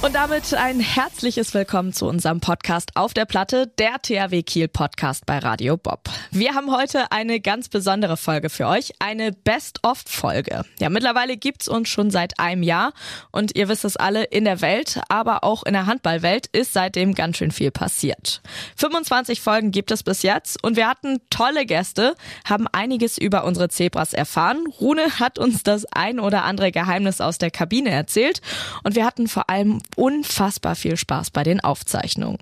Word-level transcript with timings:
Und 0.00 0.14
damit 0.14 0.54
ein 0.54 0.78
herzliches 0.78 1.54
Willkommen 1.54 1.92
zu 1.92 2.06
unserem 2.06 2.38
Podcast 2.38 2.92
auf 2.94 3.14
der 3.14 3.24
Platte, 3.24 3.66
der 3.78 4.00
THW 4.00 4.44
Kiel 4.44 4.68
Podcast 4.68 5.26
bei 5.26 5.38
Radio 5.38 5.76
Bob. 5.76 6.08
Wir 6.30 6.54
haben 6.54 6.70
heute 6.70 7.10
eine 7.10 7.40
ganz 7.40 7.68
besondere 7.68 8.16
Folge 8.16 8.48
für 8.48 8.68
euch, 8.68 8.92
eine 9.00 9.32
Best-of-Folge. 9.32 10.64
Ja, 10.78 10.88
mittlerweile 10.88 11.36
gibt's 11.36 11.66
uns 11.66 11.88
schon 11.88 12.12
seit 12.12 12.38
einem 12.38 12.62
Jahr 12.62 12.92
und 13.32 13.56
ihr 13.56 13.68
wisst 13.68 13.84
es 13.84 13.96
alle, 13.96 14.22
in 14.22 14.44
der 14.44 14.60
Welt, 14.60 15.00
aber 15.08 15.42
auch 15.42 15.64
in 15.64 15.72
der 15.72 15.86
Handballwelt 15.86 16.46
ist 16.46 16.72
seitdem 16.72 17.14
ganz 17.14 17.38
schön 17.38 17.50
viel 17.50 17.72
passiert. 17.72 18.40
25 18.76 19.40
Folgen 19.40 19.72
gibt 19.72 19.90
es 19.90 20.04
bis 20.04 20.22
jetzt 20.22 20.62
und 20.62 20.76
wir 20.76 20.86
hatten 20.86 21.18
tolle 21.28 21.66
Gäste, 21.66 22.14
haben 22.48 22.68
einiges 22.68 23.18
über 23.18 23.42
unsere 23.42 23.68
Zebras 23.68 24.12
erfahren. 24.12 24.64
Rune 24.80 25.18
hat 25.18 25.40
uns 25.40 25.64
das 25.64 25.86
ein 25.86 26.20
oder 26.20 26.44
andere 26.44 26.70
Geheimnis 26.70 27.20
aus 27.20 27.38
der 27.38 27.50
Kabine 27.50 27.90
erzählt 27.90 28.42
und 28.84 28.94
wir 28.94 29.04
hatten 29.04 29.26
vor 29.26 29.50
allem 29.50 29.80
unfassbar 29.96 30.74
viel 30.74 30.96
Spaß 30.96 31.30
bei 31.30 31.42
den 31.42 31.60
Aufzeichnungen. 31.60 32.38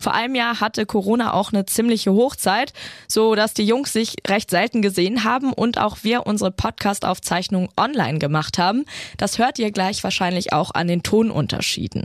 Vor 0.00 0.14
einem 0.14 0.34
Jahr 0.34 0.60
hatte 0.60 0.86
Corona 0.86 1.34
auch 1.34 1.52
eine 1.52 1.66
ziemliche 1.66 2.12
Hochzeit, 2.12 2.72
so 3.08 3.34
dass 3.34 3.54
die 3.54 3.66
Jungs 3.66 3.92
sich 3.92 4.16
recht 4.26 4.50
selten 4.50 4.82
gesehen 4.82 5.24
haben 5.24 5.52
und 5.52 5.78
auch 5.78 5.98
wir 6.02 6.26
unsere 6.26 6.50
Podcast-Aufzeichnungen 6.50 7.68
online 7.76 8.18
gemacht 8.18 8.58
haben. 8.58 8.84
Das 9.16 9.38
hört 9.38 9.58
ihr 9.58 9.70
gleich 9.70 10.02
wahrscheinlich 10.04 10.52
auch 10.52 10.72
an 10.72 10.88
den 10.88 11.02
Tonunterschieden. 11.02 12.04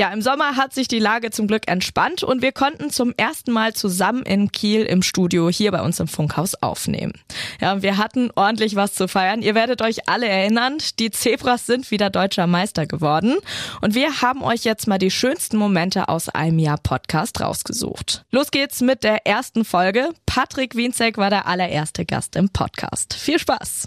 Ja, 0.00 0.08
im 0.14 0.22
Sommer 0.22 0.56
hat 0.56 0.72
sich 0.72 0.88
die 0.88 0.98
Lage 0.98 1.30
zum 1.30 1.46
Glück 1.46 1.68
entspannt 1.68 2.22
und 2.22 2.40
wir 2.40 2.52
konnten 2.52 2.88
zum 2.88 3.12
ersten 3.18 3.52
Mal 3.52 3.74
zusammen 3.74 4.22
in 4.22 4.50
Kiel 4.50 4.80
im 4.84 5.02
Studio 5.02 5.50
hier 5.50 5.72
bei 5.72 5.82
uns 5.82 6.00
im 6.00 6.08
Funkhaus 6.08 6.54
aufnehmen. 6.54 7.12
Ja, 7.60 7.82
wir 7.82 7.98
hatten 7.98 8.30
ordentlich 8.34 8.76
was 8.76 8.94
zu 8.94 9.08
feiern. 9.08 9.42
Ihr 9.42 9.54
werdet 9.54 9.82
euch 9.82 10.08
alle 10.08 10.26
erinnern, 10.26 10.78
die 10.98 11.10
Zebras 11.10 11.66
sind 11.66 11.90
wieder 11.90 12.08
deutscher 12.08 12.46
Meister 12.46 12.86
geworden 12.86 13.36
und 13.82 13.94
wir 13.94 14.22
haben 14.22 14.42
euch 14.42 14.64
jetzt 14.64 14.86
mal 14.86 14.96
die 14.96 15.10
schönsten 15.10 15.58
Momente 15.58 16.08
aus 16.08 16.30
einem 16.30 16.60
Jahr 16.60 16.78
Podcast 16.78 17.38
rausgesucht. 17.42 18.24
Los 18.30 18.50
geht's 18.50 18.80
mit 18.80 19.04
der 19.04 19.26
ersten 19.26 19.66
Folge. 19.66 20.08
Patrick 20.24 20.76
Wienzek 20.76 21.18
war 21.18 21.28
der 21.28 21.46
allererste 21.46 22.06
Gast 22.06 22.36
im 22.36 22.48
Podcast. 22.48 23.12
Viel 23.12 23.38
Spaß! 23.38 23.86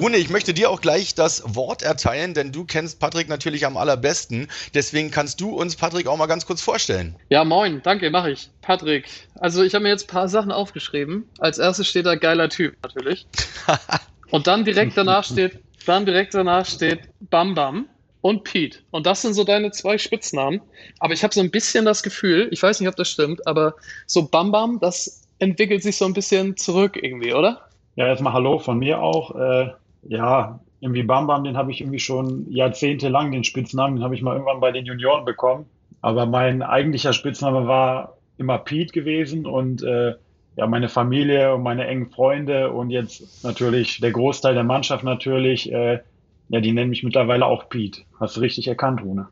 Rune, 0.00 0.16
ich 0.16 0.30
möchte 0.30 0.54
dir 0.54 0.70
auch 0.70 0.80
gleich 0.80 1.16
das 1.16 1.42
Wort 1.56 1.82
erteilen, 1.82 2.32
denn 2.32 2.52
du 2.52 2.64
kennst 2.64 3.00
Patrick 3.00 3.28
natürlich 3.28 3.66
am 3.66 3.76
allerbesten. 3.76 4.46
Deswegen 4.72 5.10
kannst 5.10 5.40
du 5.40 5.50
uns 5.50 5.74
Patrick 5.74 6.06
auch 6.06 6.16
mal 6.16 6.26
ganz 6.26 6.46
kurz 6.46 6.62
vorstellen. 6.62 7.16
Ja, 7.30 7.44
moin, 7.44 7.80
danke, 7.82 8.08
mache 8.08 8.30
ich. 8.30 8.48
Patrick. 8.62 9.08
Also 9.40 9.64
ich 9.64 9.74
habe 9.74 9.82
mir 9.82 9.88
jetzt 9.88 10.04
ein 10.04 10.12
paar 10.12 10.28
Sachen 10.28 10.52
aufgeschrieben. 10.52 11.28
Als 11.40 11.58
erstes 11.58 11.88
steht 11.88 12.06
da 12.06 12.14
geiler 12.14 12.48
Typ, 12.48 12.76
natürlich. 12.84 13.26
Und 14.30 14.46
dann 14.46 14.64
direkt 14.64 14.96
danach 14.96 15.24
steht, 15.24 15.58
dann 15.84 16.06
direkt 16.06 16.32
danach 16.32 16.64
steht 16.64 17.00
Bam 17.18 17.56
Bam 17.56 17.86
und 18.20 18.44
Pete. 18.44 18.78
Und 18.92 19.04
das 19.04 19.22
sind 19.22 19.34
so 19.34 19.42
deine 19.42 19.72
zwei 19.72 19.98
Spitznamen. 19.98 20.60
Aber 21.00 21.12
ich 21.12 21.24
habe 21.24 21.34
so 21.34 21.40
ein 21.40 21.50
bisschen 21.50 21.84
das 21.84 22.04
Gefühl, 22.04 22.48
ich 22.52 22.62
weiß 22.62 22.78
nicht, 22.78 22.88
ob 22.88 22.94
das 22.94 23.10
stimmt, 23.10 23.44
aber 23.48 23.74
so 24.06 24.28
Bam 24.28 24.52
Bam, 24.52 24.78
das 24.80 25.22
entwickelt 25.40 25.82
sich 25.82 25.96
so 25.96 26.04
ein 26.04 26.14
bisschen 26.14 26.56
zurück 26.56 26.96
irgendwie, 27.02 27.34
oder? 27.34 27.62
Ja, 27.96 28.06
erstmal 28.06 28.32
Hallo 28.32 28.60
von 28.60 28.78
mir 28.78 29.00
auch. 29.00 29.34
Äh, 29.34 29.70
ja, 30.02 30.60
irgendwie 30.80 31.02
Bam 31.02 31.26
Bam, 31.26 31.44
den 31.44 31.56
habe 31.56 31.70
ich 31.70 31.80
irgendwie 31.80 31.98
schon 31.98 32.50
jahrzehntelang, 32.50 33.32
den 33.32 33.44
Spitznamen, 33.44 33.96
den 33.96 34.04
habe 34.04 34.14
ich 34.14 34.22
mal 34.22 34.32
irgendwann 34.32 34.60
bei 34.60 34.72
den 34.72 34.86
Junioren 34.86 35.24
bekommen. 35.24 35.66
Aber 36.00 36.26
mein 36.26 36.62
eigentlicher 36.62 37.12
Spitzname 37.12 37.66
war 37.66 38.16
immer 38.36 38.58
Pete 38.58 38.92
gewesen 38.92 39.46
und 39.46 39.82
äh, 39.82 40.14
ja, 40.56 40.66
meine 40.66 40.88
Familie 40.88 41.54
und 41.54 41.62
meine 41.62 41.86
engen 41.86 42.10
Freunde 42.10 42.72
und 42.72 42.90
jetzt 42.90 43.44
natürlich 43.44 44.00
der 44.00 44.12
Großteil 44.12 44.54
der 44.54 44.64
Mannschaft 44.64 45.04
natürlich, 45.04 45.72
äh, 45.72 46.00
ja, 46.48 46.60
die 46.60 46.72
nennen 46.72 46.90
mich 46.90 47.02
mittlerweile 47.02 47.46
auch 47.46 47.68
Pete. 47.68 48.02
Hast 48.20 48.36
du 48.36 48.40
richtig 48.40 48.68
erkannt, 48.68 49.02
Rune. 49.02 49.28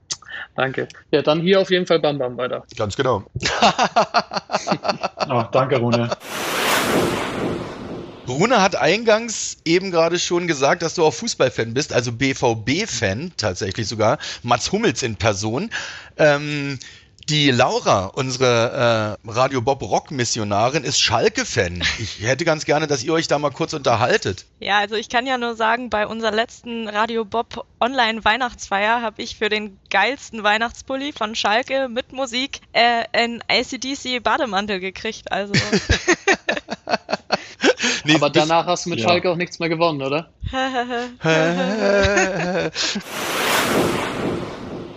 Danke. 0.55 0.89
Ja, 1.11 1.23
dann 1.23 1.41
hier 1.41 1.61
auf 1.61 1.71
jeden 1.71 1.87
Fall 1.87 2.01
Bam 2.01 2.19
Bam 2.19 2.37
weiter. 2.37 2.65
Ganz 2.77 2.97
genau. 2.97 3.23
oh, 5.29 5.45
danke, 5.51 5.79
Rune. 5.79 6.11
Rune 8.29 8.61
hat 8.61 8.77
eingangs 8.77 9.59
eben 9.65 9.91
gerade 9.91 10.19
schon 10.19 10.47
gesagt, 10.47 10.83
dass 10.83 10.95
du 10.95 11.05
auch 11.05 11.15
Fußballfan 11.15 11.75
bist, 11.75 11.93
also 11.93 12.13
BVB-Fan 12.13 13.33
tatsächlich 13.37 13.87
sogar. 13.87 14.19
Mats 14.43 14.73
Hummels 14.73 15.03
in 15.03 15.17
Person. 15.17 15.71
Ähm, 16.17 16.79
die 17.29 17.51
Laura, 17.51 18.07
unsere 18.07 19.19
äh, 19.27 19.31
Radio 19.31 19.61
Bob 19.61 19.83
Rock 19.83 20.13
Missionarin, 20.13 20.85
ist 20.85 21.01
Schalke-Fan. 21.01 21.83
Ich 21.99 22.23
hätte 22.23 22.45
ganz 22.45 22.65
gerne, 22.65 22.87
dass 22.87 23.03
ihr 23.03 23.13
euch 23.13 23.27
da 23.27 23.41
mal 23.41 23.51
kurz 23.51 23.73
unterhaltet. 23.73 24.45
Ja, 24.61 24.79
also 24.79 24.95
ich 24.95 25.09
kann 25.09 25.27
ja 25.27 25.37
nur 25.37 25.57
sagen, 25.57 25.91
bei 25.91 26.07
unserer 26.07 26.31
letzten 26.31 26.89
Radio 26.89 27.25
Bob 27.25 27.67
Online 27.81 28.25
Weihnachtsfeier 28.25 29.03
habe 29.03 29.23
ich 29.23 29.35
für 29.37 29.49
den 29.49 29.77
geilsten 29.91 30.45
Weihnachtspulli 30.45 31.13
von 31.13 31.35
Schalke 31.35 31.89
mit 31.89 32.13
Musik 32.13 32.61
äh, 32.73 33.03
einen 33.13 33.43
ACDC 33.49 34.23
Bademantel 34.23 34.79
gekriegt. 34.79 35.33
Also. 35.33 35.55
nee, 38.05 38.15
Aber 38.15 38.31
danach 38.31 38.67
hast 38.67 38.87
du 38.87 38.91
mit 38.91 39.01
ja. 39.01 39.09
Schalke 39.09 39.31
auch 39.31 39.37
nichts 39.37 39.59
mehr 39.59 39.69
gewonnen, 39.69 40.01
oder? 40.01 40.31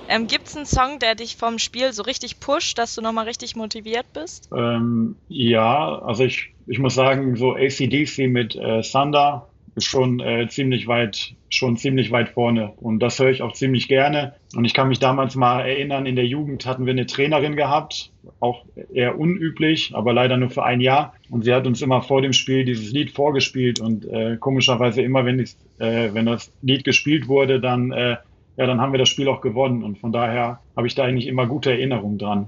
Ähm, 0.10 0.26
Gibt 0.26 0.48
es 0.48 0.58
einen 0.58 0.66
Song, 0.66 0.98
der 0.98 1.14
dich 1.14 1.36
vom 1.36 1.60
Spiel 1.60 1.94
so 1.94 2.02
richtig 2.02 2.40
pusht, 2.40 2.80
dass 2.80 2.96
du 2.96 3.02
nochmal 3.02 3.26
richtig 3.26 3.56
motiviert 3.56 4.08
bist? 4.12 4.50
Ähm, 4.56 5.16
ja, 5.28 6.00
also 6.00 6.24
ich, 6.24 6.50
ich 6.66 6.80
muss 6.80 6.96
sagen, 6.96 7.36
so 7.36 7.54
ACDC 7.54 8.28
mit 8.28 8.56
äh, 8.56 8.82
Thunder 8.82 9.48
ist 9.76 9.86
schon 9.86 10.20
äh, 10.20 10.48
ziemlich 10.50 10.88
weit, 10.88 11.36
schon 11.50 11.78
ziemlich 11.78 12.12
weit 12.12 12.30
vorne. 12.30 12.74
Und 12.78 13.00
das 13.00 13.20
höre 13.20 13.30
ich 13.30 13.44
auch 13.44 13.54
ziemlich 13.54 13.88
gerne. 13.88 14.34
Und 14.56 14.66
ich 14.66 14.74
kann 14.74 14.90
mich 14.90 14.98
damals 14.98 15.36
mal 15.36 15.62
erinnern, 15.62 16.08
in 16.08 16.16
der 16.16 16.26
Jugend 16.26 16.66
hatten 16.66 16.88
wir 16.88 16.92
eine 16.94 17.06
Trainerin 17.06 17.56
gehabt, 17.56 18.12
auch 18.40 18.66
eher 18.92 19.20
unüblich, 19.20 19.92
aber 19.94 20.12
leider 20.12 20.38
nur 20.38 20.50
für 20.50 20.64
ein 20.64 20.82
Jahr. 20.82 21.14
Und 21.30 21.44
sie 21.44 21.54
hat 21.54 21.68
uns 21.68 21.84
immer 21.84 22.02
vor 22.02 22.24
dem 22.24 22.34
Spiel 22.34 22.66
dieses 22.66 22.92
Lied 22.92 23.12
vorgespielt 23.12 23.80
und 23.80 24.06
äh, 24.06 24.38
komischerweise 24.38 25.04
immer, 25.04 25.24
wenn, 25.24 25.38
ich, 25.38 25.56
äh, 25.78 26.10
wenn 26.14 26.26
das 26.26 26.52
Lied 26.64 26.84
gespielt 26.84 27.28
wurde, 27.28 27.60
dann 27.60 27.92
äh, 27.92 28.18
ja, 28.58 28.66
dann 28.66 28.82
haben 28.82 28.92
wir 28.92 29.00
das 29.00 29.10
Spiel 29.10 29.28
auch 29.28 29.42
gewonnen. 29.42 29.84
Und 29.84 29.98
von 29.98 30.12
daher 30.12 30.60
habe 30.76 30.88
ich 30.88 30.96
da 30.96 31.04
eigentlich 31.04 31.28
immer 31.28 31.48
gute 31.48 31.72
Erinnerungen 31.72 32.18
dran. 32.18 32.48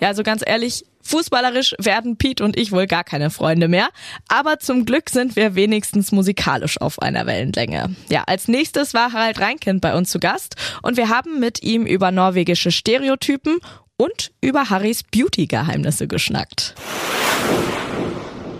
Ja, 0.00 0.08
also 0.08 0.22
ganz 0.22 0.42
ehrlich, 0.46 0.84
fußballerisch 1.02 1.74
werden 1.78 2.16
Pete 2.18 2.44
und 2.44 2.58
ich 2.58 2.72
wohl 2.72 2.86
gar 2.86 3.04
keine 3.04 3.30
Freunde 3.30 3.68
mehr. 3.68 3.88
Aber 4.28 4.58
zum 4.58 4.84
Glück 4.84 5.08
sind 5.08 5.36
wir 5.36 5.54
wenigstens 5.54 6.12
musikalisch 6.12 6.80
auf 6.80 7.00
einer 7.00 7.26
Wellenlänge. 7.26 7.94
Ja, 8.10 8.24
als 8.26 8.48
nächstes 8.48 8.92
war 8.92 9.12
Harald 9.12 9.40
Reinkind 9.40 9.80
bei 9.80 9.94
uns 9.94 10.10
zu 10.10 10.18
Gast 10.18 10.56
und 10.82 10.96
wir 10.96 11.08
haben 11.08 11.40
mit 11.40 11.62
ihm 11.62 11.86
über 11.86 12.10
norwegische 12.10 12.70
Stereotypen 12.70 13.58
und 13.96 14.32
über 14.42 14.68
Harrys 14.68 15.02
Beauty-Geheimnisse 15.02 16.06
geschnackt. 16.06 16.74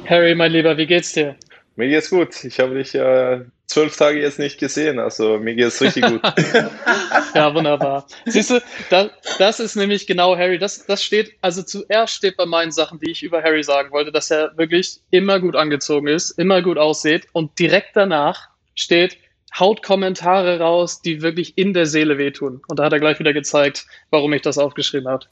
Harry, 0.08 0.34
mein 0.34 0.52
Lieber, 0.52 0.76
wie 0.78 0.86
geht's 0.86 1.12
dir? 1.12 1.36
Mir 1.74 1.88
geht's 1.88 2.08
gut. 2.08 2.44
Ich 2.44 2.58
habe 2.60 2.74
dich 2.74 2.94
äh, 2.94 3.40
zwölf 3.66 3.96
Tage 3.96 4.20
jetzt 4.20 4.38
nicht 4.38 4.58
gesehen, 4.58 4.98
also 4.98 5.38
mir 5.38 5.54
geht's 5.54 5.80
richtig 5.80 6.04
gut. 6.04 6.20
ja, 7.34 7.54
wunderbar. 7.54 8.06
Siehst 8.24 8.50
du, 8.50 8.62
das, 8.90 9.10
das 9.38 9.60
ist 9.60 9.76
nämlich 9.76 10.06
genau 10.06 10.36
Harry. 10.36 10.58
Das, 10.58 10.86
das 10.86 11.02
steht, 11.02 11.32
also 11.40 11.62
zuerst 11.62 12.14
steht 12.14 12.36
bei 12.36 12.46
meinen 12.46 12.72
Sachen, 12.72 12.98
die 13.00 13.10
ich 13.10 13.22
über 13.22 13.42
Harry 13.42 13.62
sagen 13.62 13.90
wollte, 13.90 14.12
dass 14.12 14.30
er 14.30 14.56
wirklich 14.56 15.00
immer 15.10 15.40
gut 15.40 15.56
angezogen 15.56 16.06
ist, 16.06 16.30
immer 16.32 16.62
gut 16.62 16.78
aussieht 16.78 17.26
und 17.32 17.58
direkt 17.58 17.90
danach 17.94 18.48
steht, 18.74 19.18
haut 19.58 19.82
Kommentare 19.82 20.60
raus, 20.60 21.02
die 21.02 21.22
wirklich 21.22 21.56
in 21.56 21.72
der 21.72 21.86
Seele 21.86 22.18
wehtun. 22.18 22.62
Und 22.68 22.78
da 22.78 22.84
hat 22.84 22.92
er 22.92 23.00
gleich 23.00 23.18
wieder 23.18 23.32
gezeigt, 23.32 23.86
warum 24.10 24.32
ich 24.32 24.42
das 24.42 24.58
aufgeschrieben 24.58 25.08
habe. 25.08 25.26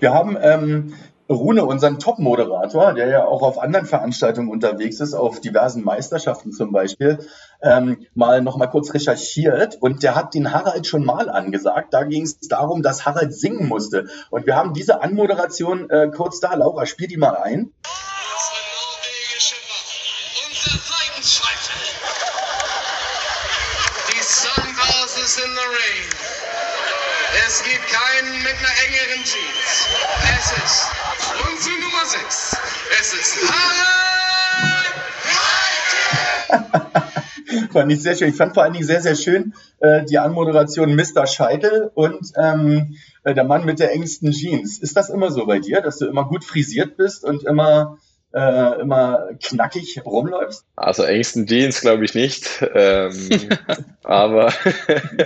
Wir 0.00 0.12
haben 0.12 0.36
ähm, 0.40 0.94
Rune, 1.34 1.64
unseren 1.64 1.98
Top-Moderator, 1.98 2.94
der 2.94 3.08
ja 3.08 3.24
auch 3.24 3.42
auf 3.42 3.58
anderen 3.58 3.86
Veranstaltungen 3.86 4.48
unterwegs 4.48 5.00
ist, 5.00 5.14
auf 5.14 5.40
diversen 5.40 5.84
Meisterschaften 5.84 6.52
zum 6.52 6.72
Beispiel, 6.72 7.18
ähm, 7.62 8.06
mal 8.14 8.42
noch 8.42 8.56
mal 8.56 8.66
kurz 8.66 8.94
recherchiert 8.94 9.76
und 9.80 10.02
der 10.02 10.14
hat 10.14 10.34
den 10.34 10.52
Harald 10.52 10.86
schon 10.86 11.04
mal 11.04 11.28
angesagt. 11.28 11.94
Da 11.94 12.04
ging 12.04 12.22
es 12.22 12.38
darum, 12.40 12.82
dass 12.82 13.06
Harald 13.06 13.34
singen 13.34 13.68
musste. 13.68 14.06
Und 14.30 14.46
wir 14.46 14.56
haben 14.56 14.74
diese 14.74 15.02
Anmoderation 15.02 15.88
äh, 15.90 16.10
kurz 16.14 16.40
da. 16.40 16.54
Laura, 16.54 16.86
spiel 16.86 17.08
die 17.08 17.16
mal 17.16 17.36
ein. 17.36 17.72
Es 27.46 27.62
gibt 27.64 27.86
keinen 27.86 28.42
mit 28.42 28.54
einer 28.56 28.74
engeren 28.86 29.24
Jeans. 29.24 29.51
Es 32.14 32.18
ist 32.18 32.20
unsere 32.20 32.20
Nummer 32.20 32.20
6. 32.20 32.56
Es 33.00 33.14
ist 33.14 33.50
Harald 33.50 34.12
Fand 37.72 37.92
ich 37.92 38.02
sehr 38.02 38.14
schön. 38.16 38.28
Ich 38.28 38.36
fand 38.36 38.52
vor 38.54 38.64
allen 38.64 38.74
Dingen 38.74 38.84
sehr, 38.84 39.00
sehr 39.00 39.14
schön 39.14 39.54
äh, 39.80 40.04
die 40.04 40.18
Anmoderation 40.18 40.94
Mr. 40.94 41.26
Scheitel 41.26 41.90
und 41.94 42.32
ähm, 42.36 42.96
äh, 43.24 43.34
der 43.34 43.44
Mann 43.44 43.64
mit 43.64 43.78
der 43.78 43.92
engsten 43.92 44.32
Jeans. 44.32 44.78
Ist 44.78 44.96
das 44.96 45.08
immer 45.08 45.30
so 45.30 45.46
bei 45.46 45.58
dir, 45.58 45.80
dass 45.80 45.98
du 45.98 46.06
immer 46.06 46.26
gut 46.26 46.44
frisiert 46.44 46.96
bist 46.96 47.24
und 47.24 47.44
immer 47.44 47.98
äh, 48.34 48.80
immer 48.80 49.28
knackig 49.42 50.00
rumläufst? 50.04 50.64
Also 50.76 51.04
engsten 51.04 51.46
Jeans 51.46 51.80
glaube 51.80 52.04
ich 52.04 52.14
nicht. 52.14 52.64
Ähm, 52.74 53.48
aber 54.04 54.52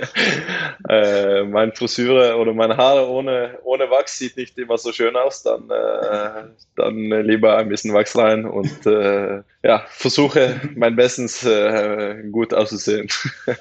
äh, 0.88 1.44
meine 1.44 1.72
Frisur 1.72 2.36
oder 2.36 2.52
meine 2.52 2.76
Haare 2.76 3.08
ohne, 3.08 3.58
ohne 3.64 3.90
Wachs 3.90 4.18
sieht 4.18 4.36
nicht 4.36 4.58
immer 4.58 4.78
so 4.78 4.92
schön 4.92 5.16
aus. 5.16 5.42
Dann, 5.42 5.70
äh, 5.70 6.44
dann 6.76 6.96
lieber 7.26 7.56
ein 7.56 7.68
bisschen 7.68 7.94
Wachs 7.94 8.16
rein 8.16 8.44
und 8.44 8.86
äh, 8.86 9.42
ja, 9.62 9.84
versuche 9.88 10.60
mein 10.74 10.96
Bestens 10.96 11.44
äh, 11.44 12.22
gut 12.30 12.54
auszusehen. 12.54 13.08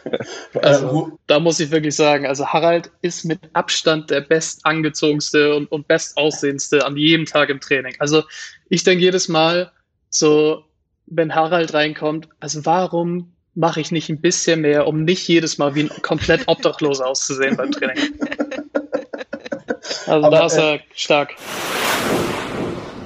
Also, 0.62 1.20
da 1.28 1.40
muss 1.40 1.60
ich 1.60 1.70
wirklich 1.72 1.96
sagen, 1.96 2.26
also 2.26 2.48
Harald 2.48 2.90
ist 3.02 3.26
mit 3.26 3.40
Abstand 3.54 4.10
der 4.10 4.22
bestangezogenste 4.22 5.54
und, 5.54 5.72
und 5.72 5.88
bestaussehendste 5.88 6.86
an 6.86 6.96
jedem 6.96 7.26
Tag 7.26 7.50
im 7.50 7.60
Training. 7.60 7.94
Also 8.00 8.24
ich 8.70 8.84
denke 8.84 9.04
jedes 9.04 9.28
Mal 9.28 9.72
so, 10.10 10.64
wenn 11.08 11.36
Harald 11.36 11.74
reinkommt, 11.74 12.30
also 12.40 12.66
warum 12.66 13.34
mache 13.54 13.82
ich 13.82 13.92
nicht 13.92 14.10
ein 14.10 14.22
bisschen 14.22 14.62
mehr, 14.62 14.88
um 14.88 15.04
nicht 15.04 15.28
jedes 15.28 15.58
Mal 15.58 15.76
wie 15.76 15.84
ein 15.84 16.02
komplett 16.02 16.44
Obdachloser 16.48 17.08
auszusehen 17.08 17.58
beim 17.58 17.72
Training? 17.72 18.14
Also 20.08 20.28
Aber, 20.28 20.38
da 20.38 20.46
ist 20.46 20.58
äh, 20.58 20.76
er 20.76 20.80
stark. 20.94 21.36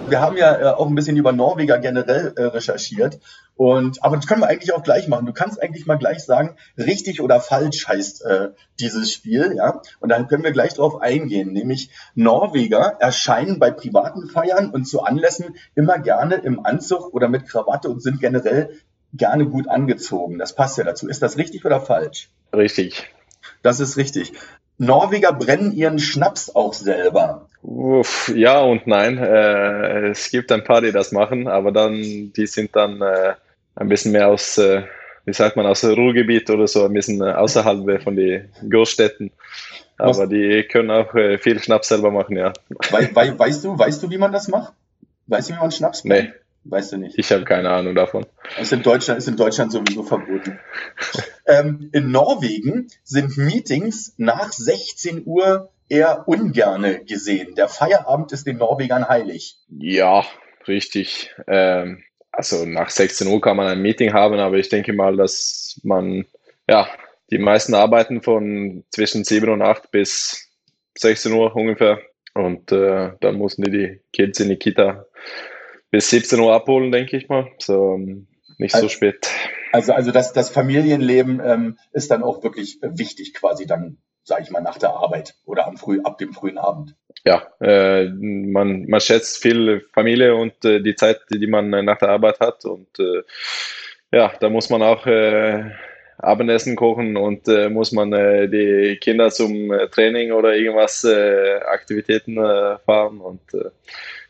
Wir 0.10 0.22
haben 0.22 0.38
ja 0.38 0.60
äh, 0.60 0.66
auch 0.66 0.88
ein 0.88 0.96
bisschen 0.96 1.18
über 1.18 1.32
Norweger 1.32 1.80
generell 1.80 2.34
äh, 2.36 2.44
recherchiert. 2.44 3.20
Und, 3.56 4.04
aber 4.04 4.16
das 4.16 4.26
können 4.26 4.42
wir 4.42 4.48
eigentlich 4.48 4.74
auch 4.74 4.84
gleich 4.84 5.08
machen. 5.08 5.26
Du 5.26 5.34
kannst 5.34 5.62
eigentlich 5.62 5.86
mal 5.86 5.98
gleich 5.98 6.24
sagen, 6.24 6.56
richtig 6.78 7.20
oder 7.22 7.42
falsch 7.42 7.88
heißt 7.88 8.24
äh, 8.24 8.50
dieses 8.80 9.12
Spiel, 9.12 9.54
ja. 9.58 9.82
Und 10.00 10.10
dann 10.10 10.28
können 10.28 10.44
wir 10.44 10.52
gleich 10.52 10.76
drauf 10.76 11.02
eingehen. 11.02 11.52
Nämlich 11.52 11.90
Norweger 12.16 12.98
erscheinen 13.00 13.60
bei 13.60 13.72
privaten 13.72 14.30
Feiern 14.30 14.70
und 14.70 14.86
zu 14.86 15.02
Anlässen 15.04 15.58
immer 15.76 16.00
gerne 16.00 16.36
im 16.36 16.66
Anzug 16.66 17.14
oder 17.14 17.28
mit 17.28 17.48
Krawatte 17.50 17.90
und 17.90 18.02
sind 18.02 18.22
generell 18.22 18.70
gerne 19.14 19.46
gut 19.46 19.68
angezogen. 19.68 20.40
Das 20.40 20.56
passt 20.56 20.78
ja 20.78 20.86
dazu. 20.86 21.10
Ist 21.10 21.22
das 21.22 21.38
richtig 21.38 21.66
oder 21.66 21.82
falsch? 21.82 22.30
Richtig. 22.54 23.14
Das 23.62 23.82
ist 23.82 23.98
richtig. 23.98 24.34
Norweger 24.78 25.34
brennen 25.34 25.74
ihren 25.74 26.00
Schnaps 26.00 26.56
auch 26.56 26.74
selber. 26.74 27.49
Uff, 27.62 28.32
ja 28.36 28.60
und 28.62 28.88
nein. 28.88 29.18
Äh, 29.18 30.08
es 30.10 30.30
gibt 30.32 30.52
ein 30.52 30.64
paar, 30.64 30.82
die 30.82 30.92
das 30.92 31.12
machen, 31.12 31.48
aber 31.48 31.72
dann, 31.72 31.94
die 32.02 32.48
sind 32.48 32.76
dann 32.76 33.02
äh, 33.02 33.34
ein 33.76 33.90
bisschen 33.90 34.12
mehr 34.14 34.30
aus, 34.30 34.58
äh, 34.58 34.84
wie 35.26 35.34
sagt 35.34 35.56
man, 35.58 35.66
aus 35.66 35.82
dem 35.82 35.92
Ruhrgebiet 35.94 36.50
oder 36.50 36.68
so, 36.68 36.86
ein 36.86 36.94
bisschen 36.94 37.22
äh, 37.22 37.32
außerhalb 37.32 38.02
von 38.02 38.16
den 38.16 38.50
Großstädten. 38.70 39.32
Aber 39.98 40.18
Was- 40.18 40.30
die 40.30 40.64
können 40.72 40.90
auch 40.92 41.14
äh, 41.16 41.38
viel 41.38 41.60
Schnaps 41.62 41.90
selber 41.90 42.12
machen, 42.12 42.38
ja. 42.38 42.54
Wei 42.92 43.10
wei 43.14 43.38
weißt 43.38 43.66
du, 43.66 43.78
weißt 43.78 44.02
du, 44.04 44.10
wie 44.10 44.18
man 44.18 44.32
das 44.32 44.48
macht? 44.48 44.74
Weißt 45.28 45.50
du, 45.50 45.54
wie 45.56 45.60
man 45.60 45.72
Schnaps 45.72 46.04
brennt? 46.04 46.30
Nee, 46.30 46.34
Weißt 46.64 46.92
du 46.94 46.98
nicht. 46.98 47.18
ich 47.18 47.32
habe 47.32 47.44
keine 47.44 47.70
Ahnung 47.70 47.96
davon. 47.96 48.26
Ist 48.60 48.72
in 48.74 48.82
Deutschland, 48.84 49.18
ist 49.20 49.28
in 49.28 49.36
Deutschland 49.38 49.72
sowieso 49.72 50.04
verboten. 50.04 50.60
ähm, 51.46 51.90
in 51.94 52.12
Norwegen 52.12 52.88
sind 53.04 53.38
Meetings 53.38 54.14
nach 54.18 54.52
16 54.54 55.24
Uhr 55.26 55.70
eher 55.90 56.28
ungerne 56.28 57.04
gesehen. 57.04 57.56
Der 57.56 57.68
Feierabend 57.68 58.32
ist 58.32 58.46
den 58.48 58.58
Norwegern 58.58 59.08
heilig. 59.10 59.58
Ja, 59.70 60.26
richtig. 60.68 61.34
Ähm, 61.48 62.04
also 62.32 62.66
nach 62.66 62.90
16 62.90 63.28
Uhr 63.28 63.42
kann 63.42 63.58
man 63.58 63.68
ein 63.68 63.82
Meeting 63.82 64.14
haben, 64.14 64.40
aber 64.40 64.58
ich 64.58 64.70
denke 64.70 64.94
mal, 64.94 65.18
dass 65.18 65.80
man, 65.84 66.26
ja, 66.70 66.88
die 67.32 67.38
meisten 67.40 67.74
arbeiten 67.74 68.22
von 68.22 68.86
zwischen 68.92 69.24
7 69.24 69.50
und 69.50 69.62
8 69.62 69.92
bis 69.92 70.48
16 70.98 71.32
Uhr 71.34 71.56
ungefähr. 71.56 72.00
Und 72.34 72.72
äh, 72.72 73.12
dann 73.20 73.36
mussten 73.36 73.64
die 73.64 73.72
die 73.72 74.02
Kids 74.14 74.40
in 74.40 74.50
die 74.50 74.56
Kita 74.58 75.06
bis 75.92 76.10
17 76.12 76.40
Uhr 76.40 76.54
abholen, 76.54 76.92
denke 76.92 77.18
ich 77.18 77.28
mal. 77.28 77.48
So 77.58 77.96
ähm, 77.96 78.28
nicht 78.58 78.72
so 78.72 78.78
Also- 78.78 78.90
spät. 78.90 79.28
Also, 79.72 79.94
also 79.94 80.10
das, 80.12 80.34
das 80.34 80.50
Familienleben 80.50 81.40
ähm, 81.46 81.78
ist 81.94 82.10
dann 82.10 82.24
auch 82.24 82.42
wirklich 82.44 82.80
wichtig, 82.82 83.36
quasi 83.36 83.68
dann, 83.68 84.00
sage 84.24 84.44
ich 84.44 84.52
mal, 84.52 84.62
nach 84.62 84.78
der 84.78 84.92
Arbeit 84.92 85.36
oder 85.46 85.68
am 85.68 85.78
früh, 85.78 86.02
ab 86.04 86.18
dem 86.18 86.34
frühen 86.34 86.58
Abend. 86.58 86.96
Ja, 87.26 87.48
äh, 87.60 88.06
man, 88.08 88.86
man 88.88 89.02
schätzt 89.02 89.42
viel 89.42 89.86
Familie 89.94 90.36
und 90.36 90.64
äh, 90.64 90.82
die 90.82 90.96
Zeit, 90.96 91.20
die 91.30 91.48
man 91.48 91.74
äh, 91.74 91.84
nach 91.84 91.98
der 91.98 92.10
Arbeit 92.10 92.40
hat. 92.40 92.64
Und 92.66 93.00
äh, 93.00 93.24
ja, 94.12 94.32
da 94.40 94.50
muss 94.50 94.70
man 94.70 94.82
auch 94.82 95.06
äh, 95.06 95.72
Abendessen 96.18 96.76
kochen 96.76 97.18
und 97.18 97.48
äh, 97.48 97.70
muss 97.70 97.92
man 97.92 98.12
die 98.12 98.98
Kinder 99.02 99.32
zum 99.32 99.72
Training 99.92 100.32
oder 100.32 100.56
irgendwas 100.56 101.04
äh, 101.06 101.60
Aktivitäten 101.66 102.36
fahren. 102.86 103.22
Und 103.22 103.42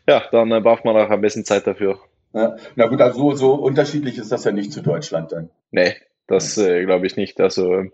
ja, 0.06 0.22
dann 0.30 0.62
braucht 0.62 0.84
man 0.84 0.96
auch 0.96 1.10
ein 1.10 1.20
bisschen 1.20 1.44
Zeit 1.44 1.66
dafür. 1.66 1.98
Ja. 2.32 2.56
Na 2.76 2.86
gut, 2.86 3.00
also 3.00 3.30
so, 3.30 3.36
so 3.36 3.54
unterschiedlich 3.54 4.18
ist 4.18 4.30
das 4.30 4.44
ja 4.44 4.52
nicht 4.52 4.72
zu 4.72 4.82
Deutschland 4.82 5.32
dann. 5.32 5.50
Nee, 5.72 5.96
das 6.28 6.54
glaube 6.54 7.06
ich 7.06 7.16
nicht. 7.16 7.40
Also 7.40 7.86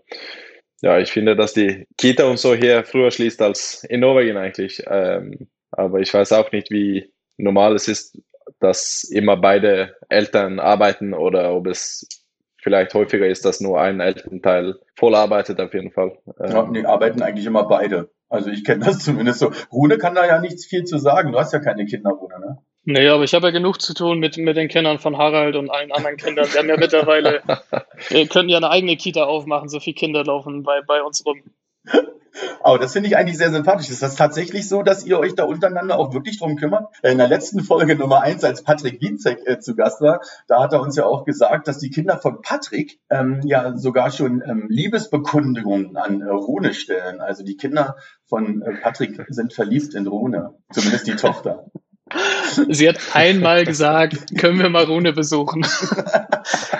ja, 0.81 0.99
ich 0.99 1.11
finde, 1.11 1.35
dass 1.35 1.53
die 1.53 1.87
Kita 1.97 2.25
und 2.25 2.37
so 2.37 2.53
hier 2.53 2.83
früher 2.83 3.11
schließt 3.11 3.41
als 3.41 3.83
in 3.83 4.01
Norwegen 4.01 4.37
eigentlich. 4.37 4.83
Ähm, 4.87 5.47
aber 5.71 5.99
ich 5.99 6.13
weiß 6.13 6.31
auch 6.33 6.51
nicht, 6.51 6.69
wie 6.69 7.11
normal 7.37 7.75
es 7.75 7.87
ist, 7.87 8.21
dass 8.59 9.03
immer 9.03 9.37
beide 9.37 9.95
Eltern 10.09 10.59
arbeiten 10.59 11.13
oder 11.13 11.53
ob 11.53 11.67
es 11.67 12.07
vielleicht 12.61 12.93
häufiger 12.93 13.27
ist, 13.27 13.45
dass 13.45 13.61
nur 13.61 13.79
ein 13.79 13.99
Elternteil 13.99 14.75
voll 14.95 15.15
arbeitet 15.15 15.59
auf 15.59 15.73
jeden 15.73 15.91
Fall. 15.91 16.17
Ähm, 16.39 16.51
Ja, 16.51 16.67
nee, 16.67 16.85
arbeiten 16.85 17.21
eigentlich 17.21 17.45
immer 17.45 17.67
beide. 17.67 18.09
Also 18.29 18.49
ich 18.49 18.63
kenne 18.63 18.85
das 18.85 18.99
zumindest 19.03 19.39
so. 19.39 19.51
Rune 19.71 19.97
kann 19.97 20.15
da 20.15 20.25
ja 20.25 20.39
nichts 20.39 20.65
viel 20.65 20.83
zu 20.83 20.97
sagen. 20.97 21.31
Du 21.31 21.39
hast 21.39 21.53
ja 21.53 21.59
keine 21.59 21.85
Kinder, 21.85 22.11
Rune, 22.11 22.39
ne? 22.39 22.57
Nee, 22.89 23.09
aber 23.09 23.25
ich 23.25 23.33
habe 23.33 23.47
ja 23.47 23.51
genug 23.51 23.81
zu 23.81 23.93
tun 23.93 24.17
mit, 24.19 24.37
mit 24.37 24.55
den 24.55 24.69
Kindern 24.69 24.97
von 24.97 25.17
Harald 25.17 25.57
und 25.57 25.69
allen 25.69 25.91
anderen 25.91 26.15
Kindern. 26.15 26.47
Wir 26.49 26.61
haben 26.61 26.69
ja 26.69 26.77
mittlerweile, 26.77 27.41
wir 28.07 28.27
könnten 28.27 28.47
ja 28.47 28.55
eine 28.55 28.69
eigene 28.69 28.95
Kita 28.95 29.25
aufmachen, 29.25 29.67
so 29.67 29.81
viele 29.81 29.95
Kinder 29.95 30.23
laufen 30.23 30.63
bei, 30.63 30.79
bei 30.87 31.03
uns 31.03 31.25
rum. 31.25 31.43
Aber 32.61 32.79
das 32.79 32.93
finde 32.93 33.09
ich 33.09 33.17
eigentlich 33.17 33.37
sehr 33.37 33.51
sympathisch. 33.51 33.89
Ist 33.89 34.01
das 34.01 34.15
tatsächlich 34.15 34.69
so, 34.69 34.83
dass 34.83 35.05
ihr 35.05 35.19
euch 35.19 35.35
da 35.35 35.43
untereinander 35.43 35.99
auch 35.99 36.13
wirklich 36.13 36.39
drum 36.39 36.55
kümmert? 36.55 36.87
Äh, 37.01 37.11
In 37.11 37.17
der 37.17 37.27
letzten 37.27 37.61
Folge 37.61 37.97
Nummer 37.97 38.21
eins, 38.21 38.45
als 38.45 38.63
Patrick 38.63 39.01
Wienzek 39.01 39.45
äh, 39.45 39.59
zu 39.59 39.75
Gast 39.75 39.99
war, 39.99 40.21
da 40.47 40.61
hat 40.63 40.71
er 40.71 40.79
uns 40.79 40.95
ja 40.95 41.05
auch 41.05 41.25
gesagt, 41.25 41.67
dass 41.67 41.79
die 41.79 41.89
Kinder 41.89 42.17
von 42.17 42.41
Patrick 42.41 43.01
ähm, 43.09 43.41
ja 43.43 43.75
sogar 43.75 44.11
schon 44.11 44.41
ähm, 44.47 44.67
Liebesbekundungen 44.69 45.97
an 45.97 46.21
äh, 46.21 46.29
Rune 46.29 46.73
stellen. 46.73 47.19
Also 47.19 47.43
die 47.43 47.57
Kinder 47.57 47.97
von 48.27 48.61
äh, 48.61 48.75
Patrick 48.81 49.25
sind 49.27 49.51
verliebt 49.51 49.93
in 49.93 50.07
Rune. 50.07 50.53
Zumindest 50.71 51.05
die 51.07 51.15
Tochter. 51.15 51.65
Sie 52.69 52.87
hat 52.87 52.97
einmal 53.13 53.65
gesagt, 53.65 54.37
können 54.37 54.59
wir 54.59 54.69
mal 54.69 54.85
Rune 54.85 55.13
besuchen. 55.13 55.65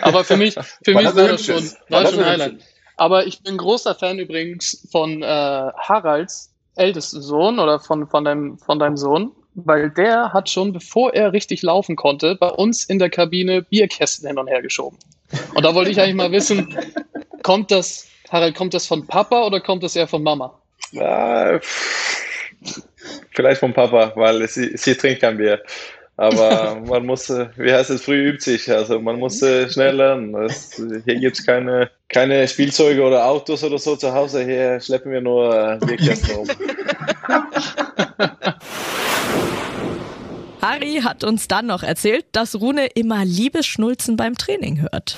Aber 0.01 0.23
für 0.23 0.37
mich, 0.37 0.55
für 0.83 0.93
Weil 0.93 1.03
mich 1.03 1.11
so 1.11 1.17
war 1.17 1.27
das 1.27 1.45
schon, 1.45 1.71
war 1.89 2.05
schon 2.07 2.19
ein 2.19 2.25
Highlight. 2.25 2.55
Aber 2.95 3.27
ich 3.27 3.43
bin 3.43 3.57
großer 3.57 3.93
Fan 3.93 4.17
übrigens 4.19 4.87
von 4.91 5.21
äh, 5.21 5.25
Haralds 5.25 6.53
ältesten 6.75 7.21
Sohn 7.21 7.59
oder 7.59 7.79
von, 7.79 8.07
von, 8.07 8.23
deinem, 8.23 8.57
von 8.57 8.79
deinem 8.79 8.97
Sohn, 8.97 9.31
weil 9.55 9.89
der 9.89 10.33
hat 10.33 10.49
schon, 10.49 10.73
bevor 10.73 11.13
er 11.13 11.33
richtig 11.33 11.61
laufen 11.61 11.95
konnte, 11.95 12.35
bei 12.35 12.49
uns 12.49 12.85
in 12.85 12.99
der 12.99 13.09
Kabine 13.09 13.61
Bierkästen 13.63 14.27
hin 14.27 14.37
und 14.37 14.47
her 14.47 14.61
geschoben. 14.61 14.97
Und 15.55 15.63
da 15.63 15.75
wollte 15.75 15.91
ich 15.91 15.99
eigentlich 15.99 16.15
mal 16.15 16.31
wissen, 16.31 16.77
kommt 17.43 17.71
das, 17.71 18.07
Harald, 18.29 18.55
kommt 18.55 18.73
das 18.73 18.87
von 18.87 19.05
Papa 19.05 19.45
oder 19.45 19.59
kommt 19.59 19.83
das 19.83 19.95
eher 19.95 20.07
von 20.07 20.23
Mama? 20.23 20.59
Ah, 20.95 21.59
pff, 21.59 22.81
vielleicht 23.31 23.59
vom 23.59 23.73
Papa, 23.73 24.13
weil 24.15 24.47
sie, 24.47 24.75
sie 24.77 24.95
trinkt 24.95 25.21
kein 25.21 25.37
Bier. 25.37 25.61
Aber 26.17 26.81
man 26.85 27.05
muss, 27.05 27.29
äh, 27.29 27.47
wie 27.55 27.71
heißt 27.71 27.91
es, 27.91 28.01
früh 28.01 28.29
übt 28.29 28.43
sich. 28.43 28.69
Also 28.71 28.99
man 28.99 29.19
muss 29.19 29.41
äh, 29.41 29.69
schnell 29.69 29.95
lernen. 29.95 30.33
Das, 30.33 30.75
hier 30.75 31.15
gibt 31.19 31.39
es 31.39 31.45
keine, 31.45 31.91
keine 32.09 32.47
Spielzeuge 32.47 33.03
oder 33.03 33.25
Autos 33.25 33.63
oder 33.63 33.77
so 33.77 33.95
zu 33.95 34.13
Hause. 34.13 34.43
Hier 34.43 34.81
schleppen 34.81 35.11
wir 35.11 35.21
nur 35.21 35.55
äh, 35.55 35.77
Bierkästen 35.85 36.35
rum. 36.35 36.47
Harry 40.61 41.01
hat 41.03 41.23
uns 41.23 41.47
dann 41.47 41.67
noch 41.67 41.83
erzählt, 41.83 42.25
dass 42.31 42.59
Rune 42.59 42.87
immer 42.87 43.23
Liebesschnulzen 43.23 44.17
beim 44.17 44.35
Training 44.37 44.81
hört. 44.81 45.15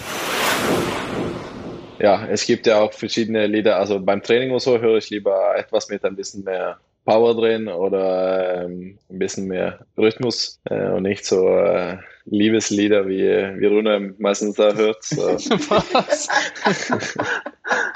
Ja, 1.97 2.27
es 2.27 2.45
gibt 2.45 2.67
ja 2.67 2.79
auch 2.79 2.93
verschiedene 2.93 3.47
Lieder. 3.47 3.77
Also 3.77 3.99
beim 3.99 4.21
Training 4.21 4.51
oder 4.51 4.59
so 4.59 4.79
höre 4.79 4.97
ich 4.97 5.09
lieber 5.09 5.55
etwas 5.57 5.89
mit 5.89 6.03
ein 6.05 6.15
bisschen 6.15 6.43
mehr 6.43 6.77
Power 7.09 7.33
drin 7.33 7.67
oder 7.67 8.65
ähm, 8.65 8.99
ein 9.09 9.17
bisschen 9.17 9.47
mehr 9.47 9.79
Rhythmus 9.97 10.61
äh, 10.65 10.89
und 10.89 11.01
nicht 11.01 11.25
so 11.25 11.49
äh, 11.49 11.97
Liebeslieder, 12.25 13.07
wie, 13.07 13.23
wie 13.23 13.65
Rune 13.65 14.13
meistens 14.19 14.57
da 14.57 14.75
hört. 14.75 15.03
So. 15.03 15.23
Was? 15.23 16.27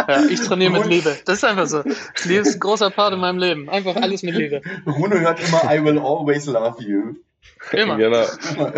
ja, 0.08 0.26
ich 0.32 0.42
trainiere 0.42 0.72
mit 0.72 0.88
Liebe. 0.88 1.16
Das 1.26 1.38
ist 1.38 1.44
einfach 1.44 1.68
so. 1.68 1.84
Liebe 2.24 2.42
ist 2.42 2.56
ein 2.56 2.60
großer 2.60 2.90
Part 2.90 3.14
in 3.14 3.20
meinem 3.20 3.38
Leben. 3.38 3.70
Einfach 3.70 3.96
alles 3.98 4.24
mit 4.24 4.34
Liebe. 4.34 4.62
Rune 4.88 5.20
hört 5.20 5.48
immer 5.48 5.62
I 5.72 5.84
will 5.84 6.00
always 6.00 6.48
love 6.48 6.82
you. 6.82 7.14
Immer. 7.72 7.98
Genau. 7.98 8.26
Immer, 8.56 8.76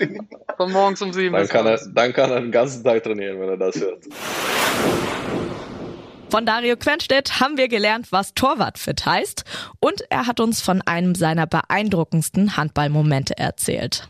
immer. 0.00 0.24
Von 0.56 0.72
morgens 0.72 1.02
um 1.02 1.12
sieben 1.12 1.36
kann, 1.46 1.66
er, 1.66 1.80
dann 1.94 2.12
kann 2.12 2.32
er 2.32 2.40
den 2.40 2.50
ganzen 2.50 2.82
Tag 2.82 3.04
trainieren, 3.04 3.38
wenn 3.38 3.50
er 3.50 3.56
das 3.56 3.80
hört. 3.80 4.02
Von 6.30 6.44
Dario 6.44 6.76
Quenstedt 6.76 7.40
haben 7.40 7.56
wir 7.56 7.68
gelernt, 7.68 8.08
was 8.12 8.34
Torwartfit 8.34 9.06
heißt 9.06 9.44
und 9.80 10.02
er 10.10 10.26
hat 10.26 10.40
uns 10.40 10.60
von 10.60 10.82
einem 10.82 11.14
seiner 11.14 11.46
beeindruckendsten 11.46 12.56
Handballmomente 12.56 13.38
erzählt. 13.38 14.08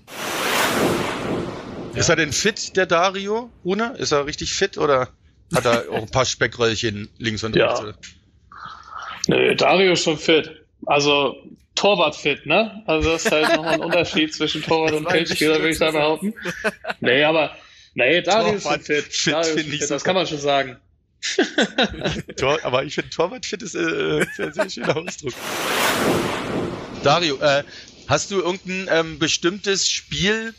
Ist 1.95 2.09
er 2.09 2.17
denn 2.17 2.33
fit, 2.33 2.77
der 2.77 2.87
Dario, 2.87 3.51
Rune? 3.65 3.95
Ist 3.99 4.11
er 4.13 4.27
richtig 4.27 4.53
fit 4.55 4.79
oder 4.79 5.09
hat 5.55 5.65
er 5.65 5.85
auch 5.91 6.03
ein 6.03 6.11
paar 6.11 6.25
Speckröllchen 6.27 7.09
links 7.19 7.45
und 7.45 7.55
Ja. 7.55 7.67
rechts? 7.69 7.81
oder? 7.83 7.95
Nö, 9.29 9.55
Dario 9.55 9.93
ist 9.93 10.03
schon 10.03 10.19
fit. 10.19 10.51
Also 10.87 11.37
Torwart 11.77 12.17
fit, 12.17 12.47
ne? 12.47 12.83
Also 12.87 13.11
das 13.13 13.27
ist 13.27 13.33
halt 13.33 13.55
nochmal 13.57 13.75
ein 13.75 13.81
Unterschied 13.81 14.35
zwischen 14.35 14.63
Torwart 14.63 14.93
und 14.93 15.09
Feldspieler, 15.09 15.57
würde 15.59 15.71
ich 15.71 15.79
da 15.79 15.93
behaupten. 15.93 16.35
Nee, 17.01 17.23
aber 17.23 17.53
nee, 17.95 18.23
Dario 18.23 18.55
ist 18.55 18.63
schon 18.65 18.73
Torwart 18.73 18.83
fit. 18.87 19.05
fit 19.05 19.33
Dario 19.33 19.41
ist 19.41 19.49
finde 19.51 19.63
schon 19.63 19.75
ich 19.75 19.81
fit. 19.83 19.91
Das 19.91 20.03
kann 20.05 20.15
man 20.17 20.27
schon 20.27 20.39
sagen. 20.39 20.77
Tor, 22.37 22.59
aber 22.63 22.85
ich 22.85 22.95
finde 22.95 23.11
Torwart 23.11 23.45
fit 23.45 23.63
ist 23.63 23.75
äh, 23.75 24.27
ein 24.39 24.53
sehr 24.53 24.71
schöner 24.71 24.97
Ausdruck. 24.97 25.35
Dario, 27.03 27.37
äh, 27.41 27.65
hast 28.07 28.31
du 28.31 28.41
irgendein 28.41 28.89
ähm, 28.91 29.19
bestimmtes 29.19 29.89
Spiel, 29.89 30.55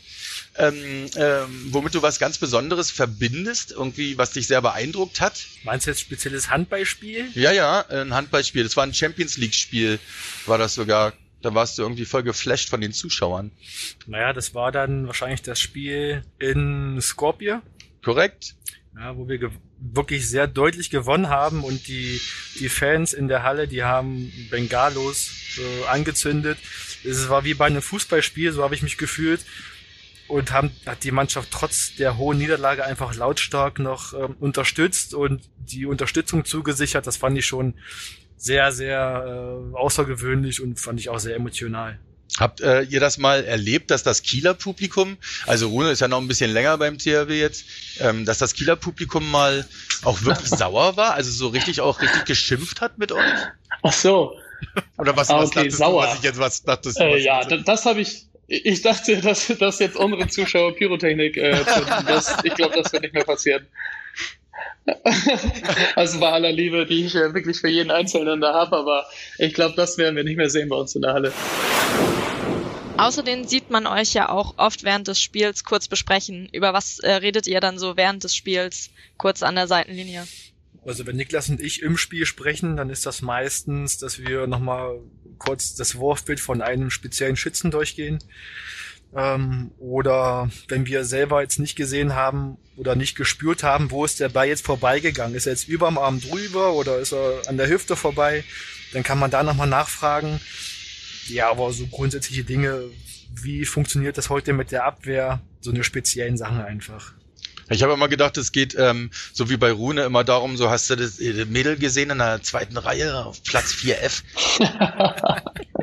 ähm, 0.56 1.06
ähm, 1.16 1.68
womit 1.70 1.94
du 1.94 2.02
was 2.02 2.18
ganz 2.18 2.38
Besonderes 2.38 2.90
verbindest? 2.90 3.72
Irgendwie, 3.72 4.18
was 4.18 4.32
dich 4.32 4.46
sehr 4.46 4.60
beeindruckt 4.62 5.20
hat? 5.20 5.44
Meinst 5.64 5.86
du 5.86 5.90
jetzt 5.90 6.00
spezielles 6.00 6.50
Handballspiel? 6.50 7.28
Ja, 7.34 7.52
ja, 7.52 7.86
ein 7.88 8.14
Handballspiel. 8.14 8.62
Das 8.62 8.76
war 8.76 8.84
ein 8.84 8.94
Champions 8.94 9.36
League 9.36 9.54
Spiel, 9.54 9.98
war 10.46 10.58
das 10.58 10.74
sogar. 10.74 11.12
Da 11.42 11.54
warst 11.54 11.78
du 11.78 11.82
irgendwie 11.82 12.04
voll 12.04 12.22
geflasht 12.22 12.68
von 12.68 12.82
den 12.82 12.92
Zuschauern. 12.92 13.50
Naja, 14.06 14.34
das 14.34 14.54
war 14.54 14.72
dann 14.72 15.06
wahrscheinlich 15.06 15.40
das 15.40 15.58
Spiel 15.58 16.22
in 16.38 17.00
Skopje, 17.00 17.62
Korrekt? 18.04 18.56
ja, 18.94 19.16
wo 19.16 19.26
wir 19.26 19.38
wirklich 19.80 20.28
sehr 20.28 20.46
deutlich 20.46 20.90
gewonnen 20.90 21.28
haben 21.28 21.64
und 21.64 21.88
die, 21.88 22.20
die 22.58 22.68
Fans 22.68 23.12
in 23.12 23.28
der 23.28 23.42
Halle, 23.42 23.66
die 23.66 23.82
haben 23.82 24.32
Bengalos 24.50 25.58
äh, 25.58 25.86
angezündet. 25.86 26.58
Es 27.04 27.28
war 27.28 27.44
wie 27.44 27.54
bei 27.54 27.66
einem 27.66 27.82
Fußballspiel, 27.82 28.52
so 28.52 28.62
habe 28.62 28.74
ich 28.74 28.82
mich 28.82 28.98
gefühlt. 28.98 29.40
Und 30.28 30.52
haben, 30.52 30.70
hat 30.86 31.02
die 31.02 31.10
Mannschaft 31.10 31.48
trotz 31.50 31.96
der 31.96 32.16
hohen 32.16 32.38
Niederlage 32.38 32.84
einfach 32.84 33.16
lautstark 33.16 33.80
noch 33.80 34.14
ähm, 34.14 34.36
unterstützt 34.38 35.12
und 35.12 35.48
die 35.58 35.86
Unterstützung 35.86 36.44
zugesichert. 36.44 37.06
Das 37.08 37.16
fand 37.16 37.36
ich 37.36 37.46
schon 37.46 37.74
sehr, 38.36 38.70
sehr 38.70 39.24
äh, 39.26 39.76
außergewöhnlich 39.76 40.62
und 40.62 40.78
fand 40.78 41.00
ich 41.00 41.08
auch 41.08 41.18
sehr 41.18 41.34
emotional. 41.34 41.98
Habt 42.38 42.60
äh, 42.60 42.82
ihr 42.82 43.00
das 43.00 43.18
mal 43.18 43.44
erlebt, 43.44 43.90
dass 43.90 44.02
das 44.02 44.22
Kieler 44.22 44.54
Publikum, 44.54 45.16
also 45.46 45.68
Rune 45.68 45.90
ist 45.90 46.00
ja 46.00 46.08
noch 46.08 46.20
ein 46.20 46.28
bisschen 46.28 46.52
länger 46.52 46.78
beim 46.78 46.96
THW 46.96 47.38
jetzt, 47.38 47.64
ähm, 47.98 48.24
dass 48.24 48.38
das 48.38 48.54
Kieler 48.54 48.76
Publikum 48.76 49.30
mal 49.30 49.66
auch 50.04 50.22
wirklich 50.22 50.48
sauer 50.50 50.96
war, 50.96 51.14
also 51.14 51.30
so 51.30 51.48
richtig 51.48 51.80
auch 51.80 52.00
richtig 52.00 52.24
geschimpft 52.24 52.80
hat 52.80 52.98
mit 52.98 53.12
euch? 53.12 53.24
Ach 53.82 53.92
so. 53.92 54.36
Oder 54.98 55.16
was, 55.16 55.28
Ah, 55.30 55.38
was 55.38 55.48
okay, 55.48 55.56
dachtest 55.60 55.78
sauer. 55.78 56.02
du, 56.04 56.08
was 56.10 56.18
ich 56.18 56.22
jetzt 56.24 56.38
was 56.38 56.62
dachtest 56.62 57.00
Äh, 57.00 57.14
was 57.14 57.22
ja, 57.24 57.40
ich 57.40 57.46
da- 57.48 57.56
das 57.56 57.84
habe 57.86 58.00
ich. 58.00 58.26
Ich 58.52 58.82
dachte, 58.82 59.20
dass, 59.20 59.46
dass 59.60 59.78
jetzt 59.78 59.96
unsere 59.96 60.26
Zuschauer 60.28 60.74
Pyrotechnik 60.74 61.36
äh, 61.36 61.64
zünden. 61.72 62.04
das, 62.06 62.34
Ich 62.42 62.52
glaube, 62.54 62.74
das 62.82 62.92
wird 62.92 63.02
nicht 63.04 63.14
mehr 63.14 63.24
passieren. 63.24 63.64
Also 65.96 66.20
bei 66.20 66.30
aller 66.30 66.52
Liebe, 66.52 66.86
die 66.86 67.04
ich 67.04 67.14
äh, 67.14 67.34
wirklich 67.34 67.58
für 67.58 67.68
jeden 67.68 67.90
Einzelnen 67.90 68.40
da 68.40 68.54
habe, 68.54 68.76
aber 68.76 69.06
ich 69.38 69.54
glaube, 69.54 69.74
das 69.76 69.98
werden 69.98 70.16
wir 70.16 70.24
nicht 70.24 70.36
mehr 70.36 70.50
sehen 70.50 70.68
bei 70.68 70.76
uns 70.76 70.94
in 70.94 71.02
der 71.02 71.12
Halle. 71.12 71.32
Außerdem 72.96 73.44
sieht 73.44 73.70
man 73.70 73.86
euch 73.86 74.12
ja 74.12 74.28
auch 74.28 74.58
oft 74.58 74.84
während 74.84 75.08
des 75.08 75.20
Spiels 75.20 75.64
kurz 75.64 75.88
besprechen. 75.88 76.48
Über 76.52 76.74
was 76.74 76.98
äh, 76.98 77.12
redet 77.12 77.46
ihr 77.46 77.60
dann 77.60 77.78
so 77.78 77.96
während 77.96 78.24
des 78.24 78.36
Spiels 78.36 78.90
kurz 79.16 79.42
an 79.42 79.54
der 79.54 79.66
Seitenlinie? 79.66 80.26
Also 80.84 81.06
wenn 81.06 81.16
Niklas 81.16 81.48
und 81.48 81.60
ich 81.60 81.82
im 81.82 81.96
Spiel 81.96 82.26
sprechen, 82.26 82.76
dann 82.76 82.90
ist 82.90 83.06
das 83.06 83.22
meistens, 83.22 83.98
dass 83.98 84.18
wir 84.18 84.46
nochmal 84.46 85.00
kurz 85.38 85.74
das 85.74 85.96
Wurfbild 85.96 86.40
von 86.40 86.62
einem 86.62 86.90
speziellen 86.90 87.36
Schützen 87.36 87.70
durchgehen. 87.70 88.18
Ähm, 89.14 89.72
oder 89.78 90.50
wenn 90.68 90.86
wir 90.86 91.04
selber 91.04 91.42
jetzt 91.42 91.58
nicht 91.58 91.76
gesehen 91.76 92.14
haben 92.14 92.58
oder 92.76 92.94
nicht 92.94 93.16
gespürt 93.16 93.62
haben, 93.62 93.90
wo 93.90 94.04
ist 94.04 94.20
der 94.20 94.28
Ball 94.28 94.46
jetzt 94.46 94.64
vorbeigegangen? 94.64 95.34
Ist 95.34 95.46
er 95.46 95.52
jetzt 95.52 95.68
überm 95.68 95.98
Arm 95.98 96.20
drüber 96.20 96.74
oder 96.74 96.98
ist 96.98 97.12
er 97.12 97.42
an 97.48 97.56
der 97.56 97.68
Hüfte 97.68 97.96
vorbei? 97.96 98.44
Dann 98.92 99.02
kann 99.02 99.18
man 99.18 99.30
da 99.30 99.42
nochmal 99.42 99.68
nachfragen. 99.68 100.40
Ja, 101.26 101.50
aber 101.50 101.72
so 101.72 101.86
grundsätzliche 101.86 102.44
Dinge, 102.44 102.84
wie 103.34 103.64
funktioniert 103.64 104.18
das 104.18 104.30
heute 104.30 104.52
mit 104.52 104.72
der 104.72 104.84
Abwehr? 104.84 105.40
So 105.60 105.70
eine 105.70 105.84
speziellen 105.84 106.36
Sachen 106.36 106.60
einfach. 106.60 107.12
Ich 107.70 107.82
habe 107.82 107.92
immer 107.92 108.08
gedacht, 108.08 108.36
es 108.36 108.52
geht 108.52 108.76
ähm, 108.78 109.10
so 109.32 109.48
wie 109.48 109.56
bei 109.56 109.70
Rune 109.70 110.02
immer 110.02 110.24
darum, 110.24 110.56
so 110.56 110.70
hast 110.70 110.90
du 110.90 110.96
das 110.96 111.20
äh, 111.20 111.44
Mädel 111.46 111.76
gesehen 111.76 112.10
in 112.10 112.18
der 112.18 112.42
zweiten 112.42 112.76
Reihe 112.76 113.24
auf 113.24 113.42
Platz 113.44 113.72
4F. 113.72 114.22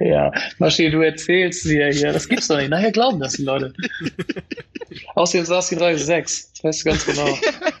Ja, 0.00 0.32
Maschi, 0.58 0.90
du 0.90 1.00
erzählst 1.00 1.62
sie 1.62 1.78
ja 1.78 1.86
hier. 1.86 2.12
Das 2.12 2.28
gibt's 2.28 2.48
doch 2.48 2.56
nicht. 2.56 2.70
Nachher 2.70 2.90
glauben 2.90 3.20
das 3.20 3.34
die 3.34 3.44
Leute. 3.44 3.72
Außerdem 5.14 5.46
saß 5.46 5.68
die 5.68 5.76
3-6. 5.76 6.48
Das 6.62 6.64
weißt 6.64 6.80
du 6.80 6.84
ganz 6.90 7.06
genau. 7.06 7.38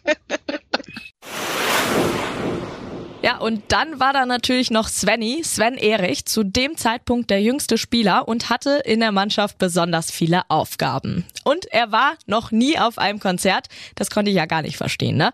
Ja, 3.30 3.36
und 3.36 3.62
dann 3.68 4.00
war 4.00 4.12
da 4.12 4.26
natürlich 4.26 4.72
noch 4.72 4.88
Svenny, 4.88 5.42
Sven 5.44 5.74
Erich, 5.74 6.24
zu 6.24 6.42
dem 6.42 6.76
Zeitpunkt 6.76 7.30
der 7.30 7.40
jüngste 7.40 7.78
Spieler 7.78 8.26
und 8.26 8.50
hatte 8.50 8.82
in 8.84 8.98
der 8.98 9.12
Mannschaft 9.12 9.56
besonders 9.58 10.10
viele 10.10 10.42
Aufgaben. 10.48 11.24
Und 11.44 11.66
er 11.66 11.92
war 11.92 12.14
noch 12.26 12.50
nie 12.50 12.76
auf 12.76 12.98
einem 12.98 13.20
Konzert, 13.20 13.68
das 13.94 14.10
konnte 14.10 14.32
ich 14.32 14.36
ja 14.36 14.46
gar 14.46 14.62
nicht 14.62 14.76
verstehen, 14.76 15.16
ne? 15.16 15.32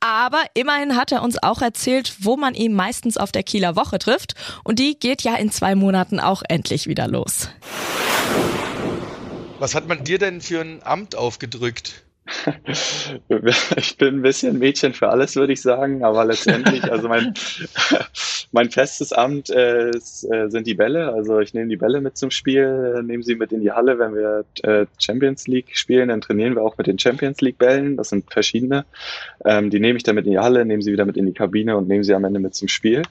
Aber 0.00 0.42
immerhin 0.54 0.96
hat 0.96 1.12
er 1.12 1.22
uns 1.22 1.40
auch 1.40 1.62
erzählt, 1.62 2.16
wo 2.18 2.36
man 2.36 2.54
ihn 2.54 2.72
meistens 2.72 3.16
auf 3.16 3.30
der 3.30 3.44
Kieler 3.44 3.76
Woche 3.76 4.00
trifft 4.00 4.34
und 4.64 4.80
die 4.80 4.98
geht 4.98 5.22
ja 5.22 5.36
in 5.36 5.52
zwei 5.52 5.76
Monaten 5.76 6.18
auch 6.18 6.42
endlich 6.48 6.88
wieder 6.88 7.06
los. 7.06 7.48
Was 9.60 9.76
hat 9.76 9.86
man 9.86 10.02
dir 10.02 10.18
denn 10.18 10.40
für 10.40 10.62
ein 10.62 10.80
Amt 10.82 11.14
aufgedrückt? 11.14 12.05
Ich 13.76 13.96
bin 13.98 14.16
ein 14.16 14.22
bisschen 14.22 14.58
Mädchen 14.58 14.92
für 14.92 15.08
alles, 15.08 15.36
würde 15.36 15.52
ich 15.52 15.62
sagen, 15.62 16.04
aber 16.04 16.24
letztendlich, 16.24 16.84
also 16.92 17.08
mein, 17.08 17.34
mein 18.52 18.70
festes 18.70 19.12
Amt 19.12 19.50
äh, 19.50 19.90
ist, 19.90 20.24
äh, 20.24 20.48
sind 20.48 20.66
die 20.66 20.74
Bälle. 20.74 21.12
Also 21.12 21.40
ich 21.40 21.54
nehme 21.54 21.68
die 21.68 21.76
Bälle 21.76 22.00
mit 22.00 22.16
zum 22.16 22.30
Spiel, 22.30 23.02
nehme 23.02 23.22
sie 23.22 23.36
mit 23.36 23.52
in 23.52 23.60
die 23.60 23.72
Halle. 23.72 23.98
Wenn 23.98 24.14
wir 24.14 24.44
äh, 24.62 24.86
Champions 24.98 25.46
League 25.46 25.76
spielen, 25.76 26.08
dann 26.08 26.20
trainieren 26.20 26.54
wir 26.54 26.62
auch 26.62 26.76
mit 26.78 26.86
den 26.86 26.98
Champions 26.98 27.40
League 27.40 27.58
Bällen. 27.58 27.96
Das 27.96 28.08
sind 28.10 28.32
verschiedene. 28.32 28.84
Ähm, 29.44 29.70
die 29.70 29.80
nehme 29.80 29.96
ich 29.96 30.02
dann 30.02 30.14
mit 30.14 30.26
in 30.26 30.32
die 30.32 30.38
Halle, 30.38 30.64
nehme 30.64 30.82
sie 30.82 30.92
wieder 30.92 31.04
mit 31.04 31.16
in 31.16 31.26
die 31.26 31.34
Kabine 31.34 31.76
und 31.76 31.88
nehme 31.88 32.04
sie 32.04 32.14
am 32.14 32.24
Ende 32.24 32.40
mit 32.40 32.54
zum 32.54 32.68
Spiel. 32.68 33.02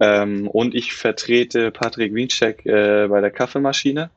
Ähm, 0.00 0.48
und 0.48 0.74
ich 0.74 0.94
vertrete 0.94 1.70
Patrick 1.70 2.14
Wiencheck 2.14 2.66
äh, 2.66 3.06
bei 3.08 3.20
der 3.20 3.30
Kaffeemaschine. 3.30 4.10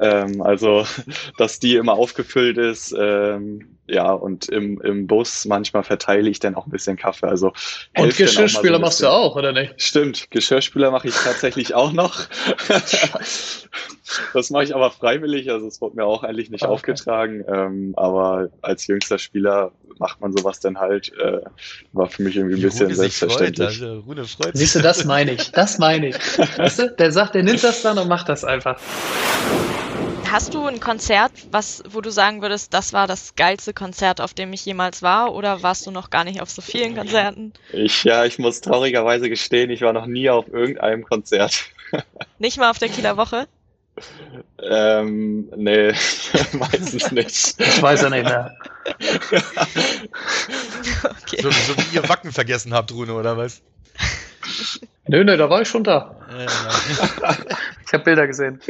Ähm, 0.00 0.42
also, 0.42 0.86
dass 1.38 1.58
die 1.58 1.76
immer 1.76 1.94
aufgefüllt 1.94 2.58
ist. 2.58 2.94
Ähm, 2.98 3.78
ja, 3.88 4.12
und 4.12 4.48
im, 4.50 4.80
im 4.82 5.06
Bus 5.06 5.46
manchmal 5.46 5.82
verteile 5.82 6.28
ich 6.28 6.40
dann 6.40 6.54
auch 6.54 6.66
ein 6.66 6.70
bisschen 6.70 6.96
Kaffee. 6.96 7.26
Also 7.26 7.52
Und 7.96 8.12
so 8.12 8.24
Geschirrspüler 8.24 8.76
ein 8.76 8.82
machst 8.82 9.02
du 9.02 9.08
auch, 9.08 9.34
oder 9.34 9.52
nicht? 9.52 9.80
Stimmt, 9.80 10.30
Geschirrspüler 10.30 10.90
mache 10.90 11.08
ich 11.08 11.14
tatsächlich 11.14 11.74
auch 11.74 11.92
noch. 11.92 12.20
das 14.34 14.50
mache 14.50 14.64
ich 14.64 14.74
aber 14.74 14.90
freiwillig, 14.90 15.50
also 15.50 15.66
es 15.66 15.80
wurde 15.80 15.96
mir 15.96 16.04
auch 16.04 16.22
eigentlich 16.22 16.50
nicht 16.50 16.64
Ah, 16.64 16.66
okay. 16.66 16.74
aufgetragen. 16.74 17.44
Ähm, 17.48 17.94
aber 17.96 18.50
als 18.60 18.86
jüngster 18.86 19.18
Spieler 19.18 19.72
macht 19.98 20.20
man 20.20 20.36
sowas 20.36 20.60
dann 20.60 20.78
halt. 20.78 21.10
Äh, 21.18 21.40
war 21.92 22.08
für 22.08 22.22
mich 22.22 22.36
irgendwie 22.36 22.56
ein 22.56 22.62
bisschen 22.62 22.94
selbstverständlich. 22.94 23.68
also 23.68 24.00
Rune 24.00 24.24
freut 24.24 24.56
Siehst 24.56 24.74
du, 24.76 24.80
das 24.80 25.06
meine 25.06 25.32
ich. 25.32 25.50
Das 25.52 25.78
meine 25.78 26.08
ich. 26.08 26.16
Weißt 26.58 26.78
du, 26.78 26.90
der 26.90 27.10
sagt, 27.10 27.34
der 27.34 27.42
nimmt 27.42 27.64
das 27.64 27.80
dann 27.82 27.98
und 27.98 28.08
macht 28.08 28.28
das 28.28 28.44
einfach. 28.44 28.78
Hast 30.30 30.52
du 30.52 30.66
ein 30.66 30.78
Konzert, 30.78 31.32
was, 31.50 31.82
wo 31.88 32.02
du 32.02 32.10
sagen 32.10 32.42
würdest, 32.42 32.74
das 32.74 32.92
war 32.92 33.06
das 33.06 33.34
geilste 33.34 33.72
Konzert, 33.72 34.20
auf 34.20 34.34
dem 34.34 34.52
ich 34.52 34.64
jemals 34.64 35.02
war? 35.02 35.34
Oder 35.34 35.62
warst 35.62 35.86
du 35.86 35.90
noch 35.90 36.10
gar 36.10 36.24
nicht 36.24 36.42
auf 36.42 36.50
so 36.50 36.60
vielen 36.60 36.96
Konzerten? 36.96 37.52
Ich, 37.72 38.04
ja, 38.04 38.24
ich 38.24 38.38
muss 38.38 38.60
traurigerweise 38.60 39.30
gestehen, 39.30 39.70
ich 39.70 39.80
war 39.80 39.94
noch 39.94 40.06
nie 40.06 40.28
auf 40.28 40.48
irgendeinem 40.48 41.04
Konzert. 41.04 41.64
Nicht 42.38 42.58
mal 42.58 42.70
auf 42.70 42.78
der 42.78 42.88
Kieler 42.88 43.16
Woche? 43.16 43.46
Ähm, 44.62 45.50
nee, 45.56 45.88
meistens 46.52 47.10
nicht. 47.10 47.54
Ich 47.58 47.82
weiß 47.82 48.02
ja 48.02 48.10
nicht 48.10 48.24
mehr. 48.24 48.56
Okay. 51.22 51.42
So, 51.42 51.50
so 51.50 51.76
wie 51.76 51.96
ihr 51.96 52.08
Wacken 52.08 52.32
vergessen 52.32 52.72
habt, 52.72 52.92
Rune, 52.92 53.12
oder 53.12 53.36
was? 53.36 53.60
Nö, 55.08 55.24
nö, 55.24 55.36
da 55.36 55.50
war 55.50 55.60
ich 55.60 55.68
schon 55.68 55.84
da. 55.84 56.16
Äh, 56.30 56.46
nein. 56.46 57.44
Ich 57.84 57.92
habe 57.92 58.04
Bilder 58.04 58.26
gesehen. 58.26 58.60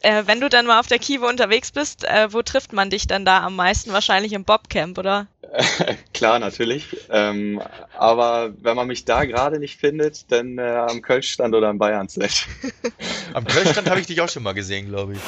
Äh, 0.00 0.24
wenn 0.26 0.40
du 0.40 0.48
dann 0.48 0.66
mal 0.66 0.78
auf 0.78 0.86
der 0.86 1.00
Kive 1.00 1.26
unterwegs 1.26 1.72
bist, 1.72 2.04
äh, 2.04 2.32
wo 2.32 2.42
trifft 2.42 2.72
man 2.72 2.88
dich 2.88 3.08
dann 3.08 3.24
da 3.24 3.42
am 3.42 3.56
meisten? 3.56 3.92
Wahrscheinlich 3.92 4.32
im 4.32 4.44
Bobcamp, 4.44 4.96
oder? 4.96 5.26
Klar, 6.14 6.38
natürlich. 6.38 6.96
Ähm, 7.10 7.60
aber 7.96 8.52
wenn 8.60 8.76
man 8.76 8.86
mich 8.86 9.04
da 9.04 9.24
gerade 9.24 9.58
nicht 9.58 9.78
findet, 9.80 10.30
dann 10.30 10.58
äh, 10.58 10.62
am 10.62 11.02
Kölschstand 11.02 11.54
oder 11.54 11.68
am 11.68 11.78
Bayernset. 11.78 12.46
Am 13.34 13.44
Kölschstand 13.44 13.90
habe 13.90 14.00
ich 14.00 14.06
dich 14.06 14.20
auch 14.22 14.28
schon 14.28 14.42
mal 14.42 14.54
gesehen, 14.54 14.88
glaube 14.88 15.12
ich. 15.12 15.18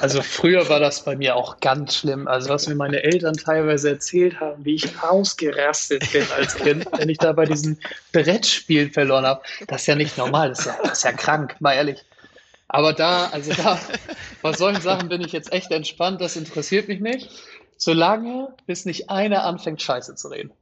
Also 0.00 0.20
früher 0.22 0.68
war 0.68 0.80
das 0.80 1.04
bei 1.04 1.16
mir 1.16 1.36
auch 1.36 1.60
ganz 1.60 1.96
schlimm. 1.96 2.26
Also 2.26 2.48
was 2.48 2.66
mir 2.66 2.74
meine 2.74 3.02
Eltern 3.02 3.34
teilweise 3.34 3.90
erzählt 3.90 4.40
haben, 4.40 4.64
wie 4.64 4.74
ich 4.74 5.00
ausgerastet 5.00 6.10
bin 6.12 6.24
als 6.36 6.56
Kind, 6.56 6.86
wenn 6.96 7.08
ich 7.08 7.18
da 7.18 7.32
bei 7.32 7.44
diesen 7.44 7.78
Brettspielen 8.12 8.90
verloren 8.90 9.24
habe. 9.24 9.42
Das 9.68 9.82
ist 9.82 9.86
ja 9.86 9.94
nicht 9.94 10.18
normal, 10.18 10.50
das 10.50 10.60
ist 10.60 10.66
ja, 10.66 10.76
das 10.82 10.98
ist 10.98 11.04
ja 11.04 11.12
krank, 11.12 11.56
mal 11.60 11.74
ehrlich. 11.74 12.04
Aber 12.72 12.94
da, 12.94 13.26
also 13.26 13.52
da, 13.52 13.78
bei 14.42 14.52
solchen 14.54 14.80
Sachen 14.80 15.08
bin 15.10 15.20
ich 15.20 15.32
jetzt 15.32 15.52
echt 15.52 15.70
entspannt, 15.70 16.20
das 16.20 16.36
interessiert 16.36 16.88
mich 16.88 17.00
nicht. 17.00 17.28
Solange, 17.76 18.48
bis 18.66 18.86
nicht 18.86 19.10
einer 19.10 19.44
anfängt, 19.44 19.82
Scheiße 19.82 20.14
zu 20.14 20.28
reden. 20.28 20.52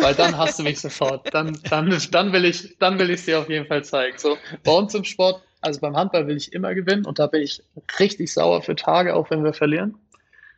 Weil 0.00 0.14
dann 0.14 0.38
hast 0.38 0.58
du 0.58 0.62
mich 0.62 0.80
sofort. 0.80 1.34
Dann, 1.34 1.58
dann, 1.68 2.00
dann 2.10 2.32
will 2.32 2.44
ich, 2.44 2.78
dann 2.78 2.98
will 2.98 3.10
ich 3.10 3.20
es 3.20 3.24
dir 3.26 3.40
auf 3.40 3.48
jeden 3.48 3.66
Fall 3.66 3.84
zeigen. 3.84 4.16
So, 4.16 4.38
bei 4.62 4.72
uns 4.72 4.94
im 4.94 5.04
Sport, 5.04 5.42
also 5.60 5.80
beim 5.80 5.96
Handball 5.96 6.28
will 6.28 6.36
ich 6.36 6.52
immer 6.52 6.74
gewinnen 6.74 7.04
und 7.04 7.18
da 7.18 7.26
bin 7.26 7.42
ich 7.42 7.62
richtig 7.98 8.32
sauer 8.32 8.62
für 8.62 8.76
Tage, 8.76 9.14
auch 9.14 9.30
wenn 9.30 9.42
wir 9.42 9.52
verlieren. 9.52 9.98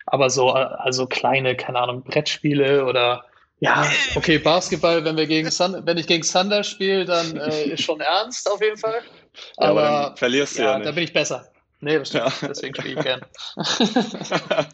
Aber 0.07 0.29
so, 0.29 0.51
also 0.51 1.07
kleine, 1.07 1.57
keine 1.57 1.79
Ahnung, 1.81 2.03
Brettspiele 2.03 2.85
oder 2.85 3.25
ja, 3.61 3.91
okay, 4.15 4.39
Basketball, 4.39 5.05
wenn 5.05 5.17
wir 5.17 5.27
gegen 5.27 5.51
Sun, 5.51 5.83
wenn 5.85 5.97
ich 5.97 6.07
gegen 6.07 6.23
Thunder 6.23 6.63
spiele, 6.63 7.05
dann 7.05 7.37
äh, 7.37 7.65
ist 7.65 7.83
schon 7.83 8.01
ernst 8.01 8.49
auf 8.51 8.63
jeden 8.63 8.77
Fall. 8.77 9.03
Ja, 9.59 9.69
aber 9.69 9.83
Aber 9.89 10.07
dann 10.09 10.17
verlierst 10.17 10.59
du 10.59 10.63
ja, 10.63 10.71
ja 10.73 10.79
nicht. 10.79 10.89
da 10.89 10.93
bin 10.93 11.05
ich 11.05 11.13
besser. 11.13 11.47
Nee, 11.81 11.99
das 11.99 12.09
stimmt. 12.09 12.25
Ja. 12.43 12.49
Deswegen 12.49 12.75
spiele 12.75 12.95
ich 12.99 13.05
gern. 13.05 13.21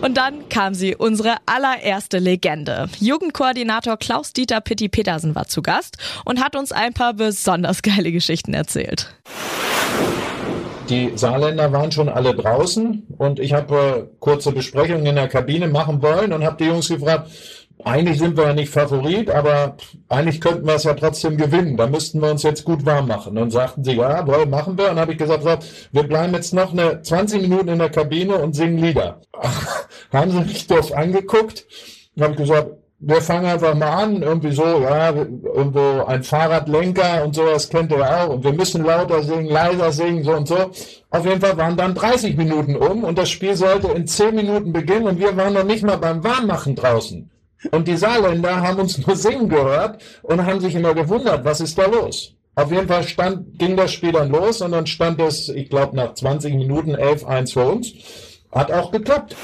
Und 0.00 0.18
dann 0.18 0.48
kam 0.50 0.74
sie, 0.74 0.94
unsere 0.94 1.36
allererste 1.46 2.18
Legende. 2.18 2.88
Jugendkoordinator 3.00 3.96
Klaus-Dieter 3.96 4.60
Pitti-Petersen 4.60 5.34
war 5.34 5.46
zu 5.46 5.62
Gast 5.62 5.96
und 6.26 6.44
hat 6.44 6.56
uns 6.56 6.72
ein 6.72 6.92
paar 6.92 7.14
besonders 7.14 7.80
geile 7.80 8.12
Geschichten 8.12 8.52
erzählt. 8.52 9.14
Die 10.90 11.12
Saarländer 11.14 11.72
waren 11.72 11.90
schon 11.90 12.10
alle 12.10 12.34
draußen 12.34 13.04
und 13.16 13.40
ich 13.40 13.54
habe 13.54 14.08
äh, 14.12 14.16
kurze 14.20 14.52
Besprechungen 14.52 15.06
in 15.06 15.14
der 15.14 15.28
Kabine 15.28 15.68
machen 15.68 16.02
wollen 16.02 16.34
und 16.34 16.44
habe 16.44 16.56
die 16.62 16.68
Jungs 16.68 16.88
gefragt, 16.88 17.30
eigentlich 17.84 18.18
sind 18.18 18.36
wir 18.36 18.44
ja 18.44 18.52
nicht 18.54 18.70
Favorit, 18.70 19.30
aber 19.30 19.76
eigentlich 20.08 20.40
könnten 20.40 20.66
wir 20.66 20.74
es 20.74 20.84
ja 20.84 20.94
trotzdem 20.94 21.36
gewinnen. 21.36 21.76
Da 21.76 21.86
müssten 21.86 22.20
wir 22.20 22.30
uns 22.30 22.42
jetzt 22.42 22.64
gut 22.64 22.84
warm 22.86 23.08
machen. 23.08 23.36
Und 23.36 23.50
sagten 23.50 23.84
sie, 23.84 23.92
ja, 23.92 24.26
wohl, 24.26 24.46
machen 24.46 24.78
wir. 24.78 24.90
Und 24.90 24.98
habe 24.98 25.12
ich 25.12 25.18
gesagt, 25.18 25.42
so, 25.42 25.56
wir 25.92 26.02
bleiben 26.04 26.32
jetzt 26.34 26.54
noch 26.54 26.72
eine 26.72 27.02
20 27.02 27.42
Minuten 27.42 27.68
in 27.68 27.78
der 27.78 27.90
Kabine 27.90 28.36
und 28.36 28.54
singen 28.54 28.78
Lieder. 28.78 29.20
Haben 30.12 30.30
sie 30.30 30.40
mich 30.40 30.66
doof 30.66 30.92
angeguckt 30.92 31.66
und 32.16 32.22
habe 32.22 32.34
gesagt, 32.36 32.70
wir 33.00 33.20
fangen 33.20 33.46
einfach 33.46 33.74
mal 33.74 33.90
an, 33.90 34.22
irgendwie 34.22 34.52
so, 34.52 34.64
ja, 34.64 35.10
irgendwo 35.10 36.04
ein 36.06 36.22
Fahrradlenker 36.22 37.24
und 37.24 37.34
sowas 37.34 37.68
kennt 37.68 37.92
ihr 37.92 38.00
auch. 38.00 38.30
Und 38.30 38.44
wir 38.44 38.52
müssen 38.52 38.84
lauter 38.84 39.22
singen, 39.22 39.46
leiser 39.46 39.92
singen, 39.92 40.24
so 40.24 40.32
und 40.32 40.48
so. 40.48 40.70
Auf 41.10 41.26
jeden 41.26 41.40
Fall 41.40 41.56
waren 41.58 41.76
dann 41.76 41.94
30 41.94 42.36
Minuten 42.36 42.76
um 42.76 43.04
und 43.04 43.18
das 43.18 43.28
Spiel 43.28 43.56
sollte 43.56 43.88
in 43.88 44.06
10 44.06 44.34
Minuten 44.34 44.72
beginnen 44.72 45.06
und 45.06 45.18
wir 45.18 45.36
waren 45.36 45.52
noch 45.52 45.64
nicht 45.64 45.84
mal 45.84 45.98
beim 45.98 46.24
Warmmachen 46.24 46.76
draußen. 46.76 47.30
Und 47.70 47.88
die 47.88 47.96
Saarländer 47.96 48.60
haben 48.60 48.80
uns 48.80 49.04
nur 49.06 49.16
singen 49.16 49.48
gehört 49.48 50.02
und 50.22 50.44
haben 50.44 50.60
sich 50.60 50.74
immer 50.74 50.94
gewundert, 50.94 51.44
was 51.44 51.60
ist 51.60 51.78
da 51.78 51.86
los? 51.86 52.34
Auf 52.56 52.70
jeden 52.70 52.86
Fall 52.86 53.02
stand, 53.02 53.58
ging 53.58 53.76
das 53.76 53.92
Spiel 53.92 54.12
dann 54.12 54.30
los 54.30 54.60
und 54.60 54.72
dann 54.72 54.86
stand 54.86 55.20
es, 55.20 55.48
ich 55.48 55.68
glaube, 55.70 55.96
nach 55.96 56.14
20 56.14 56.54
Minuten 56.54 56.94
11-1 56.94 57.52
für 57.52 57.64
uns. 57.64 57.92
Hat 58.52 58.70
auch 58.70 58.92
geklappt. 58.92 59.34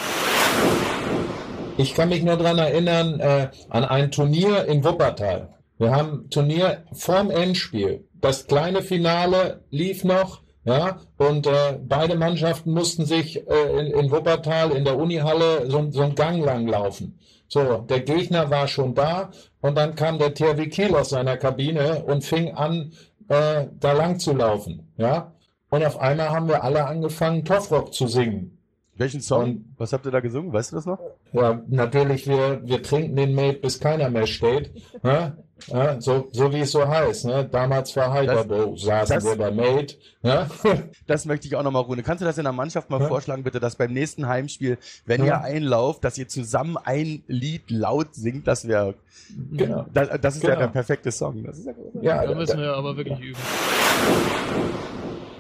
Ich 1.77 1.95
kann 1.95 2.11
mich 2.11 2.23
nur 2.23 2.37
dran 2.37 2.59
erinnern 2.59 3.19
äh, 3.19 3.49
an 3.69 3.85
ein 3.85 4.11
Turnier 4.11 4.67
in 4.67 4.85
Wuppertal. 4.85 5.55
Wir 5.79 5.91
haben 5.91 6.29
Turnier 6.31 6.85
vorm 6.93 7.31
Endspiel. 7.31 8.05
Das 8.21 8.47
kleine 8.47 8.83
Finale 8.83 9.65
lief 9.71 10.05
noch, 10.05 10.43
ja, 10.65 11.01
und 11.17 11.47
äh, 11.47 11.79
beide 11.83 12.17
Mannschaften 12.17 12.73
mussten 12.73 13.07
sich 13.07 13.49
äh, 13.49 13.81
in, 13.81 13.87
in 13.87 14.11
Wuppertal 14.11 14.73
in 14.73 14.85
der 14.85 14.99
Unihalle 14.99 15.71
so, 15.71 15.91
so 15.91 16.03
einen 16.03 16.15
Gang 16.15 16.45
lang 16.45 16.69
laufen. 16.69 17.19
So, 17.53 17.79
der 17.79 18.01
Gegner 18.01 18.49
war 18.49 18.69
schon 18.69 18.95
da 18.95 19.33
und 19.61 19.77
dann 19.77 19.97
kam 19.97 20.19
der 20.21 20.33
THW 20.35 20.69
Kiel 20.69 20.95
aus 20.95 21.11
seiner 21.11 21.37
Kabine 21.37 22.05
und 22.05 22.25
fing 22.25 22.55
an, 22.55 22.93
äh, 23.29 23.67
da 23.81 23.93
lang 23.93 24.21
zu 24.21 24.33
laufen, 24.33 24.93
ja. 24.97 25.33
Und 25.69 25.85
auf 25.85 25.99
einmal 25.99 26.31
haben 26.31 26.49
wir 26.49 26.63
alle 26.63 26.87
angefangen, 26.87 27.45
Toffrock 27.45 27.93
zu 27.93 28.07
singen. 28.07 28.60
Welchen 29.01 29.23
Song? 29.23 29.43
Und- 29.45 29.65
Was 29.79 29.95
habt 29.95 30.05
ihr 30.05 30.11
da 30.13 30.21
gesungen? 30.21 30.53
Weißt 30.53 30.73
du 30.73 30.77
das 30.77 30.85
noch? 30.85 30.99
Ja, 31.33 31.63
natürlich, 31.69 32.27
wir, 32.29 32.61
wir 32.63 32.83
trinken 32.83 33.17
den 33.17 33.35
Mate, 33.35 33.59
bis 33.61 33.81
keiner 33.81 34.11
mehr 34.11 34.27
steht. 34.27 34.71
Ne? 35.03 35.39
Ja, 35.69 35.99
so, 36.01 36.29
so 36.33 36.53
wie 36.53 36.61
es 36.61 36.71
so 36.73 36.87
heißt. 36.87 37.25
Ne? 37.25 37.49
Damals 37.51 37.97
war 37.97 38.13
Heiderbo, 38.13 38.77
saßen 38.77 39.15
das- 39.17 39.25
wir 39.25 39.37
bei 39.37 39.51
Mate. 39.51 39.97
Ne? 40.23 40.47
Das 41.07 41.25
möchte 41.25 41.47
ich 41.49 41.57
auch 41.57 41.63
nochmal, 41.63 41.83
Rune. 41.83 42.03
Kannst 42.03 42.21
du 42.21 42.27
das 42.27 42.37
in 42.37 42.45
der 42.45 42.53
Mannschaft 42.53 42.91
mal 42.91 43.01
Ja. 43.01 43.09
vorschlagen, 43.09 43.43
bitte, 43.43 43.59
dass 43.59 43.77
beim 43.77 43.93
nächsten 43.95 44.29
Heimspiel, 44.29 44.77
wenn 45.07 45.25
Ja. 45.25 45.39
ihr 45.39 45.45
einlauft, 45.45 46.05
dass 46.05 46.19
ihr 46.19 46.29
zusammen 46.29 46.77
ein 46.77 47.23
Lied 47.27 47.71
laut 47.71 48.15
singt? 48.15 48.47
Das 48.47 48.69
wäre, 48.69 48.95
Genau. 49.53 49.87
das, 49.95 50.11
das 50.21 50.37
ist 50.37 50.43
ja 50.43 50.51
Genau. 50.51 50.61
der 50.61 50.69
perfekte 50.69 51.11
Song. 51.11 51.43
Das 51.45 51.59
ist 51.59 51.67
ja. 51.67 51.73
Ja, 52.03 52.27
Da 52.27 52.35
müssen 52.35 52.61
wir 52.61 52.75
aber 52.75 52.97
wirklich 52.99 53.19
üben. 53.19 53.39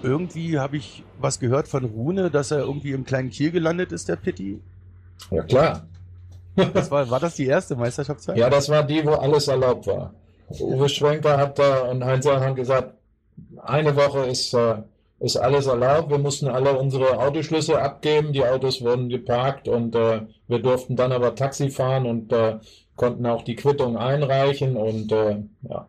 Irgendwie 0.03 0.59
habe 0.59 0.77
ich 0.77 1.05
was 1.19 1.41
gehört 1.41 1.69
von 1.69 1.85
Rune, 1.85 2.31
dass 2.31 2.51
er 2.51 2.61
irgendwie 2.61 2.93
im 2.93 3.05
kleinen 3.05 3.31
Kiel 3.31 3.51
gelandet 3.51 3.93
ist, 3.93 4.09
der 4.09 4.17
Pitti. 4.17 4.61
ja, 5.31 5.43
klar. 5.43 5.87
Das 6.75 6.91
war, 6.91 7.09
war 7.11 7.21
das 7.21 7.37
die 7.37 7.47
erste 7.47 7.77
Meisterschaftszeit? 7.77 8.37
Ja, 8.37 8.51
das 8.51 8.69
war 8.69 8.83
die, 8.83 9.05
wo 9.05 9.13
alles 9.13 9.49
erlaubt 9.49 9.87
war. 9.87 10.15
Uwe 10.59 10.89
Schwenker 10.89 11.37
hat 11.39 11.59
da 11.59 11.83
und 11.83 12.05
Heinz 12.05 12.25
Saar 12.25 12.41
haben 12.41 12.57
gesagt, 12.57 12.95
eine 13.63 13.95
Woche 13.95 14.27
ist, 14.27 14.53
äh, 14.55 14.83
ist 15.21 15.37
alles 15.37 15.67
erlaubt. 15.67 16.11
Wir 16.11 16.19
mussten 16.19 16.49
alle 16.49 16.77
unsere 16.77 17.19
Autoschlüssel 17.19 17.77
abgeben. 17.77 18.33
Die 18.33 18.45
Autos 18.45 18.83
wurden 18.83 19.09
geparkt 19.09 19.69
und 19.69 19.95
äh, 19.95 20.23
wir 20.49 20.59
durften 20.59 20.97
dann 20.97 21.13
aber 21.13 21.35
Taxi 21.35 21.71
fahren 21.71 22.07
und 22.07 22.33
äh, 22.33 22.59
konnten 22.97 23.27
auch 23.27 23.43
die 23.43 23.55
Quittung 23.55 23.97
einreichen. 23.97 24.77
Und 24.77 25.13
äh, 25.13 25.43
ja, 25.63 25.89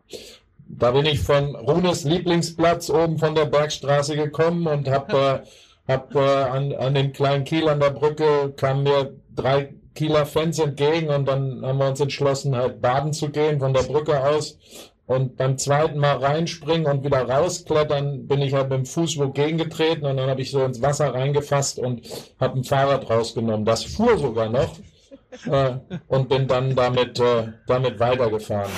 da 0.78 0.90
bin 0.90 1.06
ich 1.06 1.20
von 1.20 1.54
Runes 1.54 2.04
Lieblingsplatz 2.04 2.88
oben 2.90 3.18
von 3.18 3.34
der 3.34 3.44
Bergstraße 3.44 4.16
gekommen 4.16 4.66
und 4.66 4.88
habe 4.88 5.44
äh, 5.86 5.92
hab, 5.92 6.14
äh, 6.14 6.18
an, 6.18 6.72
an 6.72 6.94
dem 6.94 7.12
kleinen 7.12 7.44
Kiel 7.44 7.68
an 7.68 7.80
der 7.80 7.90
Brücke 7.90 8.52
kamen 8.56 8.84
mir 8.84 9.14
drei 9.34 9.74
Kieler 9.94 10.24
Fans 10.24 10.58
entgegen 10.58 11.08
und 11.08 11.26
dann 11.26 11.64
haben 11.64 11.78
wir 11.78 11.88
uns 11.88 12.00
entschlossen, 12.00 12.56
halt 12.56 12.80
baden 12.80 13.12
zu 13.12 13.28
gehen 13.28 13.60
von 13.60 13.74
der 13.74 13.82
Brücke 13.82 14.24
aus. 14.24 14.58
Und 15.06 15.36
beim 15.36 15.58
zweiten 15.58 15.98
Mal 15.98 16.16
reinspringen 16.16 16.86
und 16.86 17.04
wieder 17.04 17.28
rausklettern, 17.28 18.26
bin 18.26 18.40
ich 18.40 18.54
halt 18.54 18.70
mit 18.70 18.78
dem 18.78 18.86
Fuß 18.86 19.18
wogegen 19.18 19.58
getreten 19.58 20.06
und 20.06 20.16
dann 20.16 20.30
habe 20.30 20.40
ich 20.40 20.50
so 20.50 20.64
ins 20.64 20.80
Wasser 20.80 21.12
reingefasst 21.12 21.78
und 21.78 22.08
habe 22.40 22.58
ein 22.58 22.64
Fahrrad 22.64 23.10
rausgenommen. 23.10 23.66
Das 23.66 23.84
fuhr 23.84 24.16
sogar 24.16 24.48
noch 24.48 24.78
äh, 25.50 25.74
und 26.08 26.28
bin 26.30 26.46
dann 26.46 26.74
damit, 26.74 27.20
äh, 27.20 27.48
damit 27.66 28.00
weitergefahren. 28.00 28.70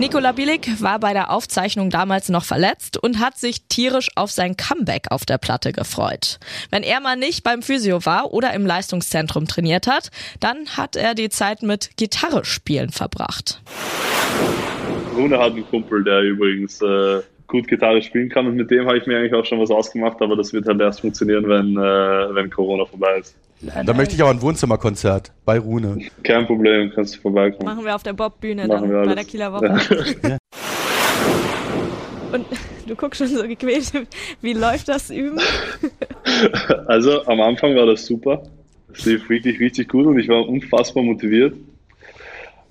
Nikola 0.00 0.30
Bielik 0.30 0.80
war 0.80 1.00
bei 1.00 1.12
der 1.12 1.32
Aufzeichnung 1.32 1.90
damals 1.90 2.28
noch 2.28 2.44
verletzt 2.44 3.02
und 3.02 3.18
hat 3.18 3.36
sich 3.36 3.62
tierisch 3.68 4.10
auf 4.14 4.30
sein 4.30 4.56
Comeback 4.56 5.10
auf 5.10 5.26
der 5.26 5.38
Platte 5.38 5.72
gefreut. 5.72 6.38
Wenn 6.70 6.84
er 6.84 7.00
mal 7.00 7.16
nicht 7.16 7.42
beim 7.42 7.62
Physio 7.62 8.06
war 8.06 8.32
oder 8.32 8.52
im 8.52 8.64
Leistungszentrum 8.64 9.48
trainiert 9.48 9.88
hat, 9.88 10.12
dann 10.38 10.76
hat 10.76 10.94
er 10.94 11.16
die 11.16 11.30
Zeit 11.30 11.62
mit 11.62 11.96
Gitarre 11.96 12.44
spielen 12.44 12.90
verbracht. 12.90 13.60
Rune 15.16 15.36
hat 15.36 15.54
einen 15.54 15.66
Kumpel, 15.66 16.04
der 16.04 16.20
übrigens 16.20 16.80
äh, 16.80 17.20
gut 17.48 17.66
Gitarre 17.66 18.00
spielen 18.00 18.28
kann 18.28 18.46
und 18.46 18.54
mit 18.54 18.70
dem 18.70 18.86
habe 18.86 18.98
ich 18.98 19.06
mir 19.06 19.18
eigentlich 19.18 19.34
auch 19.34 19.46
schon 19.46 19.58
was 19.58 19.72
ausgemacht, 19.72 20.22
aber 20.22 20.36
das 20.36 20.52
wird 20.52 20.68
halt 20.68 20.80
erst 20.80 21.00
funktionieren, 21.00 21.48
wenn, 21.48 21.76
äh, 21.76 22.34
wenn 22.36 22.50
Corona 22.50 22.84
vorbei 22.84 23.18
ist. 23.18 23.34
Da 23.60 23.92
möchte 23.92 24.14
ich 24.14 24.22
auch 24.22 24.30
ein 24.30 24.40
Wohnzimmerkonzert 24.40 25.32
bei 25.44 25.58
Rune. 25.58 25.98
Kein 26.22 26.46
Problem, 26.46 26.92
kannst 26.94 27.16
du 27.16 27.20
vorbeikommen. 27.20 27.64
Machen 27.64 27.84
wir 27.84 27.94
auf 27.94 28.02
der 28.04 28.12
Bobbühne 28.12 28.66
Machen 28.66 28.82
dann 28.82 28.90
wir 28.90 29.04
bei 29.04 29.14
der 29.16 29.24
Kieler 29.24 29.52
Woche. 29.52 30.38
Und 32.32 32.46
du 32.86 32.94
guckst 32.94 33.18
schon 33.18 33.28
so 33.28 33.42
gequält. 33.48 33.90
Wie 34.42 34.52
läuft 34.52 34.88
das 34.88 35.10
Üben? 35.10 35.40
Also 36.86 37.24
am 37.26 37.40
Anfang 37.40 37.74
war 37.74 37.86
das 37.86 38.04
super. 38.04 38.42
Es 38.92 39.06
lief 39.06 39.28
wirklich 39.30 39.58
richtig 39.60 39.88
gut 39.88 40.06
und 40.06 40.18
ich 40.18 40.28
war 40.28 40.46
unfassbar 40.46 41.02
motiviert. 41.02 41.54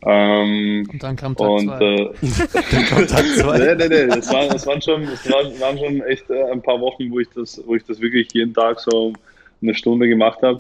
Ähm, 0.04 0.88
Und 0.91 1.02
dann 1.02 1.15
kam 1.15 1.36
Tag 1.36 1.50
und 1.50 1.65
zwei. 1.67 1.84
äh, 1.84 2.13
Dann 2.71 2.86
kommt 2.86 3.10
Tag 3.10 3.26
zwei. 3.36 3.58
nee, 3.58 3.76
nee, 3.76 3.88
nee, 3.88 4.08
das, 4.08 4.32
war, 4.32 4.47
das 4.47 4.67
waren 4.67 4.82
schon, 4.82 5.06
das 5.06 5.30
waren, 5.32 5.60
waren 5.60 5.78
schon 5.80 6.02
echt 6.04 6.30
äh, 6.30 6.43
ein 6.52 6.62
paar 6.62 6.80
Wochen, 6.80 7.10
wo 7.10 7.19
ich 7.19 7.28
das, 7.36 7.62
wo 7.65 7.76
ich 7.76 7.84
das 7.84 8.00
wirklich 8.00 8.28
jeden 8.34 8.54
Tag 8.54 8.80
so 8.80 9.13
eine 9.61 9.75
Stunde 9.75 10.07
gemacht 10.07 10.39
habe. 10.41 10.59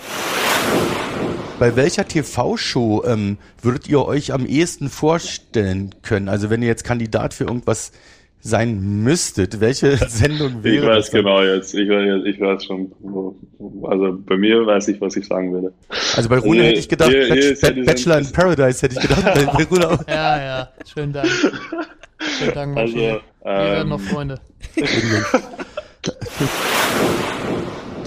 Bei 1.59 1.75
welcher 1.75 2.07
TV-Show 2.07 3.03
ähm, 3.05 3.37
würdet 3.61 3.87
ihr 3.89 4.05
euch 4.05 4.31
am 4.33 4.45
ehesten 4.45 4.89
vorstellen 4.89 5.95
können? 6.03 6.29
Also 6.29 6.49
wenn 6.49 6.61
ihr 6.61 6.67
jetzt 6.67 6.83
Kandidat 6.83 7.33
für 7.33 7.45
irgendwas 7.45 7.91
sein 8.39 9.01
müsstet, 9.03 9.59
welche 9.59 9.97
Sendung 10.09 10.63
wäre 10.63 10.75
Ich 10.75 10.81
weiß 10.83 11.11
genau 11.11 11.41
jetzt. 11.41 11.73
Ich 11.73 11.89
weiß, 11.89 12.21
ich 12.25 12.39
weiß 12.39 12.63
schon. 12.65 12.91
Also 13.83 14.17
bei 14.25 14.37
mir 14.37 14.65
weiß 14.67 14.87
ich, 14.89 15.01
was 15.01 15.15
ich 15.15 15.25
sagen 15.25 15.51
würde. 15.51 15.73
Also 16.15 16.29
bei 16.29 16.37
Rune 16.37 16.59
Also 16.59 16.69
hätte 16.69 16.79
ich 16.79 16.89
gedacht, 16.89 17.09
hier- 17.09 17.25
hier 17.25 17.35
Bach- 17.35 17.51
ist 17.51 17.63
ja 17.63 17.71
die 17.71 17.81
Bachelor 17.81 18.17
in 18.19 18.31
Paradise 18.31 18.81
hätte 18.83 18.95
ich 18.95 19.01
gedacht. 19.01 19.23
bei, 19.33 19.45
bei 19.45 19.63
Rune 19.63 19.89
auch. 19.89 20.07
Ja, 20.07 20.37
ja, 20.39 20.69
schönen 20.93 21.13
Dank. 21.13 21.27
Schönen 22.39 22.53
Dank, 22.53 22.77
Also, 22.77 22.93
Maschine. 22.93 23.21
Wir 23.43 23.51
werden 23.51 23.81
ähm, 23.81 23.89
noch 23.89 23.99
Freunde. 24.01 24.39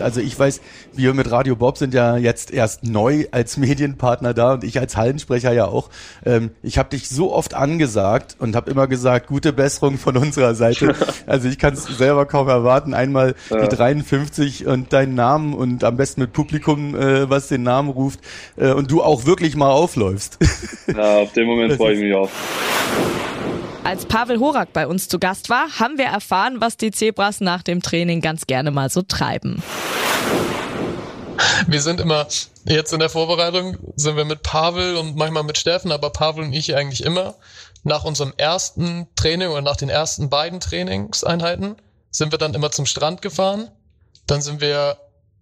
Also 0.03 0.21
ich 0.21 0.39
weiß, 0.39 0.61
wir 0.95 1.15
mit 1.15 1.31
Radio 1.31 1.57
Bob 1.57 1.79
sind 1.79 1.95
ja 1.95 2.17
jetzt 2.17 2.53
erst 2.53 2.85
neu 2.85 3.27
als 3.33 3.57
Medienpartner 3.57 4.35
da 4.35 4.55
und 4.55 4.65
ich 4.65 4.79
als 4.79 4.97
Hallensprecher 4.97 5.53
ja 5.53 5.67
auch. 5.67 5.91
Ähm, 6.25 6.51
ich 6.63 6.79
habe 6.79 6.91
dich 6.91 7.09
so 7.09 7.33
oft 7.33 7.55
angesagt 7.55 8.37
und 8.39 8.57
habe 8.57 8.71
immer 8.71 8.87
gesagt, 8.87 9.27
gute 9.29 9.53
Besserung 9.53 9.99
von 9.99 10.17
unserer 10.17 10.55
Seite. 10.55 10.95
Also 11.27 11.49
ich 11.49 11.59
kann 11.59 11.75
es 11.75 11.85
selber 11.85 12.27
kaum 12.27 12.49
erwarten, 12.49 12.95
einmal 12.95 13.35
Ja. 13.51 13.61
die 13.67 13.69
53 13.77 14.67
und 14.67 14.93
deinen 14.93 15.15
Namen 15.15 15.55
und 15.55 15.85
am 15.85 15.97
besten 15.97 16.23
mit 16.23 16.33
Publikum, 16.33 16.95
äh, 16.97 17.29
was 17.31 17.49
den 17.49 17.63
Namen 17.63 17.89
ruft 17.91 18.21
äh, 18.57 18.73
und 18.73 18.91
du 18.91 19.03
auch 19.03 19.27
wirklich 19.27 19.55
mal 19.57 19.71
aufläufst. 19.71 20.39
Ja, 20.87 21.19
auf 21.19 21.33
den 21.33 21.47
Moment 21.47 21.73
freue 21.77 21.95
ich 21.95 22.01
mich 22.01 22.15
auch. 22.15 22.31
Als 23.83 24.05
Pavel 24.05 24.38
Horak 24.38 24.73
bei 24.73 24.87
uns 24.87 25.09
zu 25.09 25.19
Gast 25.19 25.49
war, 25.49 25.79
haben 25.79 25.97
wir 25.97 26.05
erfahren, 26.05 26.61
was 26.61 26.77
die 26.77 26.90
Zebras 26.90 27.40
nach 27.40 27.62
dem 27.62 27.81
Training 27.81 28.21
ganz 28.21 28.47
gerne 28.47 28.71
mal 28.71 28.90
so 28.90 29.03
treiben. 29.03 29.62
Wir 31.66 31.81
sind 31.81 32.01
immer, 32.01 32.27
jetzt 32.66 32.93
in 32.93 32.99
der 32.99 33.09
Vorbereitung 33.09 33.79
sind 33.97 34.16
wir 34.16 34.27
mit 34.27 34.43
Pavel 34.43 34.97
und 34.97 35.16
manchmal 35.16 35.45
mit 35.45 35.57
Steffen, 35.57 35.93
aber 35.93 36.11
Pavel 36.11 36.45
und 36.45 36.53
ich 36.53 36.77
eigentlich 36.77 37.03
immer. 37.05 37.37
Nach 37.83 38.05
unserem 38.05 38.35
ersten 38.37 39.09
Training 39.16 39.49
oder 39.49 39.62
nach 39.62 39.77
den 39.77 39.88
ersten 39.88 40.29
beiden 40.29 40.61
Trainingseinheiten 40.61 41.77
sind 42.11 42.33
wir 42.33 42.38
dann 42.38 42.53
immer 42.53 42.71
zum 42.71 42.85
Strand 42.85 43.23
gefahren. 43.23 43.71
Dann 44.27 44.43
sind 44.43 44.61
wir 44.61 44.99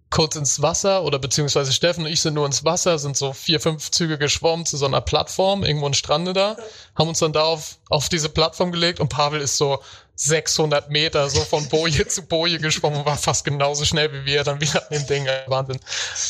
kurz 0.09 0.35
ins 0.35 0.61
Wasser 0.61 1.03
oder 1.03 1.19
beziehungsweise 1.19 1.71
Steffen 1.71 2.05
und 2.05 2.11
ich 2.11 2.21
sind 2.21 2.33
nur 2.33 2.45
ins 2.45 2.63
Wasser, 2.65 2.97
sind 2.97 3.15
so 3.15 3.33
vier, 3.33 3.59
fünf 3.59 3.91
Züge 3.91 4.17
geschwommen 4.17 4.65
zu 4.65 4.75
so 4.77 4.85
einer 4.85 5.01
Plattform, 5.01 5.63
irgendwo 5.63 5.87
ein 5.87 5.93
Strande 5.93 6.33
da, 6.33 6.57
haben 6.97 7.09
uns 7.09 7.19
dann 7.19 7.33
da 7.33 7.43
auf, 7.43 7.77
auf 7.89 8.09
diese 8.09 8.29
Plattform 8.29 8.71
gelegt 8.71 8.99
und 8.99 9.09
Pavel 9.09 9.41
ist 9.41 9.57
so 9.57 9.79
600 10.15 10.89
Meter 10.89 11.29
so 11.29 11.39
von 11.41 11.67
Boje 11.69 12.07
zu 12.07 12.23
Boje 12.23 12.59
geschwommen 12.59 12.99
und 12.99 13.05
war 13.05 13.17
fast 13.17 13.45
genauso 13.45 13.85
schnell 13.85 14.11
wie 14.11 14.25
wir 14.25 14.43
dann 14.43 14.59
wieder 14.59 14.81
an 14.81 14.97
dem 14.97 15.07
Ding. 15.07 15.27
Wahnsinn. 15.47 15.79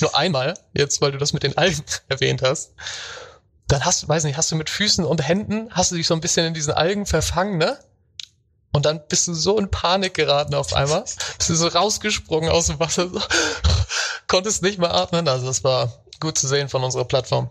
Nur 0.02 0.16
einmal, 0.16 0.54
jetzt 0.74 1.02
weil 1.02 1.12
du 1.12 1.18
das 1.18 1.34
mit 1.34 1.44
den 1.44 1.58
Algen 1.58 1.84
erwähnt 2.08 2.42
hast, 2.42 2.74
dann 3.68 3.86
hast 3.86 4.04
du, 4.04 4.08
weiß 4.08 4.26
nicht, 4.26 4.38
hast 4.38 4.52
du 4.52 4.56
mit 4.56 4.70
Füßen 4.70 5.06
und 5.06 5.28
Händen, 5.28 5.70
hast 5.72 5.92
du 5.92 5.96
dich 5.96 6.08
so 6.08 6.14
ein 6.14 6.22
bisschen 6.22 6.46
in 6.46 6.54
diesen 6.54 6.74
Algen 6.74 7.06
verfangen, 7.06 7.58
ne? 7.58 7.80
Und 8.72 8.86
dann 8.86 9.02
bist 9.10 9.28
du 9.28 9.34
so 9.34 9.58
in 9.58 9.70
Panik 9.70 10.14
geraten 10.14 10.54
auf 10.54 10.74
einmal. 10.74 11.04
Bist 11.38 11.50
du 11.50 11.56
so 11.56 11.68
rausgesprungen 11.68 12.50
aus 12.50 12.68
dem 12.68 12.80
Wasser, 12.80 13.10
so, 13.10 13.20
konntest 14.28 14.62
nicht 14.62 14.80
mehr 14.80 14.94
atmen. 14.94 15.28
Also 15.28 15.48
das 15.48 15.64
war 15.64 15.92
gut 16.20 16.38
zu 16.38 16.48
sehen 16.48 16.70
von 16.70 16.84
unserer 16.84 17.06
Plattform. 17.06 17.50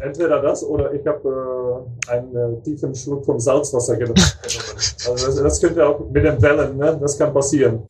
Entweder 0.00 0.42
das 0.42 0.62
oder 0.62 0.92
ich 0.92 1.06
habe 1.06 1.86
äh, 2.06 2.10
einen 2.10 2.36
äh, 2.36 2.62
tiefen 2.62 2.94
Schluck 2.94 3.24
vom 3.24 3.40
Salzwasser 3.40 3.96
genommen. 3.96 4.22
Also 5.08 5.26
das, 5.26 5.36
das 5.36 5.60
könnte 5.62 5.86
auch 5.86 5.98
mit 6.10 6.22
den 6.22 6.42
Wellen, 6.42 6.76
ne? 6.76 6.98
das 7.00 7.16
kann 7.16 7.32
passieren. 7.32 7.86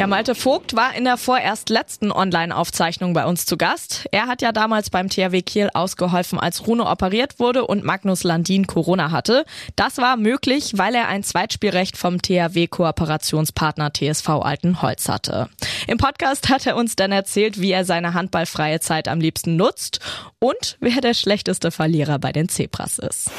Ja, 0.00 0.06
Malte 0.06 0.34
Vogt 0.34 0.74
war 0.74 0.94
in 0.94 1.04
der 1.04 1.18
vorerst 1.18 1.68
letzten 1.68 2.10
Online-Aufzeichnung 2.10 3.12
bei 3.12 3.26
uns 3.26 3.44
zu 3.44 3.58
Gast. 3.58 4.06
Er 4.12 4.28
hat 4.28 4.40
ja 4.40 4.50
damals 4.50 4.88
beim 4.88 5.10
THW 5.10 5.42
Kiel 5.42 5.68
ausgeholfen, 5.74 6.38
als 6.38 6.66
Rune 6.66 6.86
operiert 6.86 7.38
wurde 7.38 7.66
und 7.66 7.84
Magnus 7.84 8.24
Landin 8.24 8.66
Corona 8.66 9.10
hatte. 9.10 9.44
Das 9.76 9.98
war 9.98 10.16
möglich, 10.16 10.78
weil 10.78 10.94
er 10.94 11.08
ein 11.08 11.22
Zweitspielrecht 11.22 11.98
vom 11.98 12.16
THW-Kooperationspartner 12.16 13.92
TSV 13.92 14.26
Altenholz 14.30 15.06
hatte. 15.10 15.50
Im 15.86 15.98
Podcast 15.98 16.48
hat 16.48 16.64
er 16.66 16.76
uns 16.76 16.96
dann 16.96 17.12
erzählt, 17.12 17.60
wie 17.60 17.72
er 17.72 17.84
seine 17.84 18.14
handballfreie 18.14 18.80
Zeit 18.80 19.06
am 19.06 19.20
liebsten 19.20 19.56
nutzt 19.56 20.00
und 20.38 20.78
wer 20.80 21.02
der 21.02 21.12
schlechteste 21.12 21.70
Verlierer 21.70 22.18
bei 22.18 22.32
den 22.32 22.48
Zebras 22.48 22.98
ist. 22.98 23.30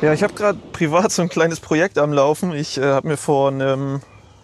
Ja, 0.00 0.14
ich 0.14 0.22
habe 0.22 0.32
gerade 0.32 0.58
privat 0.72 1.12
so 1.12 1.20
ein 1.20 1.28
kleines 1.28 1.60
Projekt 1.60 1.98
am 1.98 2.10
Laufen. 2.10 2.54
Ich 2.54 2.78
äh, 2.78 2.84
habe 2.84 3.06
mir 3.06 3.18
vor 3.18 3.48
einem, 3.48 4.00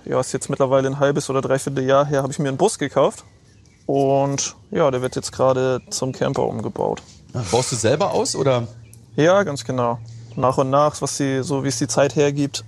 ja, 0.06 0.20
ist 0.20 0.32
jetzt 0.32 0.48
mittlerweile 0.48 0.88
ein 0.88 0.98
halbes 0.98 1.28
oder 1.30 1.40
dreiviertel 1.40 1.84
Jahr 1.84 2.06
her, 2.06 2.22
habe 2.22 2.32
ich 2.32 2.38
mir 2.38 2.48
einen 2.48 2.56
Bus 2.56 2.78
gekauft. 2.78 3.24
Und 3.86 4.56
ja, 4.70 4.90
der 4.90 5.02
wird 5.02 5.16
jetzt 5.16 5.32
gerade 5.32 5.80
zum 5.90 6.12
Camper 6.12 6.44
umgebaut. 6.44 7.02
Baust 7.50 7.72
du 7.72 7.76
selber 7.76 8.12
aus 8.12 8.34
oder? 8.34 8.66
Ja, 9.14 9.42
ganz 9.42 9.64
genau. 9.64 9.98
Nach 10.34 10.58
und 10.58 10.70
nach, 10.70 11.00
was 11.00 11.16
die, 11.16 11.42
so 11.42 11.64
wie 11.64 11.68
es 11.68 11.78
die 11.78 11.86
Zeit 11.86 12.16
hergibt, 12.16 12.64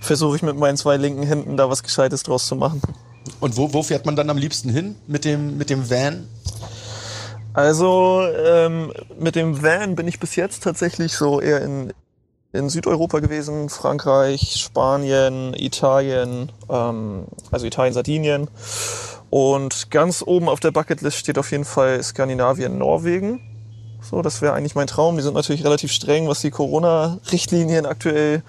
versuche 0.00 0.36
ich 0.36 0.42
mit 0.42 0.56
meinen 0.56 0.76
zwei 0.76 0.96
linken 0.96 1.22
Händen 1.22 1.56
da 1.56 1.68
was 1.68 1.82
Gescheites 1.82 2.22
draus 2.22 2.46
zu 2.46 2.56
machen. 2.56 2.80
Und 3.40 3.56
wo, 3.56 3.72
wo 3.72 3.82
fährt 3.82 4.06
man 4.06 4.16
dann 4.16 4.30
am 4.30 4.38
liebsten 4.38 4.70
hin 4.70 4.96
mit 5.06 5.24
dem, 5.24 5.58
mit 5.58 5.70
dem 5.70 5.90
Van? 5.90 6.28
Also 7.52 8.22
ähm, 8.22 8.92
mit 9.18 9.34
dem 9.34 9.62
Van 9.62 9.94
bin 9.94 10.06
ich 10.08 10.20
bis 10.20 10.36
jetzt 10.36 10.62
tatsächlich 10.62 11.14
so 11.14 11.40
eher 11.40 11.62
in, 11.62 11.92
in 12.56 12.68
Südeuropa 12.68 13.20
gewesen, 13.20 13.68
Frankreich, 13.68 14.56
Spanien, 14.56 15.54
Italien, 15.54 16.50
ähm, 16.68 17.24
also 17.50 17.66
Italien, 17.66 17.94
Sardinien. 17.94 18.48
Und 19.30 19.90
ganz 19.90 20.22
oben 20.26 20.48
auf 20.48 20.60
der 20.60 20.70
Bucketlist 20.70 21.16
steht 21.18 21.38
auf 21.38 21.50
jeden 21.50 21.64
Fall 21.64 22.02
Skandinavien, 22.02 22.78
Norwegen. 22.78 23.40
So, 24.00 24.22
das 24.22 24.40
wäre 24.40 24.54
eigentlich 24.54 24.74
mein 24.74 24.86
Traum. 24.86 25.16
Die 25.16 25.22
sind 25.22 25.34
natürlich 25.34 25.64
relativ 25.64 25.90
streng, 25.90 26.28
was 26.28 26.40
die 26.40 26.50
Corona-Richtlinien 26.50 27.86
aktuell 27.86 28.42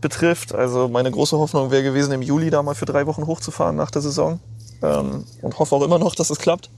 betrifft. 0.00 0.54
Also 0.54 0.88
meine 0.88 1.10
große 1.10 1.36
Hoffnung 1.38 1.70
wäre 1.70 1.82
gewesen, 1.82 2.12
im 2.12 2.22
Juli 2.22 2.50
da 2.50 2.62
mal 2.62 2.74
für 2.74 2.86
drei 2.86 3.06
Wochen 3.06 3.26
hochzufahren 3.26 3.76
nach 3.76 3.90
der 3.90 4.02
Saison. 4.02 4.40
Ähm, 4.82 5.24
und 5.42 5.58
hoffe 5.58 5.74
auch 5.76 5.82
immer 5.82 5.98
noch, 5.98 6.14
dass 6.14 6.30
es 6.30 6.38
klappt. 6.38 6.70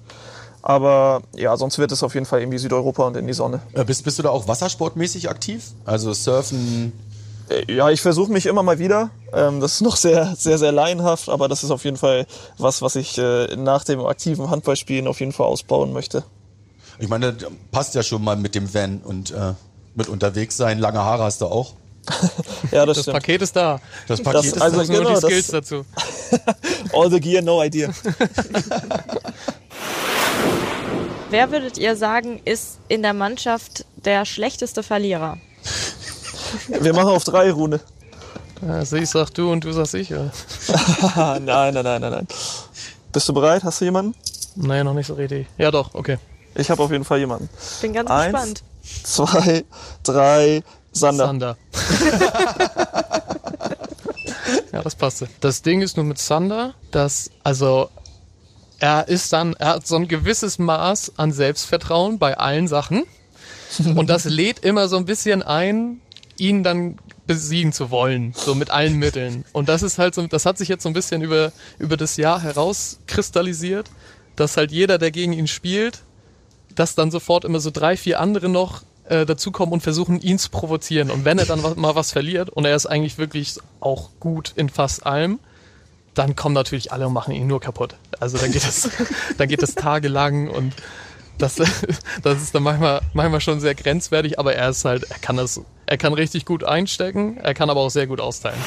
Aber 0.68 1.22
ja, 1.36 1.56
sonst 1.56 1.78
wird 1.78 1.92
es 1.92 2.02
auf 2.02 2.14
jeden 2.14 2.26
Fall 2.26 2.40
irgendwie 2.40 2.58
Südeuropa 2.58 3.06
und 3.06 3.16
in 3.16 3.28
die 3.28 3.32
Sonne. 3.34 3.60
Äh, 3.72 3.84
Bist, 3.84 4.02
bist 4.02 4.18
du 4.18 4.24
da 4.24 4.30
auch 4.30 4.48
wassersportmäßig 4.48 5.30
aktiv? 5.30 5.62
Also 5.84 6.12
Surfen? 6.12 6.92
Äh, 7.48 7.72
Ja, 7.72 7.88
ich 7.90 8.00
versuche 8.00 8.32
mich 8.32 8.46
immer 8.46 8.64
mal 8.64 8.80
wieder. 8.80 9.10
Ähm, 9.32 9.60
das 9.60 9.74
ist 9.74 9.82
noch 9.82 9.94
sehr, 9.94 10.34
sehr, 10.36 10.58
sehr 10.58 10.72
laienhaft, 10.72 11.28
aber 11.28 11.46
das 11.46 11.62
ist 11.62 11.70
auf 11.70 11.84
jeden 11.84 11.96
Fall 11.96 12.26
was, 12.58 12.82
was 12.82 12.96
ich 12.96 13.16
äh, 13.16 13.54
nach 13.54 13.84
dem 13.84 14.00
aktiven 14.04 14.50
Handballspielen 14.50 15.06
auf 15.06 15.20
jeden 15.20 15.30
Fall 15.30 15.46
ausbauen 15.46 15.92
möchte. 15.92 16.24
Ich 16.98 17.08
meine, 17.08 17.32
das 17.34 17.48
passt 17.70 17.94
ja 17.94 18.02
schon 18.02 18.24
mal 18.24 18.34
mit 18.34 18.56
dem 18.56 18.74
Van 18.74 19.02
und 19.04 19.30
äh, 19.30 19.52
mit 19.94 20.08
unterwegs 20.08 20.56
sein. 20.56 20.80
Lange 20.80 20.98
Haare 20.98 21.22
hast 21.22 21.42
du 21.42 21.46
auch. 21.46 21.74
Ja, 22.72 22.84
das, 22.86 22.96
Das 22.96 23.04
stimmt. 23.04 23.14
Paket 23.18 23.42
ist 23.42 23.54
da. 23.54 23.78
Das 24.08 24.20
Paket 24.20 24.40
Das- 24.40 24.46
ist 24.56 24.60
also 24.62 24.78
sind 24.82 24.88
nur 24.96 24.98
genau, 25.04 25.10
die 25.10 25.20
das- 25.20 25.30
Skills 25.30 25.46
dazu. 25.46 25.84
All 26.92 27.08
the 27.08 27.20
gear, 27.20 27.40
no 27.42 27.62
idea. 27.62 27.90
Wer 31.30 31.50
würdet 31.50 31.76
ihr 31.76 31.96
sagen, 31.96 32.40
ist 32.44 32.78
in 32.88 33.02
der 33.02 33.12
Mannschaft 33.12 33.84
der 33.96 34.24
schlechteste 34.24 34.82
Verlierer? 34.82 35.38
Wir 36.68 36.92
machen 36.92 37.10
auf 37.10 37.24
drei, 37.24 37.50
Rune. 37.50 37.80
Also 38.66 38.96
ich 38.96 39.10
sag 39.10 39.30
du 39.30 39.50
und 39.50 39.64
du 39.64 39.72
sagst 39.72 39.94
ich, 39.94 40.12
oder? 40.12 40.30
nein, 41.16 41.44
nein, 41.44 41.74
nein, 41.74 42.00
nein, 42.00 42.00
nein. 42.00 42.28
Bist 43.12 43.28
du 43.28 43.32
bereit? 43.32 43.64
Hast 43.64 43.80
du 43.80 43.84
jemanden? 43.84 44.14
Nee, 44.54 44.82
noch 44.84 44.94
nicht 44.94 45.08
so 45.08 45.14
richtig. 45.14 45.46
Ja 45.58 45.70
doch, 45.70 45.94
okay. 45.94 46.18
Ich 46.54 46.70
habe 46.70 46.82
auf 46.82 46.90
jeden 46.90 47.04
Fall 47.04 47.18
jemanden. 47.18 47.50
Bin 47.82 47.92
ganz 47.92 48.10
Eins, 48.10 48.32
gespannt. 48.32 48.62
Zwei, 49.02 49.64
drei, 50.04 50.62
Sander. 50.92 51.26
Sander. 51.26 51.56
ja, 54.72 54.82
das 54.82 54.94
passte. 54.94 55.28
Das 55.40 55.60
Ding 55.60 55.82
ist 55.82 55.96
nur 55.96 56.06
mit 56.06 56.18
Sander, 56.18 56.74
dass, 56.92 57.30
also, 57.42 57.90
er 58.78 59.08
ist 59.08 59.32
dann, 59.32 59.54
er 59.54 59.68
hat 59.68 59.86
so 59.86 59.96
ein 59.96 60.08
gewisses 60.08 60.58
Maß 60.58 61.12
an 61.16 61.32
Selbstvertrauen 61.32 62.18
bei 62.18 62.36
allen 62.38 62.68
Sachen. 62.68 63.04
Und 63.94 64.08
das 64.10 64.24
lädt 64.24 64.60
immer 64.60 64.88
so 64.88 64.96
ein 64.96 65.04
bisschen 65.06 65.42
ein, 65.42 66.00
ihn 66.38 66.62
dann 66.62 66.98
besiegen 67.26 67.72
zu 67.72 67.90
wollen, 67.90 68.32
so 68.36 68.54
mit 68.54 68.70
allen 68.70 68.94
Mitteln. 68.98 69.44
Und 69.52 69.68
das 69.68 69.82
ist 69.82 69.98
halt 69.98 70.14
so, 70.14 70.26
das 70.26 70.46
hat 70.46 70.58
sich 70.58 70.68
jetzt 70.68 70.82
so 70.84 70.88
ein 70.88 70.92
bisschen 70.92 71.22
über, 71.22 71.52
über 71.78 71.96
das 71.96 72.16
Jahr 72.16 72.40
herauskristallisiert, 72.42 73.90
dass 74.36 74.56
halt 74.56 74.70
jeder, 74.70 74.98
der 74.98 75.10
gegen 75.10 75.32
ihn 75.32 75.46
spielt, 75.48 76.02
dass 76.74 76.94
dann 76.94 77.10
sofort 77.10 77.44
immer 77.44 77.58
so 77.60 77.70
drei, 77.70 77.96
vier 77.96 78.20
andere 78.20 78.48
noch 78.48 78.82
äh, 79.08 79.24
dazukommen 79.26 79.72
und 79.72 79.80
versuchen, 79.82 80.20
ihn 80.20 80.38
zu 80.38 80.50
provozieren. 80.50 81.10
Und 81.10 81.24
wenn 81.24 81.38
er 81.38 81.46
dann 81.46 81.62
wa- 81.62 81.74
mal 81.76 81.94
was 81.94 82.12
verliert 82.12 82.50
und 82.50 82.64
er 82.64 82.76
ist 82.76 82.86
eigentlich 82.86 83.18
wirklich 83.18 83.58
auch 83.80 84.10
gut 84.20 84.52
in 84.56 84.68
fast 84.68 85.06
allem, 85.06 85.38
dann 86.16 86.34
kommen 86.34 86.54
natürlich 86.54 86.92
alle 86.92 87.06
und 87.06 87.12
machen 87.12 87.34
ihn 87.34 87.46
nur 87.46 87.60
kaputt. 87.60 87.94
Also 88.18 88.38
dann 88.38 88.50
geht 88.50 88.66
das, 88.66 88.88
dann 89.38 89.48
geht 89.48 89.62
das 89.62 89.74
tagelang 89.74 90.48
und 90.48 90.74
das, 91.38 91.56
das 92.22 92.42
ist 92.42 92.54
dann 92.54 92.62
manchmal, 92.62 93.02
manchmal 93.12 93.40
schon 93.40 93.60
sehr 93.60 93.74
grenzwertig, 93.74 94.38
aber 94.38 94.54
er 94.54 94.70
ist 94.70 94.84
halt, 94.84 95.04
er 95.10 95.18
kann 95.18 95.36
das, 95.36 95.60
er 95.84 95.98
kann 95.98 96.14
richtig 96.14 96.46
gut 96.46 96.64
einstecken, 96.64 97.36
er 97.36 97.54
kann 97.54 97.70
aber 97.70 97.80
auch 97.80 97.90
sehr 97.90 98.06
gut 98.06 98.20
austeilen. 98.20 98.58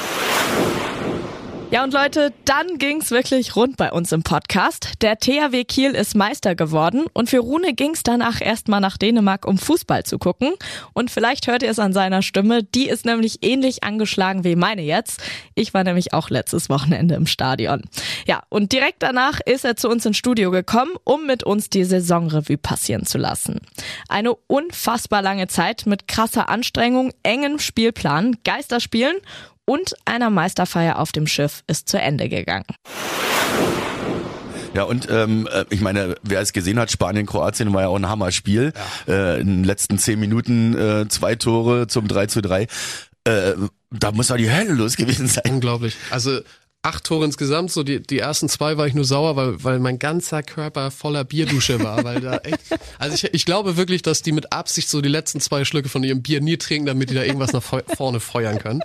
Ja, 1.72 1.84
und 1.84 1.94
Leute, 1.94 2.32
dann 2.46 2.78
ging's 2.78 3.12
wirklich 3.12 3.54
rund 3.54 3.76
bei 3.76 3.92
uns 3.92 4.10
im 4.10 4.24
Podcast. 4.24 4.94
Der 5.02 5.20
THW 5.20 5.62
Kiel 5.62 5.92
ist 5.92 6.16
Meister 6.16 6.56
geworden 6.56 7.06
und 7.12 7.30
für 7.30 7.38
Rune 7.38 7.74
ging's 7.74 8.02
danach 8.02 8.40
erstmal 8.40 8.80
nach 8.80 8.96
Dänemark, 8.96 9.46
um 9.46 9.56
Fußball 9.56 10.02
zu 10.02 10.18
gucken. 10.18 10.54
Und 10.94 11.12
vielleicht 11.12 11.46
hört 11.46 11.62
ihr 11.62 11.70
es 11.70 11.78
an 11.78 11.92
seiner 11.92 12.22
Stimme, 12.22 12.64
die 12.64 12.88
ist 12.88 13.04
nämlich 13.04 13.44
ähnlich 13.44 13.84
angeschlagen 13.84 14.42
wie 14.42 14.56
meine 14.56 14.82
jetzt. 14.82 15.22
Ich 15.54 15.72
war 15.72 15.84
nämlich 15.84 16.12
auch 16.12 16.28
letztes 16.28 16.70
Wochenende 16.70 17.14
im 17.14 17.28
Stadion. 17.28 17.84
Ja, 18.26 18.42
und 18.48 18.72
direkt 18.72 19.04
danach 19.04 19.38
ist 19.38 19.64
er 19.64 19.76
zu 19.76 19.88
uns 19.88 20.04
ins 20.04 20.16
Studio 20.16 20.50
gekommen, 20.50 20.96
um 21.04 21.24
mit 21.24 21.44
uns 21.44 21.70
die 21.70 21.84
Saisonrevue 21.84 22.58
passieren 22.58 23.06
zu 23.06 23.16
lassen. 23.16 23.60
Eine 24.08 24.34
unfassbar 24.34 25.22
lange 25.22 25.46
Zeit 25.46 25.86
mit 25.86 26.08
krasser 26.08 26.48
Anstrengung, 26.48 27.12
engem 27.22 27.60
Spielplan, 27.60 28.38
Geisterspielen 28.42 29.18
und 29.70 29.94
einer 30.04 30.30
Meisterfeier 30.30 30.98
auf 30.98 31.12
dem 31.12 31.28
Schiff 31.28 31.62
ist 31.68 31.88
zu 31.88 31.96
Ende 31.96 32.28
gegangen. 32.28 32.64
Ja, 34.74 34.82
und 34.82 35.08
ähm, 35.08 35.48
äh, 35.52 35.64
ich 35.70 35.80
meine, 35.80 36.16
wer 36.24 36.40
es 36.40 36.52
gesehen 36.52 36.80
hat, 36.80 36.90
Spanien, 36.90 37.24
Kroatien 37.24 37.72
war 37.72 37.82
ja 37.82 37.88
auch 37.88 37.96
ein 37.96 38.08
Hammerspiel. 38.08 38.72
Ja. 39.06 39.14
Äh, 39.14 39.40
in 39.40 39.46
den 39.46 39.64
letzten 39.64 39.96
zehn 39.98 40.18
Minuten 40.18 40.76
äh, 40.76 41.08
zwei 41.08 41.36
Tore 41.36 41.86
zum 41.86 42.08
3 42.08 42.26
zu 42.26 42.42
3. 42.42 42.66
Äh, 43.24 43.52
da 43.90 44.10
muss 44.10 44.26
doch 44.26 44.36
die 44.36 44.50
Hölle 44.50 44.72
los 44.72 44.96
gewesen 44.96 45.28
sein. 45.28 45.44
Unglaublich. 45.48 45.96
Also 46.10 46.40
acht 46.82 47.04
Tore 47.04 47.24
insgesamt. 47.24 47.70
So 47.70 47.84
die, 47.84 48.02
die 48.02 48.18
ersten 48.18 48.48
zwei 48.48 48.76
war 48.76 48.88
ich 48.88 48.94
nur 48.94 49.04
sauer, 49.04 49.36
weil, 49.36 49.62
weil 49.62 49.78
mein 49.78 50.00
ganzer 50.00 50.42
Körper 50.42 50.90
voller 50.90 51.24
Bierdusche 51.24 51.82
war. 51.82 52.02
Weil 52.02 52.20
da 52.20 52.36
echt, 52.42 52.58
also 52.98 53.14
ich, 53.14 53.34
ich 53.34 53.44
glaube 53.44 53.76
wirklich, 53.76 54.02
dass 54.02 54.22
die 54.22 54.32
mit 54.32 54.52
Absicht 54.52 54.88
so 54.88 55.00
die 55.00 55.08
letzten 55.08 55.40
zwei 55.40 55.64
Schlücke 55.64 55.88
von 55.88 56.02
ihrem 56.02 56.22
Bier 56.22 56.40
nie 56.40 56.56
trinken, 56.56 56.86
damit 56.86 57.10
die 57.10 57.14
da 57.14 57.22
irgendwas 57.22 57.52
nach 57.52 57.62
vorne 57.62 58.20
feuern 58.20 58.58
können. 58.58 58.82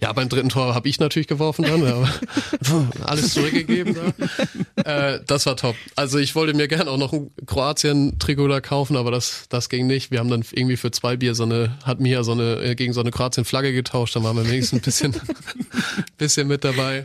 Ja, 0.00 0.12
beim 0.12 0.28
dritten 0.28 0.48
Tor 0.48 0.74
habe 0.74 0.88
ich 0.88 1.00
natürlich 1.00 1.26
geworfen 1.26 1.64
dann, 1.64 1.84
aber 1.84 2.08
alles 3.04 3.34
zurückgegeben 3.34 3.96
da. 3.96 5.14
Äh, 5.14 5.20
das 5.26 5.46
war 5.46 5.56
top. 5.56 5.74
Also 5.96 6.18
ich 6.18 6.36
wollte 6.36 6.54
mir 6.54 6.68
gerne 6.68 6.88
auch 6.88 6.98
noch 6.98 7.12
ein 7.12 7.30
Kroatien-Trikot 7.46 8.46
da 8.46 8.60
kaufen, 8.60 8.96
aber 8.96 9.10
das, 9.10 9.46
das 9.48 9.68
ging 9.68 9.88
nicht. 9.88 10.12
Wir 10.12 10.20
haben 10.20 10.30
dann 10.30 10.44
irgendwie 10.52 10.76
für 10.76 10.92
zwei 10.92 11.16
Bier 11.16 11.34
so 11.34 11.42
eine, 11.42 11.76
hat 11.84 11.98
Mia 11.98 12.22
so 12.22 12.32
eine, 12.32 12.60
äh, 12.62 12.74
gegen 12.76 12.92
so 12.92 13.00
eine 13.00 13.10
Kroatien-Flagge 13.10 13.72
getauscht, 13.72 14.14
dann 14.14 14.22
waren 14.22 14.36
wir 14.36 14.48
wenigstens 14.48 14.78
ein 14.78 14.82
bisschen, 14.82 15.16
bisschen 16.16 16.46
mit 16.46 16.62
dabei. 16.62 17.04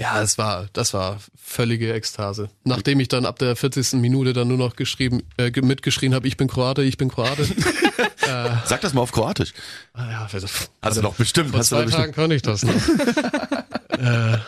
Ja, 0.00 0.22
es 0.22 0.38
war, 0.38 0.66
das 0.72 0.94
war 0.94 1.18
völlige 1.36 1.92
Ekstase. 1.92 2.48
Nachdem 2.64 3.00
ich 3.00 3.08
dann 3.08 3.26
ab 3.26 3.38
der 3.38 3.54
40. 3.54 4.00
Minute 4.00 4.32
dann 4.32 4.48
nur 4.48 4.56
noch 4.56 4.74
geschrieben, 4.74 5.22
äh, 5.36 5.50
mitgeschrien 5.60 6.14
habe, 6.14 6.26
ich 6.26 6.38
bin 6.38 6.48
Kroate, 6.48 6.82
ich 6.82 6.96
bin 6.96 7.10
Kroate. 7.10 7.42
äh, 8.22 8.50
Sag 8.64 8.80
das 8.80 8.94
mal 8.94 9.02
auf 9.02 9.12
Kroatisch. 9.12 9.52
Ah, 9.92 10.10
ja, 10.10 10.28
also, 10.32 10.48
hast 10.80 10.96
du 10.96 11.02
doch 11.02 11.14
bestimmt. 11.16 11.50
Vor 11.50 11.58
hast 11.58 11.68
zwei 11.68 11.84
du 11.84 11.90
Tagen 11.90 12.12
kann 12.12 12.30
ich 12.30 12.40
das 12.40 12.62
noch. 12.62 12.72
äh, 13.98 14.38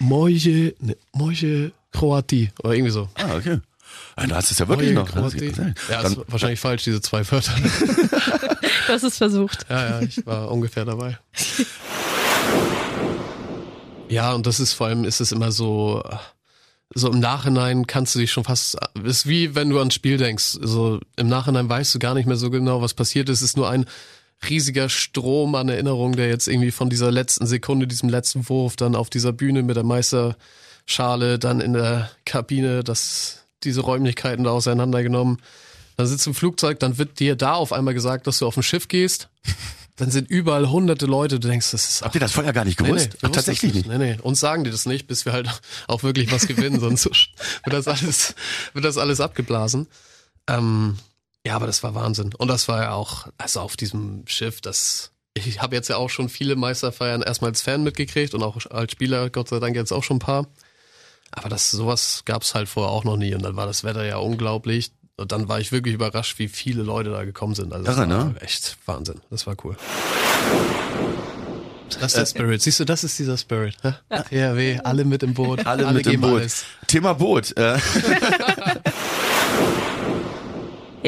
Moje, 0.00 0.74
ne, 0.80 0.96
Moje 1.12 1.70
Kroati 1.92 2.50
oder 2.64 2.74
irgendwie 2.74 2.90
so. 2.90 3.08
Ah, 3.14 3.36
okay. 3.36 3.60
Du 4.16 4.34
hast 4.34 4.50
es 4.50 4.58
ja 4.58 4.66
wirklich 4.66 4.94
Moje 4.94 5.04
noch. 5.04 5.12
Kroati. 5.12 5.52
Ja, 5.88 6.02
das 6.02 6.12
ist 6.12 6.20
wahrscheinlich 6.26 6.58
falsch, 6.58 6.82
diese 6.82 7.00
zwei 7.00 7.24
Wörter. 7.30 7.54
Du 8.88 8.92
hast 8.92 9.04
es 9.04 9.16
versucht. 9.16 9.64
Ja, 9.70 9.90
ja, 9.90 10.00
ich 10.00 10.26
war 10.26 10.50
ungefähr 10.50 10.84
dabei. 10.84 11.18
Ja, 14.08 14.32
und 14.32 14.46
das 14.46 14.58
ist 14.58 14.72
vor 14.72 14.86
allem, 14.86 15.04
ist 15.04 15.20
es 15.20 15.32
immer 15.32 15.52
so, 15.52 16.02
so 16.94 17.10
im 17.10 17.20
Nachhinein 17.20 17.86
kannst 17.86 18.14
du 18.14 18.18
dich 18.18 18.32
schon 18.32 18.44
fast, 18.44 18.78
ist 19.04 19.28
wie 19.28 19.54
wenn 19.54 19.68
du 19.68 19.78
ans 19.78 19.94
Spiel 19.94 20.16
denkst. 20.16 20.58
So 20.62 21.00
im 21.16 21.28
Nachhinein 21.28 21.68
weißt 21.68 21.94
du 21.94 21.98
gar 21.98 22.14
nicht 22.14 22.26
mehr 22.26 22.36
so 22.36 22.50
genau, 22.50 22.80
was 22.80 22.94
passiert 22.94 23.28
ist. 23.28 23.38
Es 23.42 23.50
ist 23.50 23.56
nur 23.56 23.68
ein 23.68 23.84
riesiger 24.48 24.88
Strom 24.88 25.54
an 25.54 25.68
Erinnerungen, 25.68 26.16
der 26.16 26.28
jetzt 26.28 26.48
irgendwie 26.48 26.70
von 26.70 26.88
dieser 26.88 27.10
letzten 27.10 27.46
Sekunde, 27.46 27.86
diesem 27.86 28.08
letzten 28.08 28.48
Wurf, 28.48 28.76
dann 28.76 28.94
auf 28.94 29.10
dieser 29.10 29.32
Bühne 29.32 29.62
mit 29.62 29.76
der 29.76 29.84
Meisterschale, 29.84 31.38
dann 31.38 31.60
in 31.60 31.74
der 31.74 32.10
Kabine, 32.24 32.84
das, 32.84 33.44
diese 33.64 33.82
Räumlichkeiten 33.82 34.44
da 34.44 34.52
auseinandergenommen. 34.52 35.42
Dann 35.96 36.06
sitzt 36.06 36.24
du 36.24 36.30
im 36.30 36.34
Flugzeug, 36.34 36.78
dann 36.78 36.96
wird 36.96 37.18
dir 37.18 37.36
da 37.36 37.54
auf 37.54 37.72
einmal 37.72 37.94
gesagt, 37.94 38.26
dass 38.26 38.38
du 38.38 38.46
auf 38.46 38.56
ein 38.56 38.62
Schiff 38.62 38.88
gehst. 38.88 39.28
Dann 39.98 40.12
sind 40.12 40.30
überall 40.30 40.70
hunderte 40.70 41.06
Leute, 41.06 41.40
du 41.40 41.48
denkst, 41.48 41.72
das 41.72 41.88
ist. 41.88 42.02
Habt 42.02 42.14
ihr 42.14 42.20
das 42.20 42.32
vorher 42.32 42.52
gar 42.52 42.64
nicht 42.64 42.78
gewusst? 42.78 43.08
Nee, 43.10 43.14
nee, 43.14 43.18
Ach, 43.22 43.30
tatsächlich 43.30 43.74
nicht. 43.74 43.88
Nee, 43.88 43.98
nee. 43.98 44.16
Uns 44.22 44.38
sagen 44.38 44.62
die 44.62 44.70
das 44.70 44.86
nicht, 44.86 45.08
bis 45.08 45.24
wir 45.24 45.32
halt 45.32 45.48
auch 45.88 46.04
wirklich 46.04 46.30
was 46.30 46.46
gewinnen, 46.46 46.78
sonst 46.78 47.04
wird 47.64 47.74
das 47.74 47.88
alles, 47.88 48.34
wird 48.72 48.84
das 48.84 48.96
alles 48.96 49.20
abgeblasen. 49.20 49.88
Ähm, 50.46 50.98
ja, 51.44 51.56
aber 51.56 51.66
das 51.66 51.82
war 51.82 51.96
Wahnsinn. 51.96 52.32
Und 52.34 52.46
das 52.46 52.68
war 52.68 52.82
ja 52.82 52.92
auch, 52.92 53.26
also 53.38 53.60
auf 53.60 53.76
diesem 53.76 54.22
Schiff, 54.26 54.60
das, 54.60 55.10
ich 55.34 55.60
habe 55.60 55.74
jetzt 55.74 55.88
ja 55.88 55.96
auch 55.96 56.10
schon 56.10 56.28
viele 56.28 56.54
Meisterfeiern 56.54 57.22
erstmal 57.22 57.50
als 57.50 57.62
Fan 57.62 57.82
mitgekriegt 57.82 58.34
und 58.34 58.42
auch 58.44 58.66
als 58.70 58.92
Spieler, 58.92 59.30
Gott 59.30 59.48
sei 59.48 59.58
Dank 59.58 59.74
jetzt 59.74 59.92
auch 59.92 60.04
schon 60.04 60.18
ein 60.18 60.20
paar. 60.20 60.46
Aber 61.32 61.48
das, 61.48 61.72
sowas 61.72 62.22
gab's 62.24 62.54
halt 62.54 62.68
vorher 62.68 62.92
auch 62.92 63.04
noch 63.04 63.16
nie. 63.16 63.34
Und 63.34 63.42
dann 63.42 63.56
war 63.56 63.66
das 63.66 63.82
Wetter 63.82 64.04
ja 64.04 64.18
unglaublich. 64.18 64.92
Und 65.18 65.32
dann 65.32 65.48
war 65.48 65.58
ich 65.58 65.72
wirklich 65.72 65.94
überrascht, 65.96 66.38
wie 66.38 66.46
viele 66.46 66.84
Leute 66.84 67.10
da 67.10 67.24
gekommen 67.24 67.56
sind. 67.56 67.72
Also 67.72 67.84
das 67.84 67.96
Irre, 67.98 68.08
war 68.08 68.24
ne? 68.26 68.34
echt 68.40 68.78
Wahnsinn. 68.86 69.20
Das 69.30 69.48
war 69.48 69.56
cool. 69.64 69.76
Das 71.88 72.14
ist 72.14 72.16
der 72.16 72.26
Spirit. 72.26 72.62
Siehst 72.62 72.78
du, 72.78 72.84
das 72.84 73.02
ist 73.02 73.18
dieser 73.18 73.36
Spirit. 73.36 73.76
Ja, 73.82 73.98
THW, 74.22 74.78
alle 74.84 75.04
mit 75.04 75.24
im 75.24 75.34
Boot. 75.34 75.66
Alle, 75.66 75.90
mit 75.92 76.06
im 76.06 76.20
Boot. 76.20 76.40
alles. 76.40 76.66
Thema 76.86 77.14
Boot. 77.14 77.52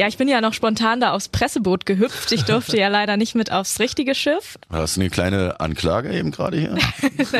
Ja, 0.01 0.07
ich 0.07 0.17
bin 0.17 0.27
ja 0.27 0.41
noch 0.41 0.55
spontan 0.55 0.99
da 0.99 1.11
aufs 1.11 1.29
Presseboot 1.29 1.85
gehüpft. 1.85 2.31
Ich 2.31 2.41
durfte 2.45 2.75
ja 2.75 2.87
leider 2.87 3.17
nicht 3.17 3.35
mit 3.35 3.51
aufs 3.51 3.79
richtige 3.79 4.15
Schiff. 4.15 4.57
war 4.69 4.79
das 4.79 4.97
eine 4.97 5.11
kleine 5.11 5.59
Anklage 5.59 6.11
eben 6.11 6.31
gerade 6.31 6.57
hier? 6.57 6.75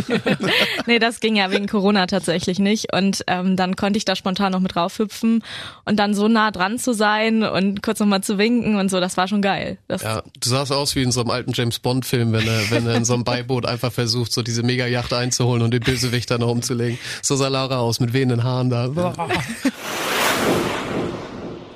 nee, 0.85 0.99
das 0.99 1.21
ging 1.21 1.35
ja 1.35 1.49
wegen 1.49 1.65
Corona 1.65 2.05
tatsächlich 2.05 2.59
nicht. 2.59 2.93
Und 2.93 3.23
ähm, 3.25 3.55
dann 3.55 3.75
konnte 3.75 3.97
ich 3.97 4.05
da 4.05 4.15
spontan 4.15 4.51
noch 4.51 4.59
mit 4.59 4.75
raufhüpfen 4.75 5.43
und 5.85 5.97
dann 5.97 6.13
so 6.13 6.27
nah 6.27 6.51
dran 6.51 6.77
zu 6.77 6.93
sein 6.93 7.41
und 7.41 7.81
kurz 7.81 7.99
nochmal 7.99 8.21
zu 8.21 8.37
winken 8.37 8.75
und 8.75 8.91
so, 8.91 8.99
das 8.99 9.17
war 9.17 9.27
schon 9.27 9.41
geil. 9.41 9.79
Das, 9.87 10.03
Ja, 10.03 10.21
du 10.39 10.47
sahst 10.47 10.71
aus 10.71 10.95
wie 10.95 11.01
in 11.01 11.11
so 11.11 11.21
einem 11.21 11.31
alten 11.31 11.53
James 11.55 11.79
Bond 11.79 12.05
Film, 12.05 12.31
wenn 12.31 12.47
er, 12.47 12.69
wenn 12.69 12.85
er 12.85 12.93
in 12.93 13.05
so 13.05 13.15
einem 13.15 13.23
Beiboot 13.23 13.65
einfach 13.65 13.91
versucht, 13.91 14.31
so 14.31 14.43
diese 14.43 14.61
Mega-Yacht 14.61 15.13
einzuholen 15.13 15.63
und 15.63 15.73
den 15.73 15.81
Bösewicht 15.81 16.29
dann 16.29 16.41
noch 16.41 16.49
umzulegen. 16.49 16.99
So 17.23 17.35
sah 17.35 17.47
Lara 17.47 17.79
aus 17.79 17.99
mit 17.99 18.13
wehenden 18.13 18.43
Haaren 18.43 18.69
da. 18.69 18.91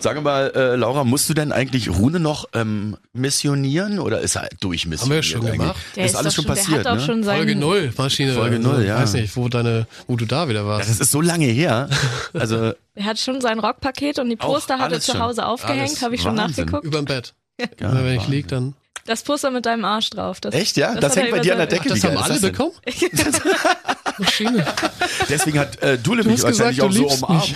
Sag 0.05 0.21
mal, 0.21 0.51
äh, 0.55 0.75
Laura, 0.75 1.03
musst 1.03 1.27
du 1.29 1.33
denn 1.33 1.51
eigentlich 1.51 1.89
Rune 1.89 2.19
noch 2.19 2.45
ähm, 2.53 2.95
missionieren 3.13 3.97
oder 3.97 4.19
ist 4.21 4.35
er 4.35 4.47
durchmissioniert? 4.59 5.01
Haben 5.01 5.15
wir 5.15 5.23
schon 5.23 5.41
eigentlich? 5.41 5.59
gemacht. 5.59 5.75
Der 5.95 6.05
ist 6.05 6.11
ist 6.11 6.17
alles 6.17 6.35
schon 6.35 6.45
schon- 6.45 6.53
der 6.53 6.61
passiert, 6.61 6.79
hat 6.85 6.87
auch 6.91 6.95
ne? 6.97 7.01
schon 7.01 7.23
Folge 7.23 7.55
null 7.55 7.91
Maschine. 7.97 8.33
Folge 8.35 8.59
null, 8.59 8.85
ja. 8.85 8.97
Ich 8.97 9.01
weiß 9.01 9.13
nicht, 9.13 9.35
wo 9.35 9.49
deine, 9.49 9.87
wo 10.05 10.15
du 10.15 10.25
da 10.25 10.47
wieder 10.47 10.59
Ja, 10.59 10.67
warst. 10.67 10.91
das 10.91 10.99
ist 10.99 11.09
so 11.09 11.21
lange 11.21 11.47
her. 11.47 11.89
Also 12.33 12.73
er 12.93 13.05
hat 13.05 13.17
schon 13.17 13.41
sein 13.41 13.57
Rockpaket 13.57 14.19
und 14.19 14.29
die 14.29 14.35
Poster 14.35 14.77
hat 14.77 14.91
er 14.91 15.01
zu 15.01 15.13
schon. 15.13 15.21
Hause 15.21 15.43
aufgehängt, 15.43 15.89
Alles. 15.89 16.01
habe 16.03 16.13
ich 16.13 16.21
schon 16.21 16.37
Wahnsinn. 16.37 16.65
nachgeguckt. 16.65 16.85
Überm 16.85 17.05
Bett. 17.05 17.33
ja, 17.59 17.67
wenn 17.79 18.05
ich 18.13 18.17
Wahnsinn. 18.19 18.31
lieg, 18.31 18.47
dann. 18.47 18.75
Das 19.07 19.23
Poster 19.23 19.49
mit 19.49 19.65
deinem 19.65 19.85
Arsch 19.85 20.09
drauf. 20.11 20.39
Das, 20.39 20.53
Echt, 20.53 20.77
ja? 20.77 20.93
Das 20.95 21.15
er 21.15 21.23
hängt 21.23 21.35
bei 21.35 21.39
dir 21.39 21.53
an 21.53 21.59
der 21.59 21.67
Decke. 21.67 21.89
Das 21.89 22.03
Wie 22.03 22.07
haben 22.07 22.17
alle 22.17 22.33
das 22.33 22.41
bekommen? 22.41 22.71
Maschine. 24.17 24.65
Deswegen 25.29 25.59
hat 25.59 25.81
äh, 25.81 25.97
Dule 25.97 26.23
Du 26.23 26.29
mich 26.29 26.41
wahrscheinlich 26.43 26.77
gesagt, 26.77 27.05
auch 27.05 27.17
so 27.17 27.25
umarmt. 27.25 27.53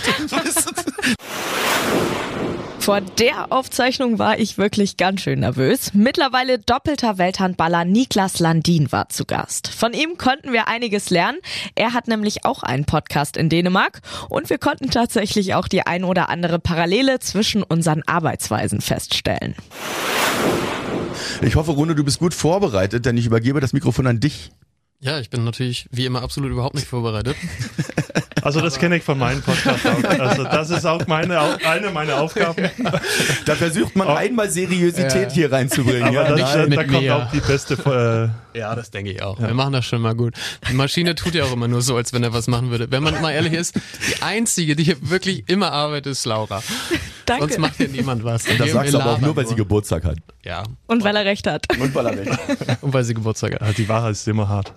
Vor 2.80 3.02
der 3.02 3.52
Aufzeichnung 3.52 4.18
war 4.18 4.38
ich 4.38 4.56
wirklich 4.56 4.96
ganz 4.96 5.20
schön 5.20 5.40
nervös. 5.40 5.92
Mittlerweile 5.92 6.58
doppelter 6.58 7.18
Welthandballer 7.18 7.84
Niklas 7.84 8.38
Landin 8.38 8.90
war 8.90 9.10
zu 9.10 9.26
Gast. 9.26 9.68
Von 9.68 9.92
ihm 9.92 10.16
konnten 10.16 10.52
wir 10.52 10.66
einiges 10.66 11.10
lernen. 11.10 11.38
Er 11.74 11.92
hat 11.92 12.08
nämlich 12.08 12.46
auch 12.46 12.62
einen 12.62 12.86
Podcast 12.86 13.36
in 13.36 13.50
Dänemark 13.50 14.00
und 14.30 14.48
wir 14.48 14.56
konnten 14.56 14.90
tatsächlich 14.90 15.54
auch 15.54 15.68
die 15.68 15.86
ein 15.86 16.04
oder 16.04 16.30
andere 16.30 16.58
Parallele 16.58 17.20
zwischen 17.20 17.62
unseren 17.62 18.02
Arbeitsweisen 18.06 18.80
feststellen. 18.80 19.54
Ich 21.42 21.56
hoffe, 21.56 21.72
Rune, 21.72 21.94
du 21.94 22.02
bist 22.02 22.18
gut 22.18 22.32
vorbereitet, 22.32 23.04
denn 23.04 23.16
ich 23.18 23.26
übergebe 23.26 23.60
das 23.60 23.74
Mikrofon 23.74 24.06
an 24.06 24.20
dich. 24.20 24.52
Ja, 25.00 25.20
ich 25.20 25.28
bin 25.28 25.44
natürlich 25.44 25.86
wie 25.90 26.06
immer 26.06 26.22
absolut 26.22 26.50
überhaupt 26.50 26.74
nicht 26.74 26.86
vorbereitet. 26.86 27.36
Also 28.42 28.60
das 28.60 28.78
kenne 28.78 28.96
ich 28.96 29.02
von 29.02 29.18
meinem 29.18 29.42
Podcast 29.42 29.86
auch. 29.86 30.00
Also 30.20 30.44
das 30.44 30.70
ist 30.70 30.84
auch 30.86 31.06
meine, 31.06 31.38
eine 31.66 31.90
meiner 31.90 32.20
Aufgaben. 32.20 32.70
Da 33.46 33.54
versucht 33.54 33.96
man 33.96 34.08
einmal 34.08 34.50
Seriosität 34.50 35.28
Ja. 35.28 35.34
hier 35.34 35.52
reinzubringen. 35.52 36.02
Aber 36.04 36.12
ja, 36.12 36.36
das, 36.36 36.52
da 36.52 36.66
mit 36.66 36.78
kommt 36.88 37.02
mir. 37.02 37.16
auch 37.16 37.30
die 37.30 37.40
beste... 37.40 38.30
Ja, 38.52 38.74
das 38.74 38.90
denke 38.90 39.12
ich 39.12 39.22
auch. 39.22 39.38
Wir 39.40 39.54
machen 39.54 39.72
das 39.72 39.84
schon 39.86 40.00
mal 40.02 40.14
gut. 40.14 40.34
Die 40.68 40.74
Maschine 40.74 41.14
tut 41.14 41.34
ja 41.34 41.44
auch 41.44 41.52
immer 41.52 41.68
nur 41.68 41.82
so, 41.82 41.96
als 41.96 42.12
wenn 42.12 42.22
er 42.24 42.32
was 42.32 42.48
machen 42.48 42.70
würde. 42.70 42.90
Wenn 42.90 43.02
man 43.02 43.20
mal 43.22 43.30
ehrlich 43.32 43.52
ist, 43.52 43.74
die 43.76 44.22
einzige, 44.22 44.74
die 44.76 44.82
hier 44.84 44.96
wirklich 45.08 45.44
immer 45.48 45.72
arbeitet, 45.72 46.12
ist 46.12 46.24
Laura. 46.26 46.62
Danke. 47.26 47.44
Sonst 47.44 47.58
macht 47.58 47.76
hier 47.76 47.88
niemand 47.88 48.24
was. 48.24 48.44
Das 48.44 48.58
Wir- 48.58 48.72
sagst 48.72 48.92
du 48.94 48.98
aber 49.00 49.12
auch 49.12 49.20
nur, 49.20 49.36
weil 49.36 49.46
sie 49.46 49.54
Geburtstag 49.54 50.04
hat. 50.04 50.16
Ja, 50.44 50.64
Und 50.86 51.04
weil 51.04 51.14
er 51.16 51.24
recht 51.24 51.46
hat. 51.46 51.66
Und 51.78 51.94
weil 51.94 52.06
er 52.06 52.16
recht 52.18 52.30
hat. 52.68 52.82
und 52.82 52.92
weil 52.92 53.04
sie 53.04 53.14
Geburtstag 53.14 53.54
hat. 53.60 53.62
Äh, 53.70 53.72
die 53.74 53.88
Wahrheit 53.88 54.12
ist 54.12 54.26
immer 54.26 54.48
hart. 54.48 54.72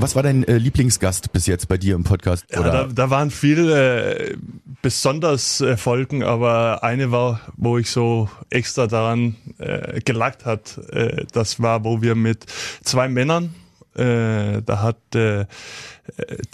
Was 0.00 0.16
war 0.16 0.22
dein 0.22 0.44
äh, 0.44 0.56
Lieblingsgast 0.56 1.30
bis 1.30 1.46
jetzt 1.46 1.68
bei 1.68 1.76
dir 1.76 1.94
im 1.94 2.04
Podcast? 2.04 2.46
Ja, 2.50 2.62
da, 2.62 2.84
da 2.84 3.10
waren 3.10 3.30
viele 3.30 4.30
äh, 4.30 4.36
besonders 4.80 5.60
äh, 5.60 5.76
Folgen, 5.76 6.22
aber 6.22 6.82
eine 6.82 7.12
war, 7.12 7.42
wo 7.58 7.76
ich 7.76 7.90
so 7.90 8.30
extra 8.48 8.86
daran 8.86 9.36
äh, 9.58 10.00
gelacht 10.00 10.46
hat. 10.46 10.78
Äh, 10.90 11.26
das 11.32 11.60
war, 11.60 11.84
wo 11.84 12.00
wir 12.00 12.14
mit 12.14 12.46
zwei 12.82 13.10
Männern 13.10 13.54
äh, 13.94 14.62
da 14.62 14.80
hat, 14.80 15.14
äh, 15.14 15.44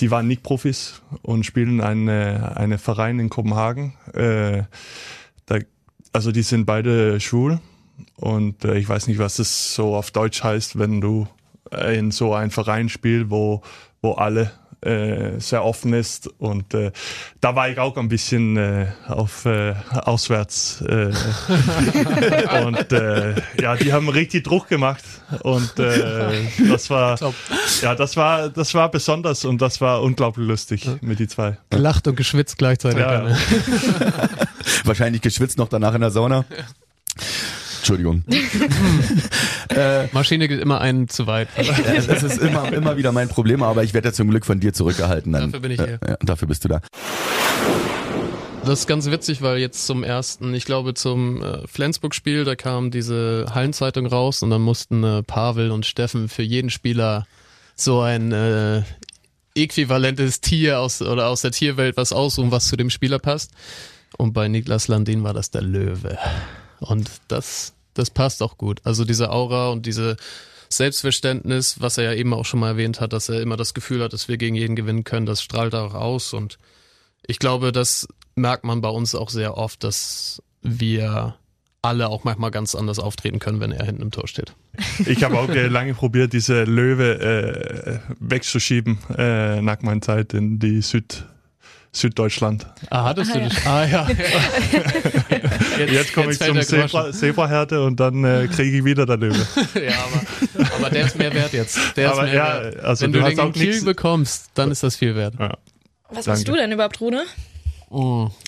die 0.00 0.11
waren 0.11 0.26
nicht 0.26 0.42
Profis 0.42 1.02
und 1.22 1.46
spielen 1.46 1.80
eine, 1.80 2.56
eine 2.56 2.78
Verein 2.78 3.20
in 3.20 3.30
Kopenhagen. 3.30 3.94
Äh, 4.12 4.64
da, 5.46 5.59
also 6.12 6.32
die 6.32 6.42
sind 6.42 6.66
beide 6.66 7.20
schwul 7.20 7.61
und 8.16 8.64
äh, 8.64 8.76
ich 8.76 8.88
weiß 8.88 9.06
nicht, 9.06 9.20
was 9.20 9.38
es 9.38 9.74
so 9.74 9.94
auf 9.94 10.11
Deutsch 10.11 10.42
heißt, 10.42 10.80
wenn 10.80 11.00
du 11.00 11.28
in 11.70 12.11
so 12.11 12.35
einen 12.35 12.50
Verein 12.50 12.88
spielst, 12.88 13.31
wo, 13.31 13.62
wo 14.02 14.12
alle 14.12 14.52
äh, 14.87 15.40
sehr 15.40 15.64
offen 15.64 15.92
ist 15.92 16.29
und 16.38 16.74
äh, 16.74 16.92
da 17.40 17.57
war 17.57 17.68
ich 17.68 17.79
auch 17.79 17.96
ein 17.96 18.09
bisschen 18.09 18.57
äh, 18.57 18.87
auf 19.09 19.44
äh, 19.44 19.74
auswärts 19.90 20.83
äh, 20.83 21.07
und 22.64 22.92
äh, 22.92 23.35
ja 23.61 23.74
die 23.76 23.92
haben 23.92 24.09
richtig 24.09 24.44
Druck 24.44 24.68
gemacht 24.68 25.02
und 25.42 25.79
äh, 25.79 26.40
das 26.68 26.90
war 26.90 27.18
ja 27.83 27.94
das 27.94 28.16
war 28.16 28.48
das 28.48 28.74
war 28.74 28.90
besonders 28.90 29.44
und 29.44 29.61
das 29.61 29.81
war 29.81 30.02
unglaublich 30.02 30.46
lustig 30.46 30.88
mit 31.00 31.18
die 31.18 31.26
zwei 31.26 31.59
Gelacht 31.70 32.07
und 32.07 32.16
geschwitzt 32.16 32.59
gleichzeitig. 32.59 33.00
Ja. 33.00 33.37
Wahrscheinlich 34.85 35.22
geschwitzt 35.22 35.59
noch 35.59 35.68
danach 35.68 35.94
in 35.94 36.02
der 36.02 36.11
Sauna. 36.11 36.44
Entschuldigung. 37.87 38.25
äh, 39.68 40.09
Maschine 40.12 40.49
geht 40.49 40.59
immer 40.59 40.81
einen 40.81 41.09
zu 41.09 41.29
weit. 41.29 41.49
Das 41.57 42.25
ist 42.25 42.38
immer, 42.38 42.72
immer 42.72 42.96
wieder 42.96 43.12
mein 43.12 43.29
Problem, 43.29 43.62
aber 43.62 43.85
ich 43.85 43.94
werde 43.94 44.09
ja 44.09 44.12
zum 44.12 44.29
Glück 44.29 44.44
von 44.44 44.59
dir 44.59 44.72
zurückgehalten. 44.72 45.33
Dann, 45.33 45.53
Dafür 45.53 45.61
bin 45.61 45.70
ich 45.70 45.81
hier. 45.81 46.03
Äh, 46.03 46.16
dafür 46.20 46.49
bist 46.49 46.64
du 46.64 46.68
da. 46.68 46.81
Das 48.64 48.81
ist 48.81 48.88
ganz 48.88 49.07
witzig, 49.07 49.40
weil 49.40 49.59
jetzt 49.59 49.87
zum 49.87 50.03
ersten, 50.03 50.53
ich 50.53 50.64
glaube 50.64 50.94
zum 50.94 51.40
äh, 51.44 51.64
Flensburg-Spiel, 51.68 52.44
da 52.44 52.57
kam 52.57 52.90
diese 52.90 53.46
Hallenzeitung 53.55 54.07
raus 54.07 54.42
und 54.42 54.51
dann 54.51 54.62
mussten 54.62 55.05
äh, 55.05 55.22
Pavel 55.22 55.70
und 55.70 55.87
Steffen 55.87 56.29
für 56.29 56.42
jeden 56.42 56.70
Spieler 56.70 57.25
so 57.77 58.01
ein 58.01 58.33
äh, 58.33 58.83
äquivalentes 59.55 60.40
Tier 60.40 60.81
aus 60.81 61.01
oder 61.03 61.29
aus 61.29 61.42
der 61.42 61.53
Tierwelt 61.53 61.96
was 61.96 62.12
aussuchen, 62.12 62.51
was 62.51 62.66
zu 62.66 62.77
dem 62.77 62.90
Spieler 62.90 63.20
passt. 63.20 63.53
Und 64.18 64.33
bei 64.33 64.49
Niklas 64.49 64.88
Landin 64.88 65.22
war 65.22 65.35
das 65.35 65.53
der 65.53 65.62
Löwe. 65.62 66.18
Und 66.81 67.09
das, 67.29 67.75
das 67.98 68.11
passt 68.11 68.42
auch 68.42 68.56
gut. 68.59 68.80
Also 68.85 69.04
diese 69.04 69.30
Aura 69.30 69.70
und 69.70 69.87
diese 69.87 70.16
Selbstverständnis, 70.68 71.80
was 71.80 71.98
er 71.98 72.04
ja 72.04 72.12
eben 72.12 72.35
auch 72.35 72.44
schon 72.44 72.61
mal 72.61 72.70
erwähnt 72.70 73.00
hat, 73.00 73.12
dass 73.12 73.28
er 73.28 73.40
immer 73.40 73.56
das 73.56 73.74
Gefühl 73.74 74.02
hat, 74.02 74.12
dass 74.12 74.28
wir 74.28 74.37
gegen 74.37 74.54
jeden 74.56 74.76
gewinnen 74.76 75.04
können, 75.04 75.26
das 75.26 75.42
strahlt 75.42 75.74
auch 75.74 75.94
aus. 75.94 76.32
Und 76.32 76.59
ich 77.26 77.38
glaube, 77.38 77.72
das 77.72 78.09
merkt 78.35 78.64
man 78.64 78.80
bei 78.80 78.88
uns 78.88 79.14
auch 79.14 79.30
sehr 79.30 79.56
oft, 79.56 79.82
dass 79.85 80.42
wir 80.62 81.37
alle 81.82 82.09
auch 82.09 82.24
manchmal 82.24 82.50
ganz 82.50 82.74
anders 82.74 82.98
auftreten 82.98 83.38
können, 83.38 83.61
wenn 83.61 83.70
er 83.70 83.87
hinten 83.87 84.02
im 84.02 84.11
Tor 84.11 84.26
steht. 84.26 84.54
Ich 85.06 85.22
habe 85.22 85.38
auch 85.38 85.48
äh, 85.48 85.68
lange 85.68 85.94
probiert, 85.94 86.32
diese 86.32 86.64
Löwe 86.64 87.20
äh, 87.20 88.14
wegzuschieben 88.18 88.98
äh, 89.16 89.62
nach 89.62 89.82
meiner 89.82 90.00
Zeit 90.00 90.35
in 90.35 90.59
die 90.59 90.82
Süd 90.82 91.24
Süddeutschland. 91.92 92.66
Ah, 92.90 93.04
hattest 93.04 93.30
Ah, 93.30 93.35
du 93.35 93.40
ja. 93.40 93.48
dich? 93.48 93.66
Ah 93.66 93.85
ja. 93.87 94.09
Jetzt, 95.78 95.92
jetzt 95.92 96.14
komme 96.14 96.32
ich 96.32 96.38
zum 96.38 96.60
Zebra. 96.60 97.12
Zebrahärte 97.12 97.82
und 97.82 98.00
dann 98.00 98.24
äh, 98.24 98.48
kriege 98.48 98.78
ich 98.78 98.84
wieder 98.84 99.06
der 99.06 99.16
Löwe. 99.16 99.36
ja, 99.74 99.94
aber, 100.58 100.74
aber 100.76 100.90
der 100.90 101.06
ist 101.06 101.18
mehr 101.18 101.32
wert 101.32 101.52
jetzt. 101.52 101.78
Der 101.96 102.12
Aber 102.12 102.24
ist 102.24 102.32
mehr 102.32 102.34
ja, 102.34 102.62
wert. 102.62 102.80
also 102.80 103.04
Wenn 103.04 103.12
du 103.12 103.18
du, 103.18 103.24
hast 103.24 103.32
den 103.32 103.40
auch 103.40 103.46
in 103.46 103.52
Kiel 103.52 103.84
bekommst, 103.84 104.50
dann 104.54 104.70
ist 104.70 104.82
das 104.82 104.96
viel 104.96 105.14
wert. 105.14 105.34
Ja. 105.38 105.56
Was 106.10 106.26
machst 106.26 106.46
du 106.46 106.54
denn 106.54 106.72
überhaupt, 106.72 107.00
Rune? 107.00 107.24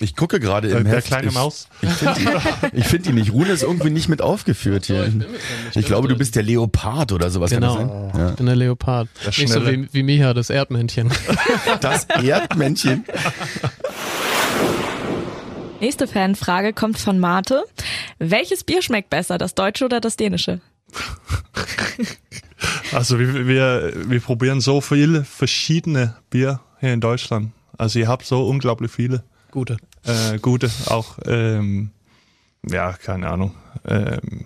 Ich 0.01 0.17
gucke 0.17 0.39
gerade 0.39 0.67
im 0.67 0.83
der 0.83 0.97
Heft. 0.97 1.07
kleine 1.07 1.27
ich, 1.29 1.33
Maus. 1.33 1.69
Ich 1.81 1.89
finde 1.89 2.15
die, 2.19 2.77
ich 2.77 2.85
find 2.85 3.05
die 3.05 3.13
nicht. 3.13 3.31
Rune 3.31 3.51
ist 3.51 3.63
irgendwie 3.63 3.89
nicht 3.89 4.09
mit 4.09 4.21
aufgeführt 4.21 4.85
hier. 4.85 5.11
Ich 5.75 5.85
glaube, 5.85 6.09
du 6.09 6.17
bist 6.17 6.35
der 6.35 6.43
Leopard 6.43 7.13
oder 7.13 7.29
sowas. 7.29 7.49
Genau. 7.49 7.75
Kann 7.77 7.87
das 7.87 8.13
sein? 8.17 8.29
Ich 8.29 8.35
bin 8.35 8.45
der 8.47 8.55
Leopard. 8.57 9.07
Der 9.23 9.27
Nicht 9.27 9.47
so 9.47 9.65
wie, 9.65 9.87
wie 9.93 10.03
Micha, 10.03 10.33
das 10.33 10.49
Erdmännchen. 10.49 11.09
Das 11.79 12.05
Erdmännchen. 12.05 13.05
Nächste 15.81 16.07
Fanfrage 16.07 16.73
kommt 16.73 16.97
von 16.97 17.19
Marte. 17.19 17.63
Welches 18.17 18.65
Bier 18.65 18.81
schmeckt 18.81 19.09
besser, 19.09 19.37
das 19.37 19.55
deutsche 19.55 19.85
oder 19.85 19.99
das 19.99 20.17
dänische? 20.17 20.61
Also 22.91 23.19
wir, 23.19 23.47
wir, 23.47 23.93
wir 24.09 24.19
probieren 24.19 24.61
so 24.61 24.81
viele 24.81 25.23
verschiedene 25.23 26.17
Bier 26.29 26.59
hier 26.79 26.93
in 26.93 26.99
Deutschland. 26.99 27.51
Also 27.77 27.99
ihr 27.99 28.07
habt 28.07 28.25
so 28.25 28.47
unglaublich 28.47 28.91
viele. 28.91 29.23
Gute. 29.51 29.77
Äh, 30.03 30.39
gute 30.39 30.69
auch. 30.87 31.17
Ähm, 31.25 31.91
ja, 32.67 32.93
keine 32.93 33.29
Ahnung. 33.29 33.55
Ähm, 33.87 34.45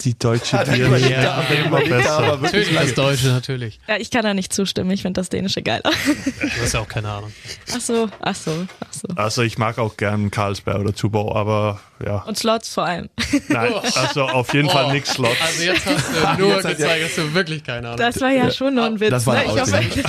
die 0.00 0.18
deutsche 0.18 0.56
ist 0.56 0.68
aber 0.68 1.48
immer 1.54 1.80
besser. 1.80 2.38
Natürlich 2.40 2.74
das 2.74 2.94
Deutsche, 2.94 3.28
natürlich. 3.28 3.80
Ja, 3.88 3.96
ich 3.96 4.10
kann 4.10 4.22
da 4.22 4.34
nicht 4.34 4.52
zustimmen. 4.52 4.90
Ich 4.90 5.02
finde 5.02 5.20
das 5.20 5.28
dänische 5.28 5.62
geiler. 5.62 5.82
Du 5.90 6.62
hast 6.62 6.74
ja 6.74 6.80
auch 6.80 6.88
keine 6.88 7.08
Ahnung. 7.10 7.32
Ach 7.74 7.80
so, 7.80 8.08
ach 8.20 8.34
so, 8.34 8.66
ach 8.80 8.92
so. 8.92 9.08
Also 9.16 9.42
ich 9.42 9.58
mag 9.58 9.78
auch 9.78 9.96
gern 9.96 10.30
Carlsberg 10.30 10.78
oder 10.80 10.94
Tuborg, 10.94 11.34
aber 11.36 11.80
ja. 12.04 12.22
Und 12.22 12.38
Slots 12.38 12.72
vor 12.74 12.84
allem. 12.84 13.08
Nein, 13.48 13.72
also 13.94 14.24
auf 14.24 14.52
jeden 14.52 14.68
Fall 14.68 14.86
Oh. 14.88 14.92
nix 14.92 15.14
Slots. 15.14 15.36
Also 15.40 15.62
jetzt 15.62 15.86
hast 15.86 16.38
du 16.38 16.38
nur 16.42 16.56
gezeigt, 16.62 17.04
dass 17.04 17.14
du 17.16 17.34
wirklich 17.34 17.64
keine 17.64 17.88
Ahnung 17.88 17.98
Das 17.98 18.20
war 18.20 18.30
ja 18.30 18.50
schon 18.50 18.74
nur 18.74 18.84
ein 18.84 19.00
Witz. 19.00 19.10
Das 19.10 19.26
war 19.26 19.34
ne? 19.36 19.42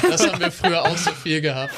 Das 0.10 0.28
haben 0.28 0.40
wir 0.40 0.52
früher 0.52 0.84
auch 0.84 0.98
so 0.98 1.12
viel 1.12 1.42
gehabt. 1.42 1.74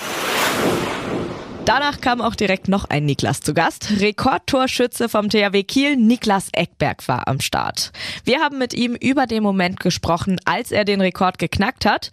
Danach 1.70 2.02
kam 2.02 2.20
auch 2.20 2.34
direkt 2.34 2.68
noch 2.68 2.86
ein 2.86 3.06
Niklas 3.06 3.42
zu 3.42 3.54
Gast. 3.54 3.92
Rekordtorschütze 4.00 5.08
vom 5.08 5.30
THW 5.30 5.62
Kiel, 5.62 5.98
Niklas 5.98 6.48
Eckberg 6.52 7.08
war 7.08 7.28
am 7.28 7.40
Start. 7.42 7.92
Wir 8.24 8.40
haben 8.40 8.58
mit 8.58 8.74
ihm 8.74 8.96
über 8.96 9.28
den 9.28 9.44
Moment 9.44 9.80
gesprochen, 9.80 10.40
als 10.46 10.72
er 10.72 10.84
den 10.84 11.00
Rekord 11.00 11.38
geknackt 11.38 11.86
hat 11.86 12.10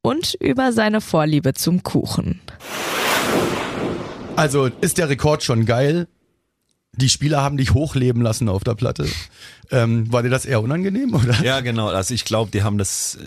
und 0.00 0.34
über 0.34 0.72
seine 0.72 1.00
Vorliebe 1.00 1.54
zum 1.54 1.82
Kuchen. 1.82 2.40
Also 4.36 4.66
ist 4.80 4.98
der 4.98 5.08
Rekord 5.08 5.42
schon 5.42 5.66
geil? 5.66 6.06
Die 6.92 7.08
Spieler 7.08 7.42
haben 7.42 7.56
dich 7.56 7.74
hochleben 7.74 8.22
lassen 8.22 8.48
auf 8.48 8.62
der 8.62 8.76
Platte. 8.76 9.08
Ähm, 9.72 10.12
war 10.12 10.22
dir 10.22 10.30
das 10.30 10.44
eher 10.46 10.62
unangenehm 10.62 11.14
oder? 11.14 11.34
Ja, 11.42 11.58
genau. 11.62 11.88
Also 11.88 12.14
ich 12.14 12.24
glaube, 12.24 12.52
die 12.52 12.62
haben 12.62 12.78
das 12.78 13.18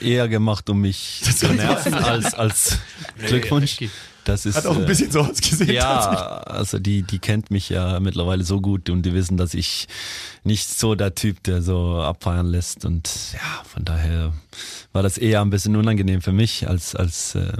äh, 0.00 0.06
eher 0.06 0.28
gemacht, 0.28 0.70
um 0.70 0.80
mich 0.80 1.20
zu 1.36 1.48
nerven 1.52 1.92
als 1.92 2.32
als 2.32 2.78
Nee, 3.20 3.26
Glückwunsch. 3.26 3.64
richtig. 3.64 3.90
Das 4.24 4.46
ist 4.46 4.56
Hat 4.56 4.66
auch 4.66 4.76
ein 4.76 4.84
äh, 4.84 4.86
bisschen 4.86 5.10
so 5.10 5.20
ausgesehen, 5.20 5.70
Ja, 5.70 5.82
tatsächlich. 5.96 6.46
also 6.50 6.78
die 6.78 7.02
die 7.02 7.18
kennt 7.18 7.50
mich 7.50 7.68
ja 7.68 8.00
mittlerweile 8.00 8.42
so 8.44 8.60
gut 8.60 8.88
und 8.90 9.02
die 9.02 9.12
wissen, 9.14 9.36
dass 9.36 9.54
ich 9.54 9.86
nicht 10.44 10.68
so 10.68 10.94
der 10.94 11.14
Typ, 11.14 11.42
der 11.42 11.60
so 11.62 11.96
abfeiern 12.00 12.46
lässt 12.46 12.84
und 12.84 13.10
ja, 13.34 13.62
von 13.64 13.84
daher 13.84 14.32
war 14.92 15.02
das 15.02 15.18
eher 15.18 15.40
ein 15.42 15.50
bisschen 15.50 15.76
unangenehm 15.76 16.22
für 16.22 16.32
mich 16.32 16.68
als 16.68 16.94
als 16.96 17.34
äh, 17.34 17.52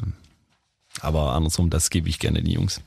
aber 1.00 1.32
andersrum, 1.32 1.70
das 1.70 1.90
gebe 1.90 2.08
ich 2.08 2.18
gerne 2.20 2.40
den 2.40 2.50
Jungs. 2.52 2.80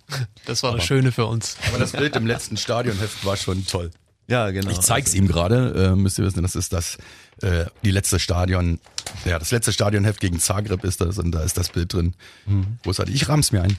Das 0.46 0.64
war 0.64 0.72
das 0.72 0.80
Aber- 0.80 0.88
Schöne 0.88 1.12
für 1.12 1.26
uns. 1.26 1.58
Aber 1.68 1.78
das 1.78 1.92
Bild 1.92 2.16
im 2.16 2.26
letzten 2.26 2.56
Stadionheft 2.56 3.26
war 3.26 3.36
schon 3.36 3.66
toll. 3.66 3.92
Ja, 4.28 4.52
genau. 4.52 4.70
Ich 4.70 4.80
zeig's 4.80 5.14
ihm 5.14 5.28
gerade, 5.28 5.92
äh, 5.94 5.96
müsst 5.96 6.20
ihr 6.20 6.26
wissen, 6.26 6.44
das 6.44 6.56
ist 6.56 6.74
das, 6.74 6.98
äh, 7.42 7.66
die 7.84 7.92
letzte 7.92 8.20
Stadion, 8.20 8.80
ja, 9.26 9.40
das 9.40 9.52
letzte 9.52 9.72
Stadionheft 9.72 10.20
gegen 10.20 10.40
Zagreb 10.40 10.84
ist 10.84 11.00
das 11.00 11.18
und 11.18 11.32
da 11.32 11.42
ist 11.44 11.58
das 11.58 11.70
Bild 11.70 11.94
drin. 11.94 12.14
Mhm. 12.46 12.78
Großartig. 12.84 13.16
Ich 13.16 13.30
rahm's 13.30 13.52
mir 13.52 13.62
ein. 13.62 13.78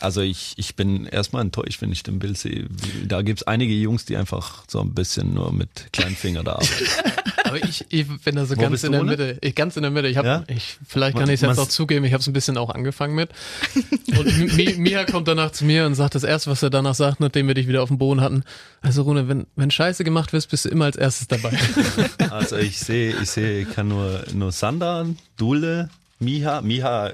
Also 0.00 0.22
ich, 0.22 0.54
ich 0.56 0.76
bin 0.76 1.06
erstmal 1.06 1.42
enttäuscht, 1.42 1.80
wenn 1.82 1.92
ich 1.92 2.02
den 2.02 2.18
Bild 2.18 2.38
sehe. 2.38 2.66
Da 3.06 3.22
gibt's 3.22 3.42
einige 3.42 3.74
Jungs, 3.74 4.04
die 4.06 4.16
einfach 4.16 4.64
so 4.68 4.80
ein 4.80 4.94
bisschen 4.94 5.34
nur 5.34 5.52
mit 5.52 5.92
kleinen 5.92 6.16
Finger 6.16 6.42
da 6.42 6.52
arbeiten. 6.52 6.84
Aber 7.44 7.64
ich, 7.64 7.84
ich 7.88 8.06
bin 8.22 8.36
da 8.36 8.46
so 8.46 8.56
Wo 8.56 8.60
ganz 8.60 8.84
in 8.84 8.92
der 8.92 9.00
Rune? 9.00 9.10
Mitte. 9.12 9.38
Ich 9.40 9.54
ganz 9.54 9.76
in 9.76 9.82
der 9.82 9.90
Mitte. 9.90 10.08
Ich 10.08 10.16
habe, 10.16 10.28
Ja? 10.28 10.44
ich, 10.46 10.78
vielleicht 10.86 11.16
kann 11.18 11.28
ich 11.28 11.34
es 11.34 11.40
jetzt 11.40 11.58
auch 11.58 11.68
zugeben. 11.68 12.04
Ich 12.04 12.12
habe 12.12 12.20
es 12.20 12.26
ein 12.28 12.32
bisschen 12.32 12.56
auch 12.56 12.70
angefangen 12.70 13.14
mit. 13.14 13.30
Und 14.16 14.26
Mi- 14.56 14.76
Mia 14.78 15.04
kommt 15.04 15.26
danach 15.28 15.50
zu 15.52 15.64
mir 15.64 15.84
und 15.86 15.94
sagt 15.94 16.14
das 16.14 16.22
erste, 16.24 16.50
was 16.50 16.62
er 16.62 16.70
danach 16.70 16.94
sagt, 16.94 17.18
nachdem 17.20 17.46
wir 17.48 17.54
dich 17.54 17.66
wieder 17.68 17.82
auf 17.82 17.88
dem 17.88 17.98
Boden 17.98 18.20
hatten. 18.20 18.44
Also 18.82 19.02
Rune, 19.02 19.28
wenn 19.28 19.46
wenn 19.56 19.70
Scheiße 19.70 20.04
gemacht 20.04 20.32
wirst, 20.32 20.50
bist 20.50 20.64
du 20.64 20.68
immer 20.68 20.84
als 20.86 20.96
erstes 20.96 21.26
dabei. 21.28 21.56
Also 22.30 22.56
ich 22.56 22.78
sehe, 22.78 23.14
ich 23.20 23.30
sehe, 23.30 23.60
ich 23.62 23.70
kann 23.74 23.88
nur, 23.88 24.24
nur 24.32 24.52
Sander, 24.52 25.06
Dule, 25.36 25.90
Miha. 26.20 26.60
Miha, 26.62 27.10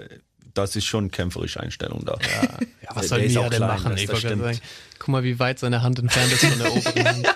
das 0.56 0.74
ist 0.76 0.84
schon 0.86 1.10
kämpferische 1.10 1.60
Einstellung 1.60 2.02
da. 2.04 2.16
Ja, 2.42 2.42
Ja, 2.82 2.88
was 2.94 3.08
soll 3.08 3.20
Mia 3.22 3.48
denn 3.48 3.60
machen? 3.60 3.92
Das, 3.92 4.00
Ich 4.00 4.06
das 4.06 4.14
wollte 4.22 4.28
gerade 4.36 4.54
stimmt. 4.54 4.54
sagen, 4.56 4.58
guck 4.98 5.08
mal, 5.08 5.22
wie 5.24 5.38
weit 5.38 5.58
seine 5.58 5.82
Hand 5.82 5.98
entfernt 5.98 6.32
ist 6.32 6.44
von 6.44 6.58
der 6.58 6.72
oberen 6.76 7.06
Hand. 7.06 7.28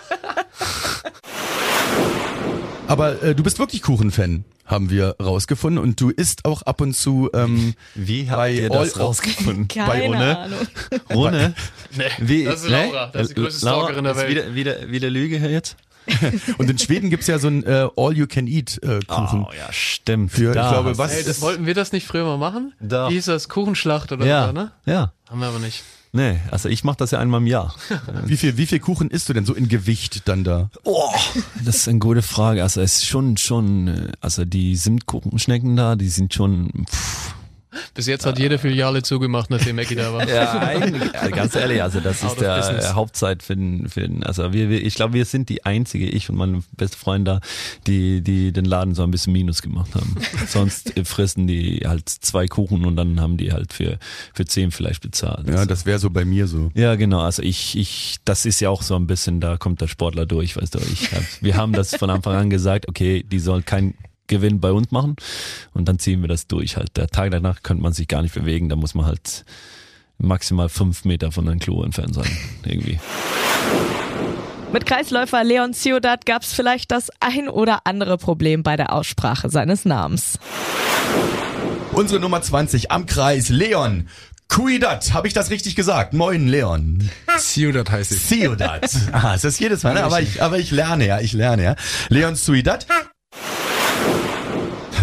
Aber 2.88 3.22
äh, 3.22 3.34
du 3.36 3.42
bist 3.44 3.58
wirklich 3.60 3.82
Kuchenfan, 3.82 4.44
haben 4.66 4.90
wir 4.90 5.14
rausgefunden. 5.22 5.80
Und 5.82 6.00
du 6.00 6.10
isst 6.10 6.44
auch 6.44 6.62
ab 6.62 6.80
und 6.80 6.94
zu 6.94 7.30
ähm, 7.34 7.74
Wie 7.94 8.28
habt 8.28 8.38
bei 8.38 8.52
ihr 8.52 8.68
das 8.68 8.94
All- 8.96 9.02
rausgefunden? 9.02 9.68
Bei 9.86 10.00
Keine 10.00 10.06
Rune? 10.06 10.38
Ahnung. 10.38 10.58
Rune? 11.12 11.54
Nee, 11.96 12.04
Wie, 12.18 12.44
das 12.44 12.62
ist 12.62 12.68
Laura. 12.68 13.08
Das 13.12 13.22
ist 13.22 13.36
die 13.36 13.42
größte 13.42 13.66
Laura, 13.66 13.82
Stalkerin 13.86 14.04
der 14.04 14.16
Welt. 14.16 14.28
Wieder, 14.28 14.54
wieder, 14.54 14.90
wieder 14.92 15.10
Lüge 15.10 15.38
hier 15.40 15.50
jetzt? 15.50 15.76
Und 16.58 16.70
in 16.70 16.78
Schweden 16.78 17.10
gibt's 17.10 17.26
ja 17.26 17.38
so 17.38 17.48
ein 17.48 17.62
äh, 17.64 17.88
All-You-Can-Eat-Kuchen. 17.96 19.46
Oh, 19.48 19.52
ja, 19.56 19.72
stimmt. 19.72 20.32
Für, 20.32 20.48
ich 20.50 20.54
Da 20.54 20.70
glaube, 20.70 20.90
hast 20.90 20.98
was 20.98 21.12
Hey, 21.12 21.24
das 21.24 21.40
wollten 21.40 21.66
wir 21.66 21.74
das 21.74 21.92
nicht 21.92 22.06
früher 22.06 22.24
mal 22.24 22.38
machen? 22.38 22.72
Doch. 22.80 23.10
Wie 23.10 23.14
hieß 23.14 23.26
das? 23.26 23.48
Kuchenschlacht 23.48 24.10
oder 24.12 24.26
Ja, 24.26 24.46
so, 24.46 24.52
ne? 24.52 24.72
ja. 24.86 25.12
Haben 25.28 25.40
wir 25.40 25.48
aber 25.48 25.58
nicht. 25.58 25.82
Nee, 26.12 26.40
also 26.50 26.68
ich 26.68 26.82
mache 26.82 26.96
das 26.96 27.12
ja 27.12 27.20
einmal 27.20 27.40
im 27.40 27.46
Jahr. 27.46 27.72
Wie 28.24 28.36
viel, 28.36 28.56
wie 28.56 28.66
viel 28.66 28.80
Kuchen 28.80 29.10
isst 29.10 29.28
du 29.28 29.32
denn 29.32 29.44
so 29.46 29.54
in 29.54 29.68
Gewicht 29.68 30.26
dann 30.26 30.42
da? 30.42 30.68
Oh, 30.82 31.08
das 31.64 31.76
ist 31.76 31.88
eine 31.88 32.00
gute 32.00 32.22
Frage. 32.22 32.64
Also 32.64 32.80
es 32.80 32.94
ist 32.96 33.06
schon, 33.06 33.36
schon, 33.36 33.86
äh, 33.86 34.12
also 34.20 34.44
die 34.44 34.74
Simtkuchenschnecken 34.74 35.76
da, 35.76 35.94
die 35.94 36.08
sind 36.08 36.34
schon, 36.34 36.84
pff, 36.90 37.34
Bis 37.94 38.06
jetzt 38.06 38.26
hat 38.26 38.38
jede 38.38 38.58
Filiale 38.58 39.02
zugemacht, 39.02 39.50
nachdem 39.50 39.76
Mackie 39.76 39.96
da 39.96 40.12
war. 40.12 40.20
Ja, 40.30 40.60
eigentlich, 40.60 41.12
ganz 41.32 41.54
ehrlich, 41.56 41.82
also 41.82 41.98
das 41.98 42.22
Out 42.22 42.32
ist 42.32 42.40
der 42.40 42.56
business. 42.56 42.94
Hauptzeit 42.94 43.42
für 43.42 43.56
den, 43.56 43.88
für 43.88 44.00
den 44.00 44.22
also 44.22 44.52
wir, 44.52 44.68
wir, 44.70 44.84
ich 44.84 44.94
glaube, 44.94 45.14
wir 45.14 45.24
sind 45.24 45.48
die 45.48 45.64
einzige, 45.64 46.06
ich 46.06 46.30
und 46.30 46.36
mein 46.36 46.62
bester 46.76 46.96
Freund 46.98 47.26
da, 47.26 47.40
die, 47.86 48.20
die 48.20 48.52
den 48.52 48.64
Laden 48.64 48.94
so 48.94 49.02
ein 49.02 49.10
bisschen 49.10 49.32
Minus 49.32 49.62
gemacht 49.62 49.94
haben. 49.94 50.16
Sonst 50.46 50.92
fressen 51.04 51.46
die 51.46 51.82
halt 51.84 52.08
zwei 52.08 52.46
Kuchen 52.46 52.84
und 52.84 52.96
dann 52.96 53.20
haben 53.20 53.36
die 53.36 53.52
halt 53.52 53.72
für, 53.72 53.98
für 54.34 54.44
zehn 54.44 54.70
vielleicht 54.70 55.02
bezahlt. 55.02 55.48
Ja, 55.48 55.66
das 55.66 55.84
wäre 55.84 55.98
so 55.98 56.10
bei 56.10 56.24
mir 56.24 56.46
so. 56.46 56.70
Ja, 56.74 56.94
genau. 56.94 57.20
Also 57.20 57.42
ich, 57.42 57.76
ich, 57.76 58.18
das 58.24 58.44
ist 58.44 58.60
ja 58.60 58.70
auch 58.70 58.82
so 58.82 58.94
ein 58.94 59.06
bisschen, 59.06 59.40
da 59.40 59.56
kommt 59.56 59.80
der 59.80 59.88
Sportler 59.88 60.26
durch, 60.26 60.56
weißt 60.56 60.74
du. 60.74 60.78
Ich 60.92 61.12
hab, 61.12 61.22
wir 61.40 61.56
haben 61.56 61.72
das 61.72 61.96
von 61.96 62.10
Anfang 62.10 62.36
an 62.36 62.50
gesagt, 62.50 62.88
okay, 62.88 63.24
die 63.24 63.38
soll 63.38 63.62
kein 63.62 63.94
Gewinn 64.30 64.60
bei 64.60 64.72
uns 64.72 64.90
machen 64.90 65.16
und 65.74 65.88
dann 65.88 65.98
ziehen 65.98 66.22
wir 66.22 66.28
das 66.28 66.46
durch. 66.46 66.78
Halt 66.78 66.96
der 66.96 67.08
Tag 67.08 67.32
danach 67.32 67.62
könnte 67.62 67.82
man 67.82 67.92
sich 67.92 68.08
gar 68.08 68.22
nicht 68.22 68.34
bewegen, 68.34 68.70
da 68.70 68.76
muss 68.76 68.94
man 68.94 69.04
halt 69.04 69.44
maximal 70.16 70.70
fünf 70.70 71.04
Meter 71.04 71.32
von 71.32 71.48
einem 71.48 71.58
Klo 71.58 71.82
entfernt 71.82 72.14
sein, 72.14 72.30
irgendwie. 72.64 72.98
Mit 74.72 74.86
Kreisläufer 74.86 75.42
Leon 75.42 75.74
Ciudad 75.74 76.24
gab 76.26 76.42
es 76.42 76.52
vielleicht 76.52 76.92
das 76.92 77.10
ein 77.18 77.48
oder 77.48 77.80
andere 77.86 78.18
Problem 78.18 78.62
bei 78.62 78.76
der 78.76 78.92
Aussprache 78.92 79.50
seines 79.50 79.84
Namens. 79.84 80.38
Unsere 81.92 82.20
Nummer 82.20 82.40
20 82.40 82.92
am 82.92 83.06
Kreis, 83.06 83.48
Leon. 83.48 84.08
Cuidat, 84.48 85.12
habe 85.12 85.26
ich 85.28 85.34
das 85.34 85.50
richtig 85.50 85.74
gesagt? 85.74 86.12
Moin, 86.12 86.46
Leon. 86.46 87.08
Ciudad 87.38 87.90
heißt 87.90 88.12
ich. 88.12 88.26
Ciudad. 88.26 88.88
Ah, 89.12 89.34
es 89.34 89.44
ist 89.44 89.58
jedes 89.60 89.82
Mal, 89.82 89.94
ne? 89.94 90.04
aber 90.04 90.20
ich, 90.20 90.42
aber 90.42 90.58
ich 90.58 90.70
lerne 90.70 91.06
ja, 91.06 91.20
ich 91.20 91.32
lerne 91.32 91.64
ja. 91.64 91.76
Leon 92.08 92.36
Ciudad. 92.36 92.86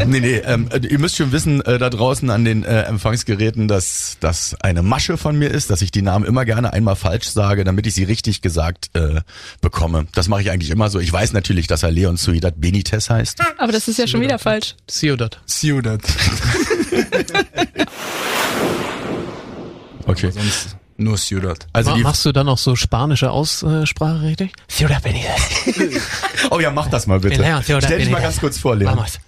Nee, 0.06 0.20
nee, 0.20 0.36
ähm, 0.38 0.70
äh, 0.72 0.80
ihr 0.86 1.00
müsst 1.00 1.18
schon 1.18 1.32
wissen, 1.32 1.62
äh, 1.62 1.78
da 1.78 1.90
draußen 1.90 2.30
an 2.30 2.46
den 2.46 2.64
äh, 2.64 2.84
Empfangsgeräten, 2.84 3.68
dass 3.68 4.18
das 4.20 4.56
eine 4.62 4.84
Masche 4.84 5.18
von 5.18 5.38
mir 5.38 5.50
ist, 5.50 5.70
dass 5.70 5.82
ich 5.82 5.92
die 5.92 6.02
Namen 6.02 6.26
immer 6.26 6.46
gerne 6.46 6.74
einmal 6.74 6.96
falsch 6.96 7.30
sage, 7.30 7.64
damit 7.64 7.88
ich 7.88 7.96
sie 7.96 8.04
richtig 8.04 8.42
gesagt 8.42 8.90
äh, 8.94 9.22
bekomme. 9.62 10.08
Das 10.14 10.28
mache 10.28 10.42
ich 10.42 10.52
eigentlich 10.52 10.70
immer 10.70 10.90
so. 10.90 11.00
Ich 11.00 11.12
weiß 11.12 11.34
natürlich, 11.34 11.68
dass 11.68 11.84
er 11.84 11.92
Leon 11.92 12.18
Ciudad 12.18 12.54
Benitez 12.58 13.10
heißt. 13.10 13.42
Aber 13.58 13.72
das 13.72 13.88
ist 13.88 13.98
ja 13.98 14.08
schon 14.08 14.22
wieder 14.22 14.40
falsch. 14.40 14.76
Ciudad. 14.88 15.40
Ciudad. 15.48 16.02
Okay. 20.08 20.32
Sonst 20.32 20.78
nur 20.96 21.18
Ciudad. 21.18 21.68
Also 21.74 21.92
Ma 21.92 21.98
machst 21.98 22.26
du 22.26 22.32
dann 22.32 22.50
auch 22.50 22.58
so 22.58 22.76
spanische 22.76 23.30
Aussprache 23.30 24.22
richtig? 24.22 24.54
Ciudad 24.68 25.04
Benitez. 25.04 26.02
oh 26.50 26.60
ja, 26.60 26.72
mach 26.72 26.88
das 26.88 27.08
mal 27.08 27.20
bitte. 27.20 27.44
Stell 27.64 28.00
dich 28.00 28.10
mal 28.10 28.22
ganz 28.22 28.40
kurz 28.40 28.58
vor, 28.58 28.76
Leon. 28.76 28.96
Vamos. 28.96 29.20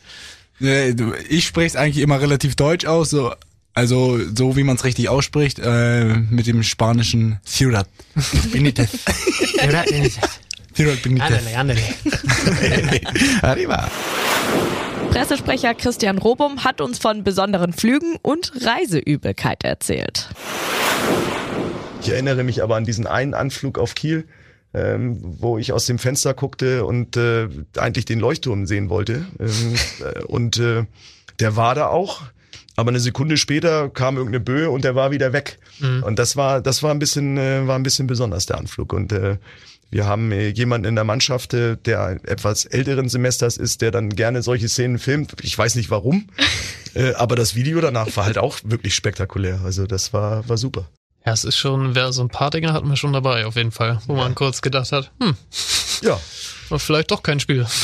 Du- 0.59 1.13
Ich 1.29 1.45
spreche 1.47 1.67
es 1.67 1.75
eigentlich 1.75 2.03
immer 2.03 2.19
relativ 2.21 2.55
deutsch 2.55 2.85
aus, 2.85 3.09
so, 3.09 3.33
also 3.73 4.19
so 4.35 4.55
wie 4.57 4.63
man 4.63 4.75
es 4.75 4.83
richtig 4.83 5.09
ausspricht, 5.09 5.59
äh, 5.59 6.05
mit 6.29 6.47
dem 6.47 6.63
spanischen 6.63 7.39
Ciudad. 7.45 7.87
Benitez. 8.51 8.89
Ciudad 9.59 9.85
Benitez. 9.85 10.19
Ciudad 10.75 11.01
Benitez. 11.01 11.25
Ándale, 11.55 11.57
ándale. 11.57 11.81
Arriba. 13.41 13.89
Pressesprecher 15.11 15.73
Christian 15.73 16.17
Robum 16.17 16.63
hat 16.63 16.81
uns 16.81 16.99
von 16.99 17.23
besonderen 17.23 17.73
Flügen 17.73 18.17
und 18.21 18.51
Reiseübelkeit 18.61 19.63
erzählt. 19.63 20.29
Ich 22.01 22.09
erinnere 22.09 22.43
mich 22.43 22.61
aber 22.63 22.75
an 22.75 22.85
diesen 22.85 23.07
einen 23.07 23.33
Anflug 23.33 23.77
auf 23.79 23.95
Kiel, 23.95 24.27
ähm, 24.73 25.19
wo 25.21 25.57
ich 25.57 25.71
aus 25.73 25.85
dem 25.85 25.99
Fenster 25.99 26.33
guckte 26.33 26.85
und 26.85 27.17
äh, 27.17 27.49
eigentlich 27.77 28.05
den 28.05 28.19
Leuchtturm 28.19 28.65
sehen 28.65 28.89
wollte. 28.89 29.25
Ähm, 29.39 29.75
äh, 30.01 30.23
und 30.23 30.57
äh, 30.57 30.85
der 31.39 31.55
war 31.55 31.75
da 31.75 31.87
auch. 31.87 32.21
Aber 32.75 32.89
eine 32.89 32.99
Sekunde 32.99 33.35
später 33.35 33.89
kam 33.89 34.15
irgendeine 34.15 34.43
Böe 34.43 34.69
und 34.69 34.85
der 34.85 34.95
war 34.95 35.11
wieder 35.11 35.33
weg. 35.33 35.59
Mhm. 35.79 36.03
Und 36.03 36.17
das 36.17 36.37
war, 36.37 36.61
das 36.61 36.81
war 36.81 36.91
ein 36.91 36.99
bisschen, 36.99 37.37
äh, 37.37 37.67
war 37.67 37.77
ein 37.77 37.83
bisschen 37.83 38.07
besonders 38.07 38.45
der 38.45 38.57
Anflug. 38.57 38.93
Und 38.93 39.11
äh, 39.11 39.37
wir 39.91 40.05
haben 40.05 40.31
äh, 40.31 40.49
jemanden 40.49 40.87
in 40.87 40.95
der 40.95 41.03
Mannschaft, 41.03 41.53
äh, 41.53 41.75
der 41.75 42.19
etwas 42.23 42.65
älteren 42.65 43.09
Semesters 43.09 43.57
ist, 43.57 43.81
der 43.81 43.91
dann 43.91 44.09
gerne 44.09 44.43
solche 44.43 44.69
Szenen 44.69 44.99
filmt. 44.99 45.33
Ich 45.41 45.57
weiß 45.57 45.75
nicht 45.75 45.89
warum, 45.89 46.27
äh, 46.93 47.13
aber 47.15 47.35
das 47.35 47.55
Video 47.55 47.81
danach 47.81 48.15
war 48.15 48.25
halt 48.25 48.37
auch 48.37 48.59
wirklich 48.63 48.93
spektakulär. 48.95 49.61
Also 49.63 49.87
das 49.87 50.13
war, 50.13 50.47
war 50.47 50.57
super. 50.57 50.87
Ja, 51.29 51.33
es 51.33 51.43
ist 51.43 51.57
schon, 51.57 51.93
wer 51.93 52.11
so 52.11 52.23
ein 52.23 52.29
paar 52.29 52.49
Dinge 52.49 52.73
hatten 52.73 52.89
wir 52.89 52.97
schon 52.97 53.13
dabei, 53.13 53.45
auf 53.45 53.55
jeden 53.55 53.69
Fall, 53.69 54.01
wo 54.07 54.15
man 54.15 54.33
kurz 54.33 54.63
gedacht 54.63 54.91
hat, 54.91 55.11
hm, 55.21 55.35
Ja. 56.01 56.19
war 56.69 56.79
vielleicht 56.79 57.11
doch 57.11 57.21
kein 57.21 57.39
Spiel. 57.39 57.67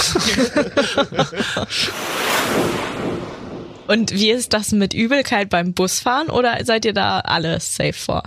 Und 3.88 4.12
wie 4.14 4.32
ist 4.32 4.52
das 4.54 4.72
mit 4.72 4.96
Übelkeit 4.96 5.52
beim 5.52 5.74
Busfahren 5.76 6.32
oder 6.32 6.58
seid 6.66 6.86
ihr 6.86 6.93
da 6.93 7.20
alle 7.20 7.60
safe 7.60 7.93
vor? 7.93 8.24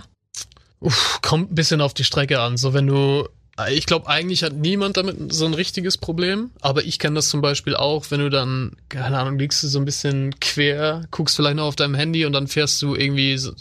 Uff, 0.79 1.19
kommt 1.21 1.51
ein 1.51 1.55
bisschen 1.55 1.81
auf 1.81 1.93
die 1.93 2.05
Strecke 2.05 2.39
an. 2.39 2.55
So, 2.55 2.73
wenn 2.73 2.87
du, 2.87 3.27
ich 3.69 3.85
glaube, 3.87 4.07
eigentlich 4.07 4.43
hat 4.43 4.53
niemand 4.53 4.95
damit 4.95 5.33
so 5.33 5.43
ein 5.45 5.53
richtiges 5.53 5.97
Problem, 5.97 6.51
aber 6.61 6.85
ich 6.85 6.97
kenne 6.97 7.15
das 7.15 7.27
zum 7.27 7.41
Beispiel 7.41 7.75
auch, 7.75 8.05
wenn 8.09 8.21
du 8.21 8.29
dann, 8.29 8.77
keine 8.87 9.19
Ahnung, 9.19 9.37
liegst 9.37 9.61
du 9.63 9.67
so 9.67 9.79
ein 9.79 9.85
bisschen 9.85 10.39
quer, 10.39 11.01
guckst 11.11 11.35
vielleicht 11.35 11.57
noch 11.57 11.65
auf 11.65 11.75
deinem 11.75 11.95
Handy 11.95 12.25
und 12.25 12.31
dann 12.31 12.47
fährst 12.47 12.81
du 12.81 12.95
irgendwie 12.95 13.37
so, 13.37 13.51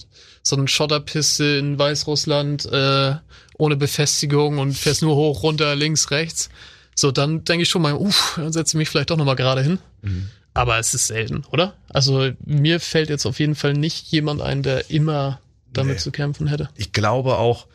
so 0.49 0.57
eine 0.57 0.69
Schotterpiste 0.69 1.45
in 1.45 1.79
Weißrussland 1.79 2.67
äh, 2.67 3.15
ohne 3.59 3.77
Befestigung 3.77 4.59
und 4.59 4.73
fährst 4.75 5.03
nur 5.03 5.17
hoch, 5.17 5.43
runter, 5.43 5.75
links, 5.77 6.11
rechts. 6.11 6.49
So, 6.95 7.11
dann 7.13 7.45
denke 7.45 7.63
ich 7.63 7.69
schon 7.69 7.83
mal, 7.83 7.95
uff, 7.95 8.35
dann 8.37 8.53
setze 8.53 8.77
ich 8.77 8.79
mich 8.79 8.89
vielleicht 8.89 9.11
doch 9.11 9.17
nochmal 9.17 9.37
gerade 9.37 9.63
hin. 9.63 9.79
Aber 10.55 10.79
es 10.79 10.95
ist 10.95 11.07
selten, 11.09 11.45
oder? 11.53 11.75
Also 11.89 12.31
mir 12.45 12.81
fällt 12.81 13.09
jetzt 13.11 13.27
auf 13.27 13.39
jeden 13.39 13.55
Fall 13.55 13.75
nicht 13.75 14.09
jemand 14.11 14.41
ein, 14.43 14.63
der 14.63 14.91
immer 14.91 15.41
damit 15.73 15.97
Nee. 15.97 16.01
zu 16.03 16.11
kämpfen 16.11 16.47
hätte. 16.49 16.69
Ich 16.77 16.93
glaube 16.93 17.37
auch, 17.39 17.67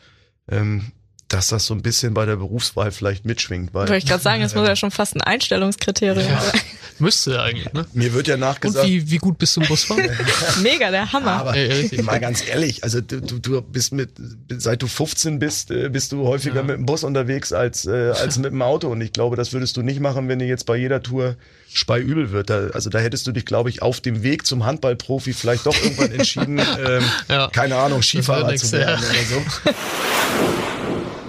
ähm, 0.50 0.92
dass 1.28 1.48
das 1.48 1.66
so 1.66 1.74
ein 1.74 1.82
bisschen 1.82 2.14
bei 2.14 2.26
der 2.26 2.36
Berufswahl 2.36 2.92
vielleicht 2.92 3.24
mitschwingt. 3.24 3.72
Weil, 3.72 3.88
Wollte 3.88 3.96
ich 3.96 4.06
gerade 4.06 4.22
sagen, 4.22 4.42
das 4.42 4.54
muss 4.54 4.68
ja 4.68 4.76
schon 4.76 4.90
fast 4.90 5.16
ein 5.16 5.20
Einstellungskriterium 5.20 6.22
sein. 6.22 6.60
Müsste 7.00 7.42
eigentlich, 7.42 7.72
ne? 7.72 7.86
Mir 7.92 8.12
wird 8.14 8.28
ja 8.28 8.34
Und 8.34 8.40
nachgesagt. 8.40 8.86
wie, 8.86 9.10
wie 9.10 9.16
gut 9.16 9.36
bist 9.38 9.56
du 9.56 9.62
im 9.62 9.66
Busfahren? 9.66 10.08
Mega, 10.62 10.90
der 10.92 11.12
Hammer. 11.12 11.32
Aber 11.32 11.54
richtig. 11.54 12.02
mal 12.04 12.20
ganz 12.20 12.46
ehrlich, 12.46 12.84
also 12.84 13.00
du, 13.00 13.20
du, 13.20 13.38
du 13.40 13.62
bist 13.62 13.92
mit, 13.92 14.10
seit 14.50 14.80
du 14.82 14.86
15 14.86 15.40
bist, 15.40 15.70
äh, 15.72 15.88
bist 15.88 16.12
du 16.12 16.24
häufiger 16.26 16.62
mit 16.62 16.76
dem 16.76 16.86
Bus 16.86 17.02
unterwegs 17.02 17.52
als, 17.52 17.84
äh, 17.86 18.10
als 18.10 18.38
mit 18.38 18.52
dem 18.52 18.62
Auto. 18.62 18.88
Und 18.88 19.00
ich 19.00 19.12
glaube, 19.12 19.34
das 19.34 19.52
würdest 19.52 19.76
du 19.76 19.82
nicht 19.82 19.98
machen, 19.98 20.28
wenn 20.28 20.38
dir 20.38 20.46
jetzt 20.46 20.66
bei 20.66 20.76
jeder 20.76 21.02
Tour 21.02 21.36
Spei 21.72 21.98
übel 21.98 22.30
wird. 22.30 22.50
Da, 22.50 22.68
also 22.68 22.90
da 22.90 23.00
hättest 23.00 23.26
du 23.26 23.32
dich, 23.32 23.44
glaube 23.44 23.70
ich, 23.70 23.82
auf 23.82 24.00
dem 24.00 24.22
Weg 24.22 24.46
zum 24.46 24.64
Handballprofi 24.64 25.32
vielleicht 25.32 25.66
doch 25.66 25.74
irgendwann 25.82 26.12
entschieden, 26.12 26.58
ähm, 26.60 27.02
Ja. 27.28 27.48
keine 27.48 27.74
Ahnung, 27.76 28.02
Skifahrer 28.02 28.54
zu 28.54 28.70
werden 28.70 29.02
ja. 29.02 29.10
oder 29.10 29.42
so. 29.72 29.74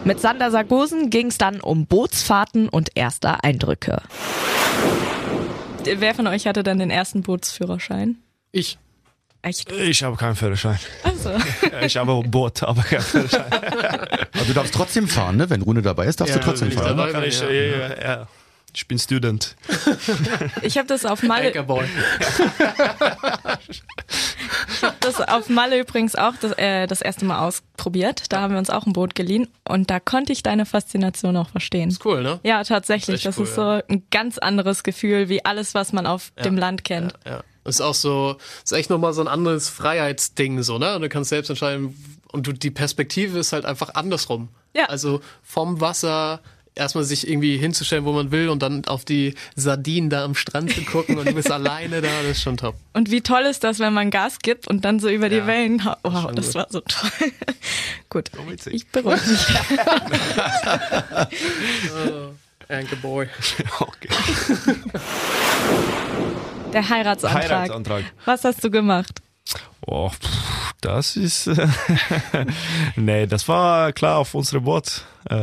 Mit 0.06 0.22
Sander 0.22 0.52
Sargosen 0.52 1.10
ging 1.10 1.28
es 1.28 1.40
dann 1.40 1.60
um 1.60 1.88
Bootsfahrten 1.88 2.70
und 2.70 2.90
erste 2.94 3.44
Eindrücke. 3.44 4.04
Wer 5.84 6.14
von 6.14 6.28
euch 6.28 6.46
hatte 6.46 6.62
dann 6.62 6.78
den 6.78 6.92
ersten 6.92 7.24
Bootsführerschein? 7.24 8.18
Ich. 8.52 8.78
Echt? 9.42 9.72
Ich 9.72 10.04
habe 10.04 10.16
keinen 10.16 10.36
Führerschein. 10.36 10.80
Also. 11.04 11.32
Ich 11.82 11.98
habe 11.98 12.14
ein 12.14 12.32
Boot, 12.32 12.64
aber 12.64 12.84
keinen 12.84 13.02
Führerschein. 13.02 13.46
Also 14.34 14.46
du 14.48 14.54
darfst 14.54 14.74
trotzdem 14.76 15.08
fahren, 15.08 15.38
ne? 15.38 15.50
Wenn 15.50 15.62
Rune 15.62 15.82
dabei 15.82 16.06
ist, 16.06 16.20
darfst 16.22 16.36
du 16.36 16.40
trotzdem 16.40 16.68
ich 16.68 16.76
fahren. 16.76 16.98
dabei 16.98 17.12
bin, 17.14 17.24
ich, 17.24 17.40
ja, 17.40 17.50
ja, 17.50 18.02
ja. 18.02 18.28
ich 18.74 18.88
bin 18.88 19.00
Student. 19.00 19.56
Ich 20.62 20.78
habe 20.78 20.88
das 20.88 21.06
auf 21.06 21.24
Malle. 21.24 21.48
Anchorboy. 21.48 21.86
Ich 24.70 24.84
habe 24.84 24.95
das 25.06 25.22
auf 25.22 25.50
Malle 25.50 25.80
übrigens 25.80 26.16
auch 26.16 26.34
das, 26.42 26.52
äh, 26.54 26.88
das 26.88 27.02
erste 27.02 27.26
Mal 27.26 27.40
ausprobiert. 27.40 28.32
Da 28.32 28.42
haben 28.42 28.52
wir 28.54 28.58
uns 28.60 28.70
auch 28.70 28.86
ein 28.86 28.94
Boot 28.94 29.16
geliehen 29.16 29.48
und 29.68 29.90
da 29.90 30.00
konnte 30.00 30.34
ich 30.34 30.44
deine 30.44 30.66
Faszination 30.66 31.38
auch 31.38 31.50
verstehen. 31.50 31.90
Ist 31.90 32.06
cool, 32.06 32.22
ne? 32.24 32.40
Ja, 32.44 32.64
tatsächlich. 32.64 33.16
Ist 33.16 33.26
echt 33.26 33.26
Das 33.28 33.38
cool, 33.38 33.44
ist 33.46 33.56
so 33.56 33.82
ein 33.94 34.04
ganz 34.12 34.38
anderes 34.38 34.84
Gefühl 34.84 35.30
wie 35.30 35.44
alles, 35.46 35.74
was 35.74 35.94
man 35.94 36.06
auf 36.08 36.32
Ja. 36.38 36.44
dem 36.44 36.58
Land 36.58 36.84
kennt. 36.84 37.14
Ja. 37.26 37.42
Ist 37.64 37.82
auch 37.82 37.96
so, 37.96 38.38
ist 38.64 38.74
echt 38.74 38.90
nochmal 38.90 39.14
so 39.14 39.22
ein 39.22 39.28
anderes 39.28 39.70
Freiheitsding, 39.70 40.62
so, 40.62 40.78
ne? 40.78 40.96
Und 40.96 41.02
du 41.02 41.10
kannst 41.10 41.30
selbst 41.30 41.50
entscheiden, 41.50 41.96
und 42.32 42.46
du, 42.48 42.52
die 42.52 42.70
Perspektive 42.70 43.40
ist 43.40 43.54
halt 43.54 43.66
einfach 43.66 43.96
andersrum. 43.96 44.50
Ja. 44.76 44.86
Also 44.86 45.22
vom 45.42 45.80
Wasser 45.82 46.42
erstmal 46.76 47.04
sich 47.06 47.28
irgendwie 47.28 47.58
hinzustellen, 47.58 48.06
wo 48.06 48.12
man 48.12 48.32
will 48.32 48.50
und 48.50 48.62
dann 48.62 48.86
auf 48.86 49.06
die 49.06 49.34
Sardinen 49.56 50.10
da 50.10 50.24
am 50.26 50.36
Strand 50.36 50.72
zu 50.74 50.82
gucken 50.84 51.18
und 51.18 51.28
du 51.28 51.34
bist 51.34 51.52
alleine 51.52 52.02
da, 52.02 52.08
das 52.22 52.32
ist 52.38 52.42
schon 52.42 52.58
top. 52.58 52.76
Und 52.94 53.12
wie 53.12 53.22
toll 53.22 53.44
ist 53.44 53.64
das, 53.64 53.80
wenn 53.80 53.94
man 53.94 54.12
Gas 54.12 54.40
gibt 54.40 54.68
und 54.68 54.84
dann 54.86 55.00
so 55.00 55.10
über 55.10 55.30
die 55.30 55.38
Ja, 55.38 55.48
Wellen. 55.48 55.84
ha- 55.86 55.98
Wow, 56.04 56.32
das 56.34 56.48
gut. 56.48 56.56
war 56.56 56.68
so 56.70 56.82
toll. 56.82 57.10
Gut, 58.10 58.30
ich 58.72 58.88
beruhige 58.88 59.22
mich. 59.30 59.46
Oh, 62.68 62.74
Anchorboy. 62.74 63.28
Okay. 63.80 64.10
Der 66.74 66.90
Heiratsantrag. 66.90 67.44
Heiratsantrag. 67.44 68.04
Was 68.26 68.44
hast 68.44 68.64
du 68.64 68.70
gemacht? 68.72 69.22
Oh, 69.86 70.10
pff, 70.10 70.65
Das 70.82 71.16
ist, 71.16 71.48
äh, 71.48 71.68
nee, 72.96 73.26
das 73.26 73.48
war 73.48 73.92
klar 73.94 74.18
auf 74.20 74.36
unsere 74.36 74.62
Boot. 74.62 75.04
Äh, 75.30 75.34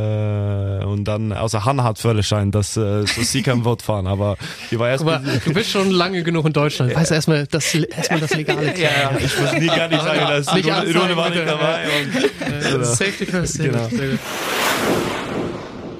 und 0.85 1.03
dann, 1.03 1.33
also 1.33 1.65
Hanna 1.65 1.83
hat 1.83 1.99
Führerschein, 1.99 2.51
dass 2.51 2.77
äh, 2.77 3.05
so 3.05 3.21
sie 3.21 3.43
kein 3.43 3.63
Boot 3.63 3.81
fahren, 3.81 4.07
aber 4.07 4.37
die 4.71 4.79
war 4.79 4.89
erst. 4.89 5.03
Guck 5.03 5.21
mal, 5.21 5.41
du 5.43 5.53
bist 5.53 5.71
schon 5.71 5.91
lange 5.91 6.23
genug 6.23 6.45
in 6.45 6.53
Deutschland. 6.53 6.95
Weißt 6.95 7.11
du 7.11 7.15
erstmal 7.15 7.45
das, 7.47 7.75
erstmal 7.75 8.21
das 8.21 8.33
Legale. 8.33 8.73
Ja, 8.77 8.89
ja, 8.89 9.17
ich 9.17 9.37
muss 9.37 9.53
nie 9.53 9.67
gar 9.67 9.87
nicht 9.89 10.01
sagen, 10.01 10.19
dass 10.21 10.53
Nicht 10.53 10.69
Rune, 10.69 10.99
Rune 10.99 11.17
war 11.17 11.29
nicht 11.29 11.47
dabei. 11.47 11.83
Und, 12.01 12.63
Genau. 12.63 12.83
Safety 12.85 13.25
first. 13.25 13.59
Genau. 13.59 13.87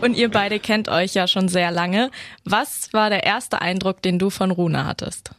Und 0.02 0.16
ihr 0.18 0.30
beide 0.30 0.60
kennt 0.60 0.90
euch 0.90 1.14
ja 1.14 1.28
schon 1.28 1.48
sehr 1.48 1.72
lange. 1.72 2.12
Was 2.46 2.92
war 2.92 3.10
der 3.10 3.24
erste 3.24 3.62
Eindruck, 3.62 4.02
den 4.02 4.20
du 4.20 4.30
von 4.30 4.52
Rune 4.52 4.86
hattest? 4.86 5.32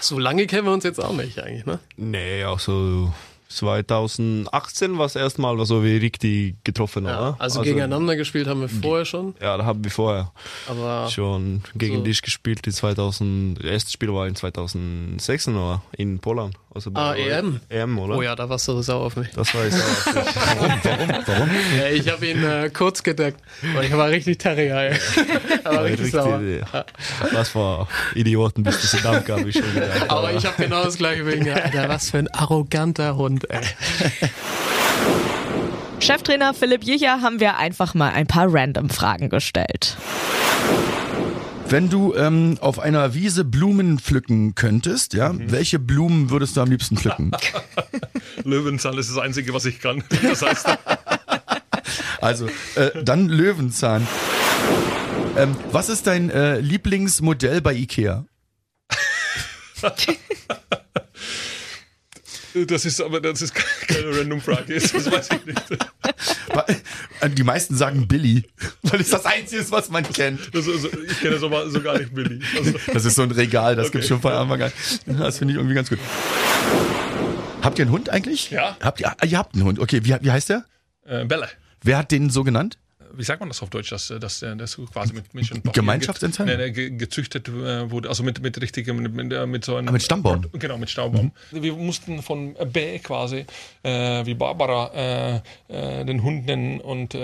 So 0.00 0.18
lange 0.18 0.46
kennen 0.46 0.66
wir 0.66 0.72
uns 0.72 0.84
jetzt 0.84 0.98
auch 0.98 1.12
nicht 1.12 1.38
eigentlich, 1.38 1.66
ne? 1.66 1.78
Nee, 1.96 2.44
auch 2.44 2.58
so 2.58 3.12
2018 3.54 4.98
war 4.98 5.06
es 5.06 5.16
erstmal, 5.16 5.58
also 5.58 5.82
wir 5.82 6.00
richtig 6.00 6.56
getroffen 6.64 7.06
Ja, 7.06 7.18
oder? 7.18 7.36
also, 7.38 7.62
gegeneinander 7.62 8.16
gespielt 8.16 8.46
haben 8.46 8.60
wir 8.60 8.68
vorher 8.68 9.04
schon. 9.04 9.34
Ja, 9.40 9.56
da 9.56 9.64
haben 9.64 9.82
wir 9.84 9.90
vorher 9.90 10.32
Aber 10.68 11.08
schon 11.10 11.62
gegen 11.74 11.98
so- 11.98 12.02
dich 12.04 12.22
gespielt. 12.22 12.66
In 12.66 12.72
2000, 12.72 13.58
das 13.58 13.66
erste 13.70 13.92
Spiel 13.92 14.12
war 14.12 14.26
in 14.26 14.34
2016 14.36 15.54
oder 15.56 15.82
in 15.96 16.18
Polen. 16.18 16.54
Also 16.74 16.90
Ah, 16.94 17.14
EM? 17.14 17.60
EM, 17.68 17.96
oder? 18.00 18.16
Oh 18.16 18.22
ja, 18.22 18.34
da 18.34 18.48
warst 18.48 18.66
du 18.66 18.82
sauer 18.82 19.06
auf 19.06 19.14
mich. 19.16 19.28
Das 19.30 19.54
war 19.54 19.64
ich 19.64 19.72
sauer 19.74 19.84
auf 19.84 20.04
dich. 20.04 20.34
Warum? 20.58 20.72
Warum? 20.82 21.22
Warum? 21.26 21.50
Ja, 21.78 21.88
ich 21.90 22.08
habe 22.10 22.26
ihn 22.26 22.42
äh, 22.42 22.68
kurz 22.76 23.00
gedeckt. 23.04 23.40
Und 23.62 23.84
ich 23.84 23.92
war 23.96 24.08
richtig 24.08 24.38
Terrier. 24.38 24.74
ey. 24.90 24.98
Er 25.62 25.72
war 25.72 25.84
richtig 25.84 26.10
sauer. 26.10 26.40
Ja. 26.40 26.84
Was 27.32 27.50
für 27.50 27.86
Idioten 28.16 28.64
bist 28.64 28.92
du, 28.92 28.96
Dank, 29.04 29.28
habe 29.30 29.48
ich 29.48 29.54
schon 29.56 29.72
gedacht. 29.72 30.04
Aber 30.10 30.32
ich 30.32 30.44
habe 30.44 30.60
genau 30.60 30.82
das 30.82 30.96
gleiche 30.98 31.24
wegen. 31.26 31.48
Alter, 31.52 31.88
was 31.88 32.10
für 32.10 32.18
ein 32.18 32.28
arroganter 32.34 33.14
Hund, 33.14 33.43
ey. 33.48 33.60
Cheftrainer 36.00 36.54
Philipp 36.54 36.84
Jicher 36.84 37.22
haben 37.22 37.40
wir 37.40 37.56
einfach 37.56 37.94
mal 37.94 38.12
ein 38.12 38.26
paar 38.26 38.52
Random-Fragen 38.52 39.30
gestellt. 39.30 39.96
Wenn 41.68 41.88
du 41.88 42.14
ähm, 42.14 42.58
auf 42.60 42.78
einer 42.78 43.14
Wiese 43.14 43.44
Blumen 43.44 43.98
pflücken 43.98 44.54
könntest, 44.54 45.14
ja, 45.14 45.32
welche 45.34 45.78
Blumen 45.78 46.30
würdest 46.30 46.56
du 46.56 46.60
am 46.60 46.68
liebsten 46.68 46.98
pflücken? 46.98 47.30
Löwenzahn 48.44 48.98
ist 48.98 49.10
das 49.10 49.18
Einzige, 49.18 49.54
was 49.54 49.64
ich 49.64 49.80
kann. 49.80 50.04
Das 50.22 50.42
heißt, 50.42 50.66
Also, 52.20 52.48
äh, 52.74 53.02
dann 53.02 53.28
Löwenzahn. 53.28 54.06
Ähm, 55.36 55.56
was 55.72 55.88
ist 55.88 56.06
dein 56.06 56.30
äh, 56.30 56.60
Lieblingsmodell 56.60 57.60
bei 57.60 57.74
Ikea? 57.74 58.24
Das 62.66 62.84
ist 62.84 63.00
aber 63.00 63.20
das 63.20 63.42
ist 63.42 63.54
keine 63.54 64.16
random 64.18 64.40
Frage. 64.40 64.74
Das 64.74 64.92
weiß 65.10 65.28
ich 65.32 65.46
nicht. 65.46 65.70
Äh, 67.20 67.30
Die 67.30 67.42
meisten 67.42 67.76
sagen 67.76 68.06
Billy, 68.06 68.44
weil 68.82 69.00
es 69.00 69.10
das 69.10 69.24
Einzige 69.26 69.60
ist, 69.62 69.70
was 69.72 69.90
man 69.90 70.04
kennt. 70.04 70.54
Das, 70.54 70.68
also, 70.68 70.88
ich 71.10 71.20
kenne 71.20 71.38
so, 71.38 71.50
so 71.70 71.80
gar 71.80 71.98
nicht 71.98 72.14
Billy. 72.14 72.40
Also, 72.56 72.72
Das 72.92 73.04
ist 73.04 73.14
so 73.16 73.22
ein 73.22 73.30
Regal, 73.30 73.74
das 73.76 73.86
Okay. 73.86 73.92
gibt's 73.94 74.08
schon 74.08 74.20
von 74.20 74.32
Anfang 74.32 74.62
an. 74.62 74.72
Das 75.06 75.38
finde 75.38 75.52
ich 75.54 75.58
irgendwie 75.58 75.74
ganz 75.74 75.88
gut. 75.88 75.98
Habt 77.62 77.78
ihr 77.78 77.84
einen 77.84 77.92
Hund 77.92 78.10
eigentlich? 78.10 78.50
Ja. 78.50 78.76
Habt 78.82 79.00
ihr, 79.00 79.08
ah, 79.10 79.16
ihr 79.24 79.38
habt 79.38 79.54
einen 79.54 79.64
Hund. 79.64 79.78
Okay, 79.78 80.00
wie, 80.04 80.14
wie 80.20 80.30
heißt 80.30 80.50
der? 80.50 80.64
äh, 81.06 81.24
Bälle. 81.24 81.48
Wer 81.82 81.98
hat 81.98 82.10
den 82.12 82.30
so 82.30 82.44
genannt? 82.44 82.78
Wie 83.16 83.22
sagt 83.24 83.40
man 83.40 83.48
das 83.48 83.62
auf 83.62 83.70
Deutsch, 83.70 83.90
dass, 83.90 84.10
äh, 84.10 84.18
das 84.20 84.40
quasi 84.92 85.12
mit 85.12 85.32
Milch 85.34 85.52
und 85.52 85.62
Papier 85.62 85.80
Gemeinschaftsentteilung? 85.82 86.56
ge- 86.56 86.70
ge- 86.72 86.90
gezüchtet 86.90 87.48
äh, 87.48 87.90
wurde, 87.90 88.08
also 88.08 88.22
mit, 88.22 88.40
mit 88.42 88.60
richtigem, 88.60 88.96
mit, 89.02 89.14
mit, 89.14 89.32
äh, 89.32 89.46
mit 89.46 89.64
so 89.64 89.76
einem... 89.76 89.88
Ah, 89.88 89.92
mit 89.92 90.02
Stammbaum. 90.02 90.40
Mhm. 90.52 90.58
Genau, 90.58 90.78
mit 90.78 90.90
Stammbaum. 90.90 91.32
Wir 91.50 91.72
mussten 91.74 92.22
von 92.22 92.54
B 92.72 92.98
quasi, 92.98 93.46
äh, 93.82 94.24
wie 94.26 94.34
Barbara, 94.34 95.42
äh, 95.68 96.00
äh, 96.00 96.04
den 96.04 96.22
Hund 96.22 96.46
nennen 96.46 96.80
und 96.80 97.14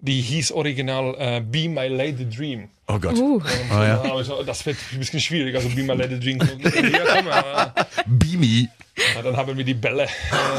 die 0.00 0.20
hieß 0.20 0.52
original 0.52 1.14
äh, 1.18 1.40
Be 1.40 1.68
My 1.68 1.88
Lady 1.88 2.28
Dream. 2.28 2.68
Oh 2.88 2.98
Gott. 2.98 3.18
Und, 3.18 3.42
Oh, 3.42 3.74
ja. 3.74 4.02
aber 4.02 4.24
so, 4.24 4.42
das 4.42 4.64
wird 4.66 4.76
ein 4.92 4.98
bisschen 4.98 5.20
schwierig, 5.20 5.54
also 5.54 5.68
Be 5.68 5.82
My 5.82 5.94
Lady 5.94 6.18
Dream. 6.18 6.38
Ja, 6.40 7.66
äh, 7.66 7.84
Bimi. 8.06 8.68
ja, 9.14 9.22
dann 9.22 9.36
haben 9.36 9.56
wir 9.56 9.64
die 9.64 9.74
Bälle, 9.74 10.06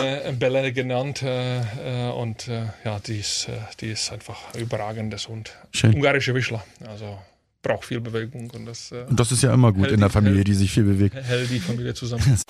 äh, 0.01 0.31
Bälle 0.31 0.71
genannt 0.71 1.21
äh, 1.23 1.59
äh, 1.59 2.11
und 2.11 2.47
äh, 2.47 2.65
ja, 2.85 2.99
die 2.99 3.17
ist, 3.19 3.47
äh, 3.49 3.53
die 3.79 3.87
ist 3.91 4.11
einfach 4.11 4.37
überragendes 4.55 5.27
Hund. 5.27 5.51
Schön. 5.73 5.93
Ungarische 5.93 6.33
Wischler, 6.33 6.63
also 6.87 7.17
braucht 7.63 7.85
viel 7.85 7.99
Bewegung 7.99 8.49
und 8.51 8.65
das, 8.65 8.91
äh, 8.91 9.03
Und 9.09 9.19
das 9.19 9.31
ist 9.31 9.43
ja 9.43 9.53
immer 9.53 9.71
gut 9.73 9.91
in 9.91 9.99
der 9.99 10.09
die- 10.09 10.13
Familie, 10.13 10.43
die 10.43 10.53
sich 10.53 10.71
viel 10.71 10.83
bewegt. 10.83 11.15
hält 11.15 11.49
die 11.51 11.59
Familie 11.59 11.93
zusammen. 11.93 12.23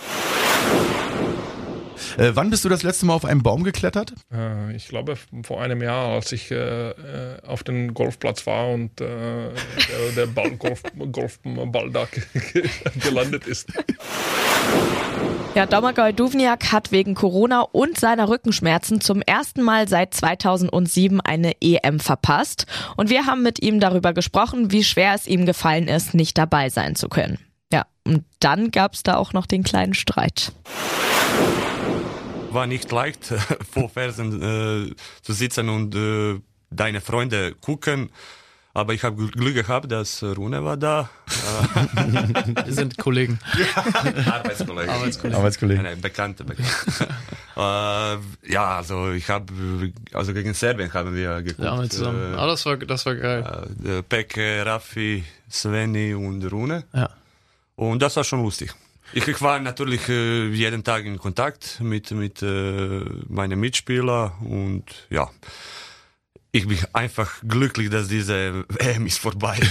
Äh, 2.18 2.32
wann 2.34 2.49
bist 2.49 2.66
du 2.66 2.70
das 2.70 2.84
letzte 2.84 3.06
Mal 3.06 3.14
auf 3.14 3.26
einen 3.26 3.43
Baum 3.43 3.64
geklettert? 3.64 4.14
Äh, 4.34 4.76
ich 4.76 4.88
glaube 4.88 5.18
vor 5.43 5.62
einem 5.62 5.82
Jahr, 5.82 6.10
als 6.10 6.32
ich 6.32 6.52
äh, 6.52 6.89
äh, 6.89 7.41
auf 7.45 7.64
dem 7.64 7.93
Golfplatz 7.93 8.45
war 8.47 8.70
und 8.70 8.99
äh, 9.02 9.06
der, 9.06 10.12
der 10.16 10.26
Ball, 10.28 10.52
Golf, 10.52 10.84
Golfball 11.12 11.89
da 11.91 12.08
gelandet 12.99 13.47
ist. 13.47 13.68
Ja, 15.54 15.66
Domagoj 15.66 16.14
Duvniak 16.14 16.72
hat 16.72 16.93
wegen 16.93 17.14
Corona 17.14 17.62
und 17.62 17.99
seiner 17.99 18.30
Rückenschmerzen 18.30 19.02
zum 19.02 19.22
ersten 19.22 19.62
Mal 19.62 19.89
seit 19.89 20.14
2007 20.14 21.20
eine 21.20 21.62
EM 21.62 21.99
verpasst. 21.99 22.68
Und 22.95 23.10
wir 23.10 23.26
haben 23.26 23.43
mit 23.43 23.62
ihm 23.62 23.82
darüber 23.82 24.14
gesprochen, 24.14 24.72
wie 24.72 24.84
schwer 24.84 25.14
es 25.14 25.28
ihm 25.28 25.45
gefallen 25.45 25.89
ist, 25.89 26.14
nicht 26.14 26.38
dabei 26.38 26.70
sein 26.70 26.95
zu 26.95 27.10
können. 27.10 27.38
Ja, 27.74 27.86
und 28.06 28.24
dann 28.39 28.72
gab's 28.72 29.04
da 29.04 29.18
auch 29.18 29.34
noch 29.34 29.45
den 29.45 29.64
kleinen 29.64 29.93
Streit. 29.93 30.54
War 32.54 32.68
nicht 32.68 32.91
leicht, 32.91 33.26
vor 33.72 33.89
Fernsehen 33.89 34.41
äh, 34.41 34.95
zu 35.22 35.34
sitzen 35.34 35.70
und 35.70 35.95
äh, 35.95 36.39
deine 36.70 37.02
Freunde 37.02 37.54
gucken. 37.60 38.10
Aber 38.74 38.93
ich 38.93 39.04
habe 39.04 39.28
Glück 39.28 39.54
gehabt, 39.56 39.91
dass 39.91 40.24
Rune 40.24 40.64
war 40.64 40.78
da. 40.78 41.10
Wir 42.66 42.74
sind 42.74 42.97
Kollegen. 42.97 43.38
Arbeitskollegen. 43.76 44.89
Arbeitskollegen. 44.89 45.38
Arbeitskollegen. 45.38 45.84
Nein, 45.84 45.93
nein, 45.95 46.02
Bekannte, 46.02 46.45
Bekannte. 46.45 46.72
äh, 47.58 48.49
ja, 48.49 48.78
also 48.78 49.12
ich 49.12 49.30
habe, 49.30 49.91
also 50.14 50.34
gegen 50.34 50.54
Serbien 50.54 50.93
haben 50.93 51.14
wir 51.14 51.41
geguckt. 51.41 51.66
Ja, 51.66 51.76
mit 51.76 51.91
zusammen. 51.91 52.34
Äh, 52.34 52.38
Aber 52.38 52.47
das 52.47 52.66
war, 52.66 52.78
das 52.78 53.06
war 53.06 53.16
geil. 53.16 53.68
äh, 53.84 54.04
Peke, 54.04 54.66
Raffi, 54.66 55.26
Sveni 55.52 56.14
und 56.14 56.41
Rune. 56.49 56.86
Ja. 56.93 57.10
Und 57.76 58.02
das 58.02 58.16
war 58.16 58.24
schon 58.24 58.41
lustig. 58.41 58.74
Ich, 59.14 59.41
war 59.41 59.59
natürlich 59.59 60.07
äh, 60.07 60.47
jeden 60.49 60.84
Tag 60.84 61.05
in 61.05 61.18
Kontakt 61.18 61.80
mit, 61.82 62.12
mit 62.12 62.41
äh, 62.41 63.03
meinen 63.28 63.59
Mitspielern 63.59 64.32
und 64.41 64.86
ja, 65.09 65.30
ich 66.51 66.68
bin 66.68 66.78
einfach 66.93 67.32
glücklich, 67.47 67.89
dass 67.89 68.07
diese 68.07 68.66
WM 68.70 69.05
ist 69.05 69.20
vorbei. 69.20 69.59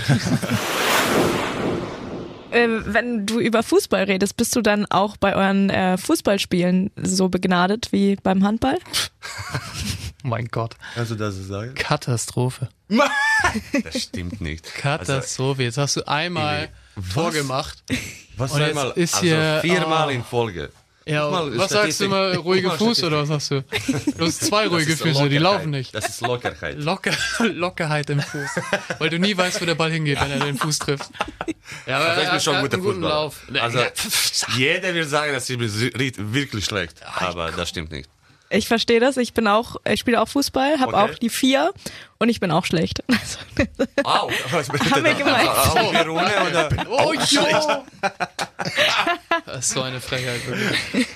Äh, 2.51 2.69
wenn 2.85 3.27
du 3.27 3.39
über 3.39 3.63
Fußball 3.63 4.05
redest, 4.05 4.37
bist 4.37 4.57
du 4.57 4.61
dann 4.61 4.85
auch 4.87 5.17
bei 5.17 5.37
euren 5.37 5.71
äh, 5.71 5.97
Fußballspielen 5.97 6.91
so 6.97 7.29
begnadet 7.29 7.93
wie 7.93 8.17
beim 8.17 8.45
Handball? 8.45 8.79
Mein 10.23 10.49
Gott. 10.49 10.77
Kannst 10.95 11.13
du 11.13 11.15
das 11.15 11.37
sagen? 11.37 11.75
Katastrophe. 11.75 12.69
Das 13.85 14.03
stimmt 14.03 14.41
nicht. 14.41 14.75
Katastrophe. 14.75 15.63
Jetzt 15.63 15.79
hast 15.79 15.97
du 15.97 16.07
einmal 16.07 16.69
Was? 16.95 17.07
vorgemacht. 17.07 17.83
Was 18.41 18.53
Und 18.53 18.63
einmal? 18.63 18.93
ist 18.97 19.15
also 19.15 19.27
hier, 19.27 19.59
viermal 19.63 20.09
oh. 20.09 20.11
in 20.11 20.25
Folge. 20.25 20.71
Ja, 21.07 21.29
mal, 21.29 21.51
was 21.57 21.71
sagst 21.71 21.73
du 21.73 21.77
Statistik. 21.77 22.07
immer? 22.07 22.37
Ruhige 22.37 22.69
mal, 22.69 22.79
Fuß 22.79 23.05
oder 23.05 23.21
was 23.21 23.29
sagst 23.29 23.51
du? 23.51 23.65
Du 24.17 24.25
hast 24.27 24.45
zwei 24.45 24.67
ruhige 24.67 24.97
Füße, 24.97 25.29
die 25.29 25.39
laufen 25.39 25.71
nicht. 25.71 25.95
Das 25.95 26.09
ist 26.09 26.21
Lockerheit. 26.21 26.79
Locker, 26.79 27.13
Lockerheit 27.41 28.11
im 28.11 28.21
Fuß. 28.21 28.51
Weil 28.99 29.11
du 29.11 29.19
nie 29.19 29.37
weißt, 29.37 29.61
wo 29.61 29.65
der 29.65 29.75
Ball 29.75 29.91
hingeht, 29.91 30.21
wenn 30.21 30.31
er 30.31 30.39
den 30.41 30.57
Fuß 30.57 30.79
trifft. 30.79 31.11
Ja, 31.87 31.97
aber 31.97 32.11
Also 32.11 32.23
ich 32.23 32.31
bin 32.31 32.41
schon 32.41 32.55
ein 32.57 32.63
guter 32.63 32.79
Fußballer. 32.79 33.09
Lauf. 33.09 33.41
Also 33.61 33.81
jeder 34.57 34.95
will 34.95 35.07
sagen, 35.07 35.33
dass 35.33 35.49
ich 35.51 35.59
wirklich 35.59 36.65
schlecht, 36.65 36.97
aber 37.17 37.51
das 37.51 37.69
stimmt 37.69 37.91
nicht. 37.91 38.09
Ich 38.53 38.67
verstehe 38.67 38.99
das. 39.01 39.17
Ich 39.17 39.33
bin 39.33 39.47
auch, 39.47 39.77
ich 39.89 40.01
spiele 40.01 40.21
auch 40.21 40.29
Fußball, 40.29 40.81
habe 40.81 40.95
Okay. 40.95 41.13
auch 41.15 41.19
die 41.19 41.29
vier 41.31 41.73
und 42.19 42.29
ich 42.29 42.41
bin 42.41 42.51
auch 42.51 42.65
schlecht. 42.65 43.03
Au, 44.05 44.29
was 44.51 44.69
Haben 44.91 45.05
wir 45.05 45.15
gemeint. 45.15 45.49
Also? 45.49 46.77
Oh, 46.91 47.13
jo! 47.15 47.43
Das 49.47 49.59
ist 49.67 49.71
so 49.71 49.83
eine 49.83 50.01
Frechheit, 50.01 50.47
wirklich. 50.47 51.07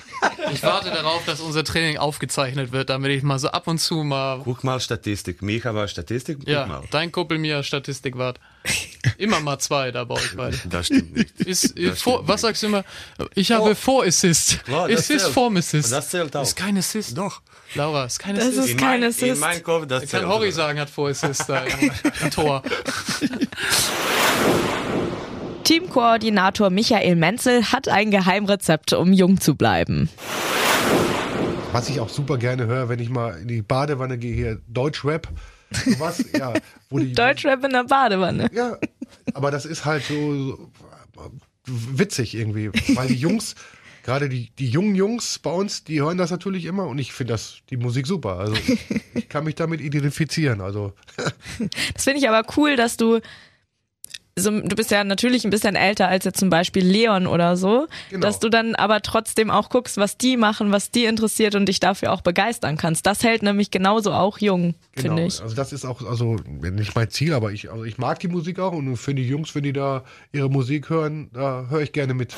Ich 0.53 0.63
warte 0.63 0.89
darauf, 0.91 1.23
dass 1.25 1.39
unser 1.41 1.63
Training 1.63 1.97
aufgezeichnet 1.97 2.71
wird, 2.71 2.89
damit 2.89 3.11
ich 3.11 3.21
mal 3.23 3.37
so 3.39 3.49
ab 3.49 3.67
und 3.67 3.77
zu 3.79 4.03
mal. 4.03 4.41
Guck 4.43 4.63
mal 4.63 4.79
Statistik. 4.79 5.41
Micha 5.41 5.73
war 5.75 5.87
Statistik. 5.87 6.39
Guck 6.39 6.47
Ja, 6.49 6.65
mal. 6.65 6.83
dein 6.91 7.11
Kumpel 7.11 7.37
mir 7.37 7.61
Statistikwart. 7.63 8.39
Immer 9.17 9.39
mal 9.39 9.59
zwei 9.59 9.91
da 9.91 10.03
bei 10.03 10.15
euch 10.15 10.35
beide. 10.35 10.57
Das 10.69 10.87
stimmt 10.87 11.15
nicht. 11.15 11.39
Ist, 11.41 11.77
Das 11.77 12.01
vor, 12.01 12.27
was 12.27 12.41
sagst 12.41 12.63
du 12.63 12.67
immer? 12.67 12.83
Ich 13.33 13.51
habe 13.51 13.75
Vor-Assist. 13.75 14.63
Klar, 14.65 14.87
das 14.87 15.01
Assist 15.01 15.19
zählt. 15.21 15.33
vorm 15.33 15.57
Assist. 15.57 15.91
Das 15.91 16.09
zählt 16.09 16.35
auch. 16.35 16.43
Ist 16.43 16.55
kein 16.55 16.77
Assist. 16.77 17.17
Doch. 17.17 17.41
Laura, 17.75 18.05
ist 18.05 18.19
kein 18.19 18.35
Das 18.35 18.45
Assist. 18.45 18.59
ist 18.65 18.69
In 18.71 18.77
kein 18.77 19.03
Assist. 19.03 19.23
In 19.35 19.39
meinem 19.39 19.63
Kopf, 19.63 19.85
das 19.87 20.09
Kann. 20.09 20.27
Horry 20.27 20.51
sagen, 20.51 20.79
hat 20.79 20.89
Vor-Assist 20.89 21.43
da 21.47 21.63
im, 21.63 21.91
im 22.21 22.31
Tor. 22.31 22.63
Teamkoordinator 25.63 26.69
Michael 26.69 27.15
Menzel 27.15 27.71
hat 27.71 27.87
ein 27.89 28.11
Geheimrezept, 28.11 28.93
um 28.93 29.13
jung 29.13 29.41
zu 29.41 29.55
bleiben. 29.55 30.09
Was 31.71 31.89
ich 31.89 31.99
auch 31.99 32.09
super 32.09 32.37
gerne 32.37 32.67
höre, 32.67 32.87
wenn 32.87 32.99
ich 32.99 33.09
mal 33.09 33.39
in 33.41 33.47
die 33.47 33.61
Badewanne 33.61 34.17
gehe, 34.17 34.33
hier 34.33 34.61
Deutschrap. 34.67 35.27
Sowas, 35.71 36.23
ja. 36.37 36.53
Wo 36.89 36.99
die, 36.99 37.11
Deutschrap 37.15 37.63
in 37.65 37.71
der 37.71 37.83
Badewanne. 37.83 38.47
Ja, 38.53 38.77
aber 39.33 39.51
das 39.51 39.65
ist 39.65 39.85
halt 39.85 40.03
so, 40.03 40.35
so 40.35 40.71
witzig 41.65 42.35
irgendwie, 42.35 42.71
weil 42.95 43.07
die 43.07 43.15
Jungs, 43.15 43.55
gerade 44.03 44.29
die, 44.29 44.51
die 44.59 44.69
jungen 44.69 44.95
Jungs 44.95 45.39
bei 45.39 45.51
uns, 45.51 45.83
die 45.83 46.01
hören 46.01 46.17
das 46.17 46.31
natürlich 46.31 46.65
immer 46.65 46.87
und 46.87 46.99
ich 46.99 47.13
finde 47.13 47.33
das 47.33 47.57
die 47.69 47.77
Musik 47.77 48.05
super. 48.07 48.37
Also 48.37 48.55
ich 49.13 49.29
kann 49.29 49.43
mich 49.45 49.55
damit 49.55 49.81
identifizieren. 49.81 50.61
Also 50.61 50.93
Das 51.93 52.03
finde 52.03 52.19
ich 52.19 52.29
aber 52.29 52.45
cool, 52.57 52.75
dass 52.75 52.97
du 52.97 53.19
so, 54.37 54.51
du 54.51 54.75
bist 54.75 54.91
ja 54.91 55.03
natürlich 55.05 55.45
ein 55.45 55.49
bisschen 55.49 55.75
älter 55.77 56.09
als 56.09 56.25
jetzt 56.25 56.39
zum 56.39 56.49
Beispiel 56.49 56.85
Leon 56.85 57.25
oder 57.25 57.55
so, 57.55 57.87
Genau. 58.09 58.21
dass 58.27 58.39
du 58.39 58.49
dann 58.49 58.75
aber 58.75 59.01
trotzdem 59.01 59.49
auch 59.49 59.69
guckst, 59.69 59.95
was 59.95 60.17
die 60.17 60.35
machen, 60.35 60.71
was 60.73 60.91
die 60.91 61.05
interessiert 61.05 61.55
und 61.55 61.67
dich 61.67 61.79
dafür 61.79 62.11
auch 62.11 62.19
begeistern 62.19 62.75
kannst. 62.75 63.05
Das 63.05 63.23
hält 63.23 63.43
nämlich 63.43 63.71
genauso 63.71 64.11
auch 64.11 64.37
jung, 64.39 64.75
Genau, 64.95 65.07
finde 65.15 65.25
ich. 65.27 65.41
also 65.41 65.55
das 65.55 65.71
ist 65.71 65.85
auch, 65.85 66.01
also 66.05 66.35
nicht 66.59 66.95
mein 66.95 67.09
Ziel, 67.09 67.33
aber 67.33 67.53
ich, 67.53 67.71
also 67.71 67.85
ich 67.85 67.97
mag 67.97 68.19
die 68.19 68.27
Musik 68.27 68.59
auch 68.59 68.73
und 68.73 68.97
für 68.97 69.13
die 69.15 69.25
Jungs, 69.25 69.55
wenn 69.55 69.63
die 69.63 69.71
da 69.73 70.03
ihre 70.33 70.49
Musik 70.49 70.89
hören, 70.89 71.29
da 71.33 71.67
höre 71.69 71.81
ich 71.81 71.93
gerne 71.93 72.13
mit. 72.13 72.33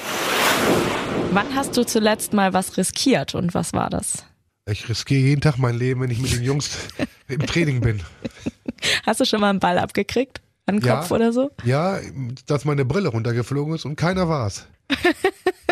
Wann 1.31 1.55
hast 1.55 1.75
du 1.77 1.83
zuletzt 1.83 2.31
mal 2.31 2.53
was 2.53 2.77
riskiert 2.77 3.33
und 3.33 3.55
was 3.55 3.73
war 3.73 3.89
das? 3.89 4.23
Ich 4.69 4.87
riskiere 4.87 5.21
jeden 5.21 5.41
Tag 5.41 5.57
mein 5.57 5.75
Leben, 5.75 6.01
wenn 6.01 6.11
ich 6.11 6.19
mit 6.19 6.31
den 6.31 6.43
Jungs 6.43 6.77
im 7.27 7.39
Training 7.47 7.81
bin. 7.81 8.01
Hast 9.05 9.19
du 9.19 9.25
schon 9.25 9.41
mal 9.41 9.49
einen 9.49 9.59
Ball 9.59 9.79
abgekriegt? 9.79 10.41
An 10.67 10.79
den 10.79 10.85
Ja. 10.85 10.97
Kopf 10.97 11.11
oder 11.11 11.31
so? 11.33 11.49
Ja, 11.63 11.99
dass 12.45 12.65
meine 12.65 12.85
Brille 12.85 13.09
runtergeflogen 13.09 13.73
ist 13.73 13.85
und 13.85 13.95
keiner 13.95 14.29
war's. 14.29 14.67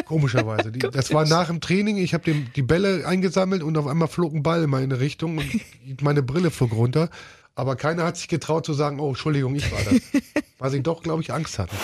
Komischerweise. 0.06 0.72
Die, 0.72 0.80
das 0.80 1.14
war 1.14 1.26
nach 1.26 1.48
dem 1.48 1.62
Training, 1.62 1.98
ich 1.98 2.14
habe 2.14 2.34
die 2.34 2.62
Bälle 2.62 3.06
eingesammelt 3.06 3.62
und 3.62 3.78
auf 3.78 3.88
einmal 3.88 4.08
flog 4.08 4.34
ein 4.34 4.42
Ball 4.44 4.64
in 4.64 4.70
meine 4.70 5.00
Richtung 5.00 5.38
und 5.38 6.02
meine 6.02 6.24
Brille 6.24 6.50
flog 6.50 6.72
runter. 6.74 7.10
Aber 7.56 7.76
keiner 7.76 8.04
hat 8.04 8.18
sich 8.18 8.28
getraut 8.28 8.66
zu 8.66 8.74
sagen, 8.74 9.00
oh, 9.00 9.10
Entschuldigung, 9.10 9.56
ich 9.56 9.72
war 9.72 9.80
das. 9.84 10.02
Weil 10.60 10.72
sie 10.72 10.82
doch, 10.84 11.04
glaube 11.04 11.22
ich, 11.22 11.32
Angst 11.34 11.60
hatten. 11.60 11.76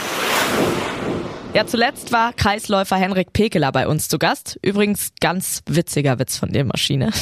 Ja, 1.53 1.65
zuletzt 1.65 2.13
war 2.13 2.31
Kreisläufer 2.33 2.95
Henrik 2.95 3.33
Pekeler 3.33 3.71
bei 3.73 3.87
uns 3.87 4.07
zu 4.07 4.17
Gast. 4.19 4.57
Übrigens 4.61 5.11
ganz 5.19 5.61
witziger 5.67 6.17
Witz 6.19 6.37
von 6.37 6.51
der 6.51 6.65
Maschine. 6.65 7.11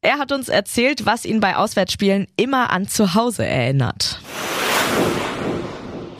Er 0.00 0.18
hat 0.18 0.32
uns 0.32 0.50
erzählt, 0.50 1.06
was 1.06 1.24
ihn 1.24 1.40
bei 1.40 1.56
Auswärtsspielen 1.56 2.26
immer 2.36 2.68
an 2.68 2.86
zu 2.86 3.14
Hause 3.14 3.46
erinnert. 3.46 4.20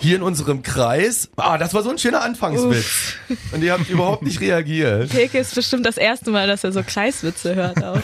Hier 0.04 0.16
in 0.16 0.22
unserem 0.22 0.62
Kreis. 0.62 1.30
Ah, 1.36 1.56
das 1.56 1.72
war 1.72 1.82
so 1.82 1.88
ein 1.88 1.96
schöner 1.96 2.20
Anfangswitz. 2.20 3.14
Und 3.52 3.62
ihr 3.64 3.72
habt 3.72 3.88
überhaupt 3.88 4.22
nicht 4.22 4.38
reagiert. 4.38 5.08
Peke 5.08 5.38
ist 5.38 5.54
bestimmt 5.54 5.86
das 5.86 5.96
erste 5.96 6.30
Mal, 6.30 6.46
dass 6.46 6.62
er 6.62 6.72
so 6.72 6.82
Kreiswitze 6.82 7.54
hört 7.54 7.82
auch. 7.82 8.02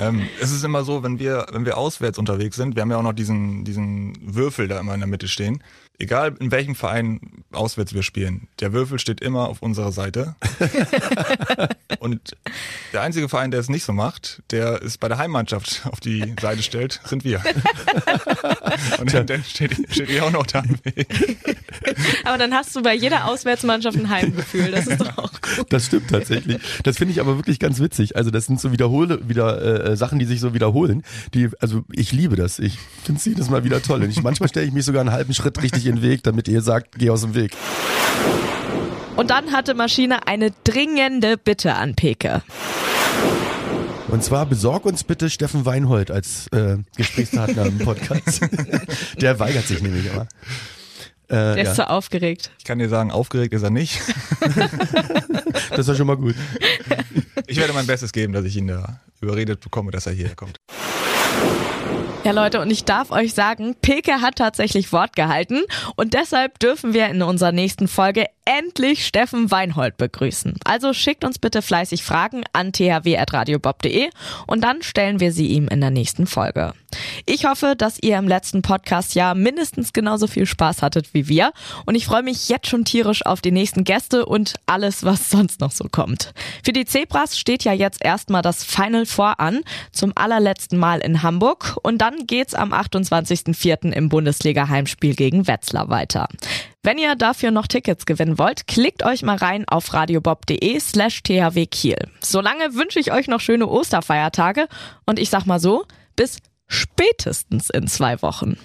Ähm, 0.00 0.28
es 0.40 0.50
ist 0.50 0.64
immer 0.64 0.82
so, 0.82 1.04
wenn 1.04 1.20
wir, 1.20 1.46
wenn 1.52 1.64
wir 1.64 1.76
auswärts 1.76 2.18
unterwegs 2.18 2.56
sind, 2.56 2.74
wir 2.74 2.82
haben 2.82 2.90
ja 2.90 2.96
auch 2.96 3.04
noch 3.04 3.12
diesen, 3.12 3.64
diesen 3.64 4.18
Würfel 4.20 4.66
da 4.66 4.80
immer 4.80 4.94
in 4.94 5.00
der 5.00 5.08
Mitte 5.08 5.28
stehen. 5.28 5.62
Egal 5.96 6.34
in 6.40 6.50
welchem 6.50 6.74
Verein 6.74 7.44
auswärts 7.52 7.94
wir 7.94 8.02
spielen, 8.02 8.48
der 8.58 8.72
Würfel 8.72 8.98
steht 8.98 9.20
immer 9.20 9.48
auf 9.48 9.62
unserer 9.62 9.92
Seite. 9.92 10.34
Und 12.00 12.34
der 12.94 13.02
einzige 13.02 13.28
Verein, 13.28 13.50
der 13.50 13.60
es 13.60 13.68
nicht 13.68 13.84
so 13.84 13.92
macht, 13.92 14.42
der 14.50 14.82
es 14.82 14.96
bei 14.96 15.06
der 15.06 15.18
Heimmannschaft 15.18 15.82
auf 15.84 16.00
die 16.00 16.34
Seite 16.40 16.62
stellt, 16.62 16.98
sind 17.04 17.24
wir. 17.24 17.42
Und 18.98 19.12
dann, 19.12 19.26
dann 19.26 19.44
steht, 19.44 19.76
steht 19.90 20.08
ihr 20.08 20.24
auch 20.24 20.30
noch 20.30 20.46
da 20.46 20.60
im 20.60 20.78
Weg. 20.82 21.06
Aber 22.24 22.38
dann 22.38 22.54
hast 22.54 22.74
du 22.74 22.82
bei 22.82 22.94
jeder 22.94 23.26
Auswärtsmannschaft 23.26 23.98
ein 23.98 24.08
Heimgefühl. 24.08 24.70
Das 24.70 24.86
ist 24.86 24.98
doch 24.98 25.18
auch 25.18 25.32
gut. 25.42 25.66
Das 25.68 25.86
stimmt 25.86 26.10
tatsächlich. 26.10 26.58
Das 26.84 26.96
finde 26.96 27.12
ich 27.12 27.20
aber 27.20 27.36
wirklich 27.36 27.58
ganz 27.58 27.80
witzig. 27.80 28.16
Also 28.16 28.30
das 28.30 28.46
sind 28.46 28.58
so 28.58 28.72
Wiederhole, 28.72 29.28
wieder 29.28 29.90
äh, 29.90 29.96
Sachen, 29.96 30.18
die 30.18 30.24
sich 30.24 30.40
so 30.40 30.54
wiederholen. 30.54 31.02
Die, 31.34 31.50
also 31.60 31.84
ich 31.92 32.12
liebe 32.12 32.34
das. 32.34 32.58
Ich 32.58 32.78
finde 33.04 33.18
es 33.18 33.26
jedes 33.26 33.50
Mal 33.50 33.62
wieder 33.62 33.82
toll. 33.82 34.02
Und 34.02 34.08
ich, 34.08 34.22
manchmal 34.22 34.48
stelle 34.48 34.66
ich 34.66 34.72
mich 34.72 34.86
sogar 34.86 35.02
einen 35.02 35.12
halben 35.12 35.34
Schritt 35.34 35.62
richtig 35.62 35.84
in 35.84 35.96
den 35.96 36.02
Weg, 36.02 36.22
damit 36.22 36.48
ihr 36.48 36.62
sagt, 36.62 36.98
geh 36.98 37.10
aus 37.10 37.20
dem 37.20 37.34
Weg. 37.34 37.54
Und 39.20 39.28
dann 39.28 39.52
hatte 39.52 39.74
Maschine 39.74 40.26
eine 40.26 40.50
dringende 40.64 41.36
Bitte 41.36 41.74
an 41.74 41.94
Peke. 41.94 42.40
Und 44.08 44.24
zwar 44.24 44.46
besorg 44.46 44.86
uns 44.86 45.04
bitte 45.04 45.28
Steffen 45.28 45.66
Weinhold 45.66 46.10
als 46.10 46.46
äh, 46.52 46.78
Gesprächspartner 46.96 47.66
im 47.66 47.76
Podcast. 47.80 48.40
Der 49.20 49.38
weigert 49.38 49.66
sich 49.66 49.82
nämlich 49.82 50.06
immer. 50.06 50.22
Äh, 51.28 51.54
Der 51.54 51.58
ist 51.58 51.76
so 51.76 51.82
aufgeregt. 51.82 52.50
Ich 52.60 52.64
kann 52.64 52.78
dir 52.78 52.88
sagen, 52.88 53.10
aufgeregt 53.10 53.52
ist 53.52 53.62
er 53.62 53.68
nicht. 53.68 54.00
Das 55.68 55.80
ist 55.80 55.88
ja 55.88 55.94
schon 55.94 56.06
mal 56.06 56.16
gut. 56.16 56.34
Ich 57.46 57.58
werde 57.58 57.74
mein 57.74 57.86
Bestes 57.86 58.12
geben, 58.12 58.32
dass 58.32 58.44
ich 58.46 58.56
ihn 58.56 58.68
da 58.68 59.00
überredet 59.20 59.60
bekomme, 59.60 59.90
dass 59.90 60.06
er 60.06 60.12
hierher 60.12 60.34
kommt. 60.34 60.56
Ja, 62.24 62.32
Leute, 62.32 62.60
und 62.60 62.70
ich 62.70 62.84
darf 62.84 63.10
euch 63.12 63.32
sagen, 63.32 63.76
Peke 63.80 64.20
hat 64.20 64.36
tatsächlich 64.36 64.92
Wort 64.92 65.16
gehalten 65.16 65.60
und 65.96 66.12
deshalb 66.12 66.58
dürfen 66.58 66.92
wir 66.92 67.06
in 67.08 67.22
unserer 67.22 67.50
nächsten 67.50 67.88
Folge 67.88 68.26
endlich 68.50 69.06
Steffen 69.06 69.52
Weinhold 69.52 69.96
begrüßen. 69.96 70.54
Also 70.64 70.92
schickt 70.92 71.24
uns 71.24 71.38
bitte 71.38 71.62
fleißig 71.62 72.02
Fragen 72.02 72.42
an 72.52 72.72
thw.radiobob.de 72.72 74.10
und 74.48 74.64
dann 74.64 74.82
stellen 74.82 75.20
wir 75.20 75.32
sie 75.32 75.46
ihm 75.46 75.68
in 75.68 75.80
der 75.80 75.90
nächsten 75.90 76.26
Folge. 76.26 76.72
Ich 77.26 77.44
hoffe, 77.44 77.74
dass 77.78 78.02
ihr 78.02 78.18
im 78.18 78.26
letzten 78.26 78.62
Podcast 78.62 79.14
ja 79.14 79.34
mindestens 79.34 79.92
genauso 79.92 80.26
viel 80.26 80.46
Spaß 80.46 80.82
hattet 80.82 81.14
wie 81.14 81.28
wir 81.28 81.52
und 81.86 81.94
ich 81.94 82.06
freue 82.06 82.24
mich 82.24 82.48
jetzt 82.48 82.66
schon 82.66 82.84
tierisch 82.84 83.24
auf 83.24 83.40
die 83.40 83.52
nächsten 83.52 83.84
Gäste 83.84 84.26
und 84.26 84.54
alles, 84.66 85.04
was 85.04 85.30
sonst 85.30 85.60
noch 85.60 85.70
so 85.70 85.84
kommt. 85.84 86.32
Für 86.64 86.72
die 86.72 86.84
Zebras 86.84 87.38
steht 87.38 87.62
ja 87.62 87.72
jetzt 87.72 88.04
erstmal 88.04 88.42
das 88.42 88.64
Final 88.64 89.06
Four 89.06 89.38
an, 89.38 89.60
zum 89.92 90.10
allerletzten 90.16 90.76
Mal 90.76 90.98
in 90.98 91.22
Hamburg 91.22 91.76
und 91.84 91.98
dann 91.98 92.26
geht's 92.26 92.54
am 92.54 92.72
28.04. 92.72 93.92
im 93.92 94.08
Bundesliga-Heimspiel 94.08 95.14
gegen 95.14 95.46
Wetzlar 95.46 95.88
weiter. 95.88 96.28
Wenn 96.82 96.96
ihr 96.96 97.14
dafür 97.14 97.50
noch 97.50 97.66
Tickets 97.66 98.06
gewinnen 98.06 98.38
wollt, 98.38 98.66
klickt 98.66 99.04
euch 99.04 99.22
mal 99.22 99.36
rein 99.36 99.66
auf 99.68 99.92
radiobob.de 99.92 100.80
slash 100.80 101.22
thw 101.22 101.66
Kiel. 101.66 101.98
Solange 102.20 102.74
wünsche 102.74 102.98
ich 102.98 103.12
euch 103.12 103.28
noch 103.28 103.40
schöne 103.40 103.66
Osterfeiertage 103.66 104.66
und 105.04 105.18
ich 105.18 105.28
sag 105.28 105.44
mal 105.44 105.60
so, 105.60 105.84
bis 106.16 106.38
spätestens 106.68 107.68
in 107.68 107.86
zwei 107.86 108.22
Wochen. 108.22 108.56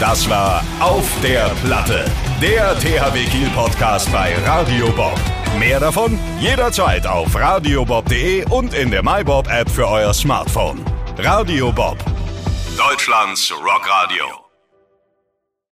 Das 0.00 0.28
war 0.28 0.64
Auf 0.80 1.08
der 1.22 1.50
Platte, 1.64 2.04
der 2.40 2.76
THW 2.80 3.24
Kiel 3.26 3.48
Podcast 3.54 4.10
bei 4.10 4.34
Radio 4.44 4.90
Bob. 4.90 5.18
Mehr 5.60 5.78
davon 5.78 6.18
jederzeit 6.40 7.06
auf 7.06 7.36
radiobob.de 7.36 8.46
und 8.46 8.74
in 8.74 8.90
der 8.90 9.04
MyBob 9.04 9.48
App 9.48 9.70
für 9.70 9.86
euer 9.86 10.12
Smartphone. 10.12 10.84
Radio 11.18 11.70
Bob, 11.70 11.98
Deutschlands 12.76 13.52
Rockradio. 13.52 14.41